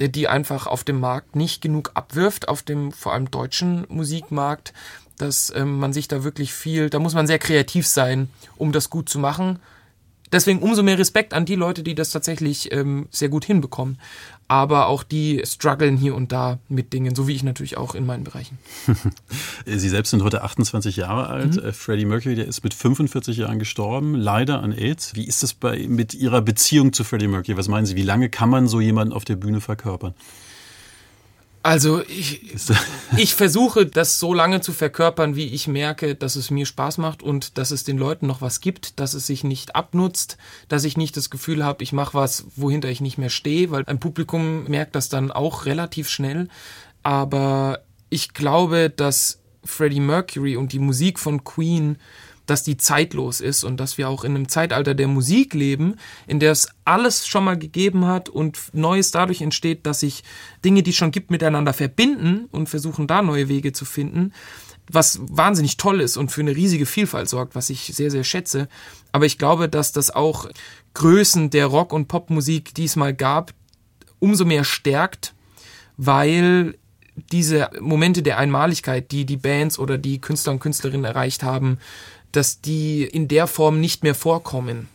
die 0.00 0.28
einfach 0.28 0.66
auf 0.66 0.84
dem 0.84 1.00
Markt 1.00 1.36
nicht 1.36 1.62
genug 1.62 1.92
abwirft, 1.94 2.48
auf 2.48 2.62
dem 2.62 2.92
vor 2.92 3.12
allem 3.12 3.30
deutschen 3.30 3.86
Musikmarkt, 3.88 4.72
dass 5.18 5.52
ähm, 5.54 5.78
man 5.78 5.92
sich 5.92 6.08
da 6.08 6.24
wirklich 6.24 6.52
viel, 6.52 6.90
da 6.90 6.98
muss 6.98 7.14
man 7.14 7.26
sehr 7.26 7.38
kreativ 7.38 7.86
sein, 7.86 8.28
um 8.56 8.72
das 8.72 8.90
gut 8.90 9.08
zu 9.08 9.18
machen. 9.18 9.60
Deswegen 10.32 10.60
umso 10.60 10.82
mehr 10.82 10.98
Respekt 10.98 11.32
an 11.32 11.44
die 11.44 11.54
Leute, 11.54 11.84
die 11.84 11.94
das 11.94 12.10
tatsächlich 12.10 12.72
ähm, 12.72 13.06
sehr 13.10 13.28
gut 13.28 13.44
hinbekommen 13.44 14.00
aber 14.48 14.86
auch 14.86 15.02
die 15.02 15.42
strugglen 15.44 15.96
hier 15.96 16.14
und 16.14 16.32
da 16.32 16.58
mit 16.68 16.92
Dingen, 16.92 17.14
so 17.14 17.26
wie 17.26 17.32
ich 17.32 17.42
natürlich 17.42 17.76
auch 17.76 17.94
in 17.94 18.04
meinen 18.04 18.24
Bereichen. 18.24 18.58
Sie 19.66 19.88
selbst 19.88 20.10
sind 20.10 20.22
heute 20.22 20.42
28 20.42 20.96
Jahre 20.96 21.28
alt. 21.28 21.56
Mhm. 21.56 21.68
Äh, 21.68 21.72
Freddie 21.72 22.04
Mercury, 22.04 22.34
der 22.34 22.46
ist 22.46 22.62
mit 22.62 22.74
45 22.74 23.38
Jahren 23.38 23.58
gestorben, 23.58 24.14
leider 24.14 24.62
an 24.62 24.72
AIDS. 24.72 25.14
Wie 25.14 25.24
ist 25.24 25.42
es 25.42 25.54
bei, 25.54 25.86
mit 25.88 26.14
Ihrer 26.14 26.42
Beziehung 26.42 26.92
zu 26.92 27.04
Freddie 27.04 27.28
Mercury? 27.28 27.56
Was 27.56 27.68
meinen 27.68 27.86
Sie, 27.86 27.96
wie 27.96 28.02
lange 28.02 28.28
kann 28.28 28.50
man 28.50 28.68
so 28.68 28.80
jemanden 28.80 29.14
auf 29.14 29.24
der 29.24 29.36
Bühne 29.36 29.60
verkörpern? 29.60 30.14
Also 31.64 32.02
ich, 32.02 32.42
ich 33.16 33.34
versuche 33.34 33.86
das 33.86 34.20
so 34.20 34.34
lange 34.34 34.60
zu 34.60 34.74
verkörpern, 34.74 35.34
wie 35.34 35.46
ich 35.46 35.66
merke, 35.66 36.14
dass 36.14 36.36
es 36.36 36.50
mir 36.50 36.66
Spaß 36.66 36.98
macht 36.98 37.22
und 37.22 37.56
dass 37.56 37.70
es 37.70 37.84
den 37.84 37.96
Leuten 37.96 38.26
noch 38.26 38.42
was 38.42 38.60
gibt, 38.60 39.00
dass 39.00 39.14
es 39.14 39.26
sich 39.26 39.44
nicht 39.44 39.74
abnutzt, 39.74 40.36
dass 40.68 40.84
ich 40.84 40.98
nicht 40.98 41.16
das 41.16 41.30
Gefühl 41.30 41.64
habe, 41.64 41.82
ich 41.82 41.94
mache 41.94 42.12
was, 42.12 42.44
wohinter 42.54 42.90
ich 42.90 43.00
nicht 43.00 43.16
mehr 43.16 43.30
stehe, 43.30 43.70
weil 43.70 43.82
ein 43.86 43.98
Publikum 43.98 44.64
merkt 44.64 44.94
das 44.94 45.08
dann 45.08 45.32
auch 45.32 45.64
relativ 45.64 46.10
schnell. 46.10 46.48
Aber 47.02 47.80
ich 48.10 48.34
glaube, 48.34 48.90
dass 48.94 49.40
Freddie 49.64 50.00
Mercury 50.00 50.56
und 50.58 50.74
die 50.74 50.78
Musik 50.78 51.18
von 51.18 51.44
Queen 51.44 51.96
dass 52.46 52.62
die 52.62 52.76
zeitlos 52.76 53.40
ist 53.40 53.64
und 53.64 53.78
dass 53.78 53.98
wir 53.98 54.08
auch 54.08 54.24
in 54.24 54.34
einem 54.34 54.48
Zeitalter 54.48 54.94
der 54.94 55.08
Musik 55.08 55.54
leben, 55.54 55.96
in 56.26 56.40
der 56.40 56.52
es 56.52 56.68
alles 56.84 57.26
schon 57.26 57.44
mal 57.44 57.58
gegeben 57.58 58.06
hat 58.06 58.28
und 58.28 58.58
Neues 58.72 59.10
dadurch 59.10 59.40
entsteht, 59.40 59.86
dass 59.86 60.00
sich 60.00 60.24
Dinge, 60.64 60.82
die 60.82 60.90
es 60.90 60.96
schon 60.96 61.10
gibt, 61.10 61.30
miteinander 61.30 61.72
verbinden 61.72 62.46
und 62.50 62.68
versuchen 62.68 63.06
da 63.06 63.22
neue 63.22 63.48
Wege 63.48 63.72
zu 63.72 63.84
finden, 63.84 64.32
was 64.90 65.20
wahnsinnig 65.22 65.78
toll 65.78 66.00
ist 66.00 66.16
und 66.16 66.30
für 66.30 66.42
eine 66.42 66.54
riesige 66.54 66.86
Vielfalt 66.86 67.28
sorgt, 67.28 67.54
was 67.54 67.70
ich 67.70 67.86
sehr, 67.94 68.10
sehr 68.10 68.24
schätze. 68.24 68.68
Aber 69.12 69.24
ich 69.24 69.38
glaube, 69.38 69.68
dass 69.68 69.92
das 69.92 70.10
auch 70.10 70.48
Größen 70.92 71.50
der 71.50 71.66
Rock- 71.66 71.92
und 71.92 72.08
Popmusik, 72.08 72.74
die 72.74 72.84
es 72.84 72.96
mal 72.96 73.14
gab, 73.14 73.54
umso 74.18 74.44
mehr 74.44 74.64
stärkt, 74.64 75.34
weil 75.96 76.76
diese 77.32 77.70
Momente 77.80 78.22
der 78.22 78.38
Einmaligkeit, 78.38 79.12
die 79.12 79.24
die 79.24 79.36
Bands 79.36 79.78
oder 79.78 79.98
die 79.98 80.20
Künstler 80.20 80.52
und 80.52 80.60
Künstlerinnen 80.60 81.04
erreicht 81.04 81.42
haben, 81.42 81.78
dass 82.36 82.60
die 82.60 83.04
in 83.04 83.28
der 83.28 83.46
Form 83.46 83.80
nicht 83.80 84.02
mehr 84.02 84.14
vorkommen. 84.14 84.88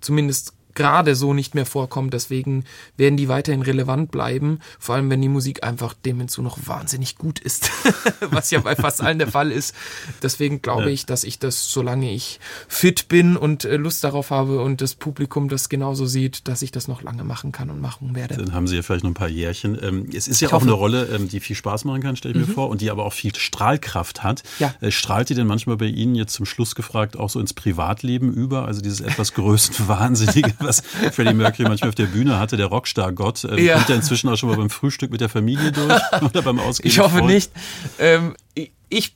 Zumindest 0.00 0.52
gerade 0.74 1.14
so 1.14 1.34
nicht 1.34 1.54
mehr 1.54 1.66
vorkommen. 1.66 2.10
Deswegen 2.10 2.64
werden 2.96 3.16
die 3.16 3.28
weiterhin 3.28 3.62
relevant 3.62 4.10
bleiben. 4.10 4.60
Vor 4.78 4.94
allem, 4.94 5.10
wenn 5.10 5.20
die 5.20 5.28
Musik 5.28 5.64
einfach 5.64 5.94
dem 5.94 6.18
hinzu 6.18 6.42
noch 6.42 6.58
wahnsinnig 6.66 7.16
gut 7.16 7.38
ist. 7.38 7.70
Was 8.30 8.50
ja 8.50 8.60
bei 8.60 8.76
fast 8.76 9.02
allen 9.02 9.18
der 9.18 9.28
Fall 9.28 9.50
ist. 9.50 9.74
Deswegen 10.22 10.62
glaube 10.62 10.84
ja. 10.84 10.88
ich, 10.88 11.06
dass 11.06 11.24
ich 11.24 11.38
das, 11.38 11.70
solange 11.70 12.12
ich 12.12 12.40
fit 12.68 13.08
bin 13.08 13.36
und 13.36 13.64
äh, 13.64 13.76
Lust 13.76 14.04
darauf 14.04 14.30
habe 14.30 14.60
und 14.60 14.80
das 14.80 14.94
Publikum 14.94 15.48
das 15.48 15.68
genauso 15.68 16.06
sieht, 16.06 16.48
dass 16.48 16.62
ich 16.62 16.72
das 16.72 16.88
noch 16.88 17.02
lange 17.02 17.24
machen 17.24 17.52
kann 17.52 17.70
und 17.70 17.80
machen 17.80 18.14
werde. 18.14 18.36
Dann 18.36 18.52
haben 18.54 18.66
Sie 18.66 18.76
ja 18.76 18.82
vielleicht 18.82 19.04
noch 19.04 19.10
ein 19.10 19.14
paar 19.14 19.28
Jährchen. 19.28 19.78
Ähm, 19.82 20.08
es 20.14 20.28
ist 20.28 20.40
ja 20.40 20.48
ich 20.48 20.52
auch 20.52 20.56
hoffe. 20.56 20.66
eine 20.66 20.72
Rolle, 20.72 21.04
ähm, 21.06 21.28
die 21.28 21.40
viel 21.40 21.56
Spaß 21.56 21.84
machen 21.84 22.02
kann, 22.02 22.16
stelle 22.16 22.34
ich 22.34 22.40
mhm. 22.40 22.48
mir 22.48 22.54
vor, 22.54 22.68
und 22.68 22.80
die 22.80 22.90
aber 22.90 23.04
auch 23.04 23.12
viel 23.12 23.34
Strahlkraft 23.34 24.22
hat. 24.22 24.42
Ja. 24.58 24.74
Äh, 24.80 24.90
strahlt 24.90 25.28
die 25.28 25.34
denn 25.34 25.46
manchmal 25.46 25.76
bei 25.76 25.86
Ihnen 25.86 26.14
jetzt 26.14 26.34
zum 26.34 26.46
Schluss 26.46 26.74
gefragt 26.74 27.16
auch 27.16 27.30
so 27.30 27.40
ins 27.40 27.54
Privatleben 27.54 28.32
über? 28.32 28.66
Also 28.66 28.80
dieses 28.80 29.00
etwas 29.00 29.34
größenwahnsinnige 29.34 30.54
was 30.64 30.80
Freddie 31.12 31.34
Mercury 31.34 31.68
manchmal 31.68 31.88
auf 31.88 31.94
der 31.94 32.06
Bühne 32.06 32.38
hatte, 32.38 32.56
der 32.56 32.66
Rockstar-Gott. 32.66 33.44
Ähm, 33.44 33.58
ja. 33.58 33.74
Kommt 33.76 33.90
er 33.90 33.96
inzwischen 33.96 34.28
auch 34.28 34.36
schon 34.36 34.48
mal 34.48 34.56
beim 34.56 34.70
Frühstück 34.70 35.10
mit 35.10 35.20
der 35.20 35.28
Familie 35.28 35.72
durch 35.72 36.00
oder 36.22 36.42
beim 36.42 36.58
Ausgehen? 36.58 36.90
Ich 36.90 36.98
hoffe 36.98 37.18
Freund? 37.18 37.32
nicht. 37.32 37.50
Ähm, 37.98 38.34
ich, 38.54 39.14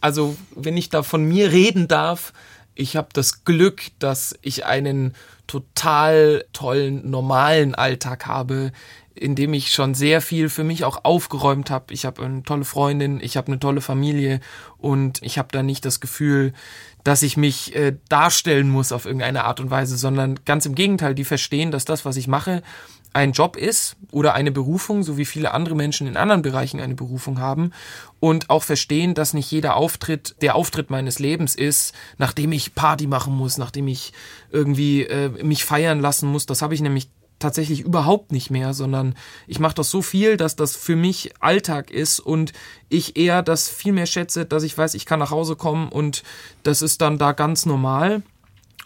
also 0.00 0.36
wenn 0.54 0.76
ich 0.76 0.88
da 0.88 1.02
von 1.02 1.24
mir 1.24 1.50
reden 1.52 1.88
darf, 1.88 2.32
ich 2.74 2.96
habe 2.96 3.08
das 3.12 3.44
Glück, 3.44 3.82
dass 3.98 4.38
ich 4.42 4.66
einen 4.66 5.14
total 5.46 6.44
tollen, 6.52 7.10
normalen 7.10 7.74
Alltag 7.74 8.26
habe, 8.26 8.72
in 9.14 9.34
dem 9.34 9.54
ich 9.54 9.70
schon 9.70 9.94
sehr 9.94 10.20
viel 10.20 10.48
für 10.48 10.62
mich 10.62 10.84
auch 10.84 11.04
aufgeräumt 11.04 11.70
habe. 11.70 11.94
Ich 11.94 12.04
habe 12.04 12.22
eine 12.22 12.42
tolle 12.42 12.64
Freundin, 12.64 13.18
ich 13.20 13.36
habe 13.36 13.48
eine 13.48 13.58
tolle 13.58 13.80
Familie 13.80 14.40
und 14.76 15.22
ich 15.22 15.38
habe 15.38 15.48
da 15.50 15.62
nicht 15.62 15.84
das 15.84 16.00
Gefühl, 16.00 16.52
dass 17.06 17.22
ich 17.22 17.36
mich 17.36 17.74
äh, 17.76 17.96
darstellen 18.08 18.68
muss 18.68 18.90
auf 18.90 19.06
irgendeine 19.06 19.44
Art 19.44 19.60
und 19.60 19.70
Weise, 19.70 19.96
sondern 19.96 20.40
ganz 20.44 20.66
im 20.66 20.74
Gegenteil, 20.74 21.14
die 21.14 21.24
verstehen, 21.24 21.70
dass 21.70 21.84
das, 21.84 22.04
was 22.04 22.16
ich 22.16 22.26
mache, 22.26 22.64
ein 23.12 23.30
Job 23.30 23.56
ist 23.56 23.96
oder 24.10 24.34
eine 24.34 24.50
Berufung, 24.50 25.04
so 25.04 25.16
wie 25.16 25.24
viele 25.24 25.54
andere 25.54 25.76
Menschen 25.76 26.08
in 26.08 26.16
anderen 26.16 26.42
Bereichen 26.42 26.80
eine 26.80 26.96
Berufung 26.96 27.38
haben 27.38 27.70
und 28.18 28.50
auch 28.50 28.64
verstehen, 28.64 29.14
dass 29.14 29.34
nicht 29.34 29.50
jeder 29.50 29.76
Auftritt 29.76 30.34
der 30.42 30.56
Auftritt 30.56 30.90
meines 30.90 31.20
Lebens 31.20 31.54
ist, 31.54 31.94
nachdem 32.18 32.50
ich 32.50 32.74
Party 32.74 33.06
machen 33.06 33.34
muss, 33.34 33.56
nachdem 33.56 33.86
ich 33.86 34.12
irgendwie 34.50 35.04
äh, 35.04 35.28
mich 35.44 35.64
feiern 35.64 36.00
lassen 36.00 36.28
muss. 36.28 36.44
Das 36.44 36.60
habe 36.60 36.74
ich 36.74 36.80
nämlich 36.80 37.08
tatsächlich 37.38 37.80
überhaupt 37.80 38.32
nicht 38.32 38.50
mehr, 38.50 38.74
sondern 38.74 39.14
ich 39.46 39.58
mache 39.58 39.74
das 39.74 39.90
so 39.90 40.02
viel, 40.02 40.36
dass 40.36 40.56
das 40.56 40.74
für 40.76 40.96
mich 40.96 41.34
Alltag 41.40 41.90
ist 41.90 42.20
und 42.20 42.52
ich 42.88 43.16
eher 43.16 43.42
das 43.42 43.68
viel 43.68 43.92
mehr 43.92 44.06
schätze, 44.06 44.46
dass 44.46 44.62
ich 44.62 44.76
weiß, 44.76 44.94
ich 44.94 45.06
kann 45.06 45.18
nach 45.18 45.30
Hause 45.30 45.56
kommen 45.56 45.88
und 45.88 46.22
das 46.62 46.82
ist 46.82 47.00
dann 47.00 47.18
da 47.18 47.32
ganz 47.32 47.66
normal. 47.66 48.22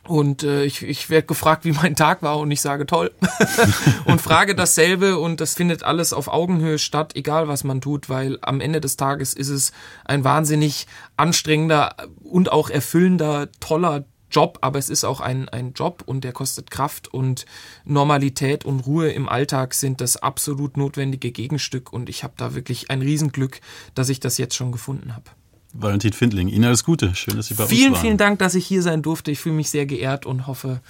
Und 0.09 0.43
äh, 0.43 0.65
ich, 0.65 0.83
ich 0.83 1.11
werde 1.11 1.27
gefragt, 1.27 1.65
wie 1.65 1.73
mein 1.73 1.95
Tag 1.95 2.23
war 2.23 2.39
und 2.39 2.51
ich 2.51 2.61
sage 2.63 2.87
toll. 2.87 3.13
und 4.07 4.21
frage 4.21 4.55
dasselbe 4.55 5.19
und 5.19 5.41
das 5.41 5.55
findet 5.55 5.83
alles 5.83 6.13
auf 6.13 6.27
Augenhöhe 6.27 6.79
statt, 6.79 7.13
egal 7.15 7.49
was 7.49 7.65
man 7.65 7.81
tut, 7.81 8.09
weil 8.09 8.39
am 8.41 8.61
Ende 8.61 8.81
des 8.81 8.97
Tages 8.97 9.35
ist 9.35 9.51
es 9.51 9.73
ein 10.05 10.25
wahnsinnig 10.25 10.87
anstrengender 11.17 11.95
und 12.25 12.51
auch 12.51 12.71
erfüllender, 12.71 13.49
toller 13.61 14.05
Job, 14.31 14.59
aber 14.61 14.79
es 14.79 14.89
ist 14.89 15.05
auch 15.05 15.21
ein, 15.21 15.49
ein 15.49 15.73
Job 15.73 16.03
und 16.07 16.25
der 16.25 16.33
kostet 16.33 16.71
Kraft 16.71 17.13
und 17.13 17.47
Normalität 17.85 18.65
und 18.65 18.81
Ruhe 18.81 19.11
im 19.11 19.29
Alltag 19.29 19.75
sind 19.75 20.01
das 20.01 20.17
absolut 20.17 20.77
notwendige 20.77 21.33
Gegenstück 21.33 21.93
und 21.93 22.09
ich 22.09 22.25
habe 22.25 22.35
da 22.37 22.55
wirklich 22.55 22.91
ein 22.91 23.03
Riesenglück, 23.03 23.61
dass 23.95 24.09
ich 24.09 24.21
das 24.21 24.39
jetzt 24.39 24.55
schon 24.55 24.73
gefunden 24.73 25.15
habe. 25.15 25.25
Valentin 25.73 26.13
Findling, 26.13 26.49
Ihnen 26.49 26.65
alles 26.65 26.85
Gute. 26.85 27.15
Schön, 27.15 27.37
dass 27.37 27.47
Sie 27.47 27.55
bei 27.55 27.67
vielen, 27.67 27.71
uns 27.71 27.81
waren. 27.81 27.93
Vielen, 27.93 28.03
vielen 28.03 28.19
Dank, 28.19 28.39
dass 28.41 28.55
ich 28.55 28.67
hier 28.67 28.83
sein 28.83 29.03
durfte. 29.03 29.31
Ich 29.31 29.39
fühle 29.39 29.55
mich 29.55 29.71
sehr 29.71 29.87
geehrt 29.87 30.27
und 30.27 30.47
hoffe, 30.47 30.81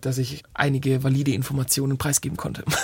dass 0.00 0.18
ich 0.18 0.44
einige 0.54 1.02
valide 1.02 1.32
Informationen 1.32 1.98
preisgeben 1.98 2.36
konnte. 2.36 2.64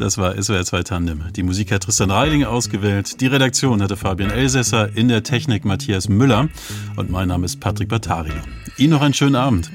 Das 0.00 0.16
war 0.16 0.42
SWR 0.42 0.64
2 0.64 0.82
Tandem. 0.82 1.24
Die 1.36 1.42
Musik 1.42 1.72
hat 1.72 1.82
Tristan 1.82 2.10
Reiling 2.10 2.44
ausgewählt. 2.44 3.20
Die 3.20 3.26
Redaktion 3.26 3.82
hatte 3.82 3.98
Fabian 3.98 4.30
Elsässer, 4.30 4.96
in 4.96 5.08
der 5.08 5.22
Technik 5.22 5.66
Matthias 5.66 6.08
Müller 6.08 6.48
und 6.96 7.10
mein 7.10 7.28
Name 7.28 7.44
ist 7.44 7.60
Patrick 7.60 7.90
Batario. 7.90 8.32
Ihnen 8.78 8.92
noch 8.92 9.02
einen 9.02 9.12
schönen 9.12 9.34
Abend. 9.34 9.70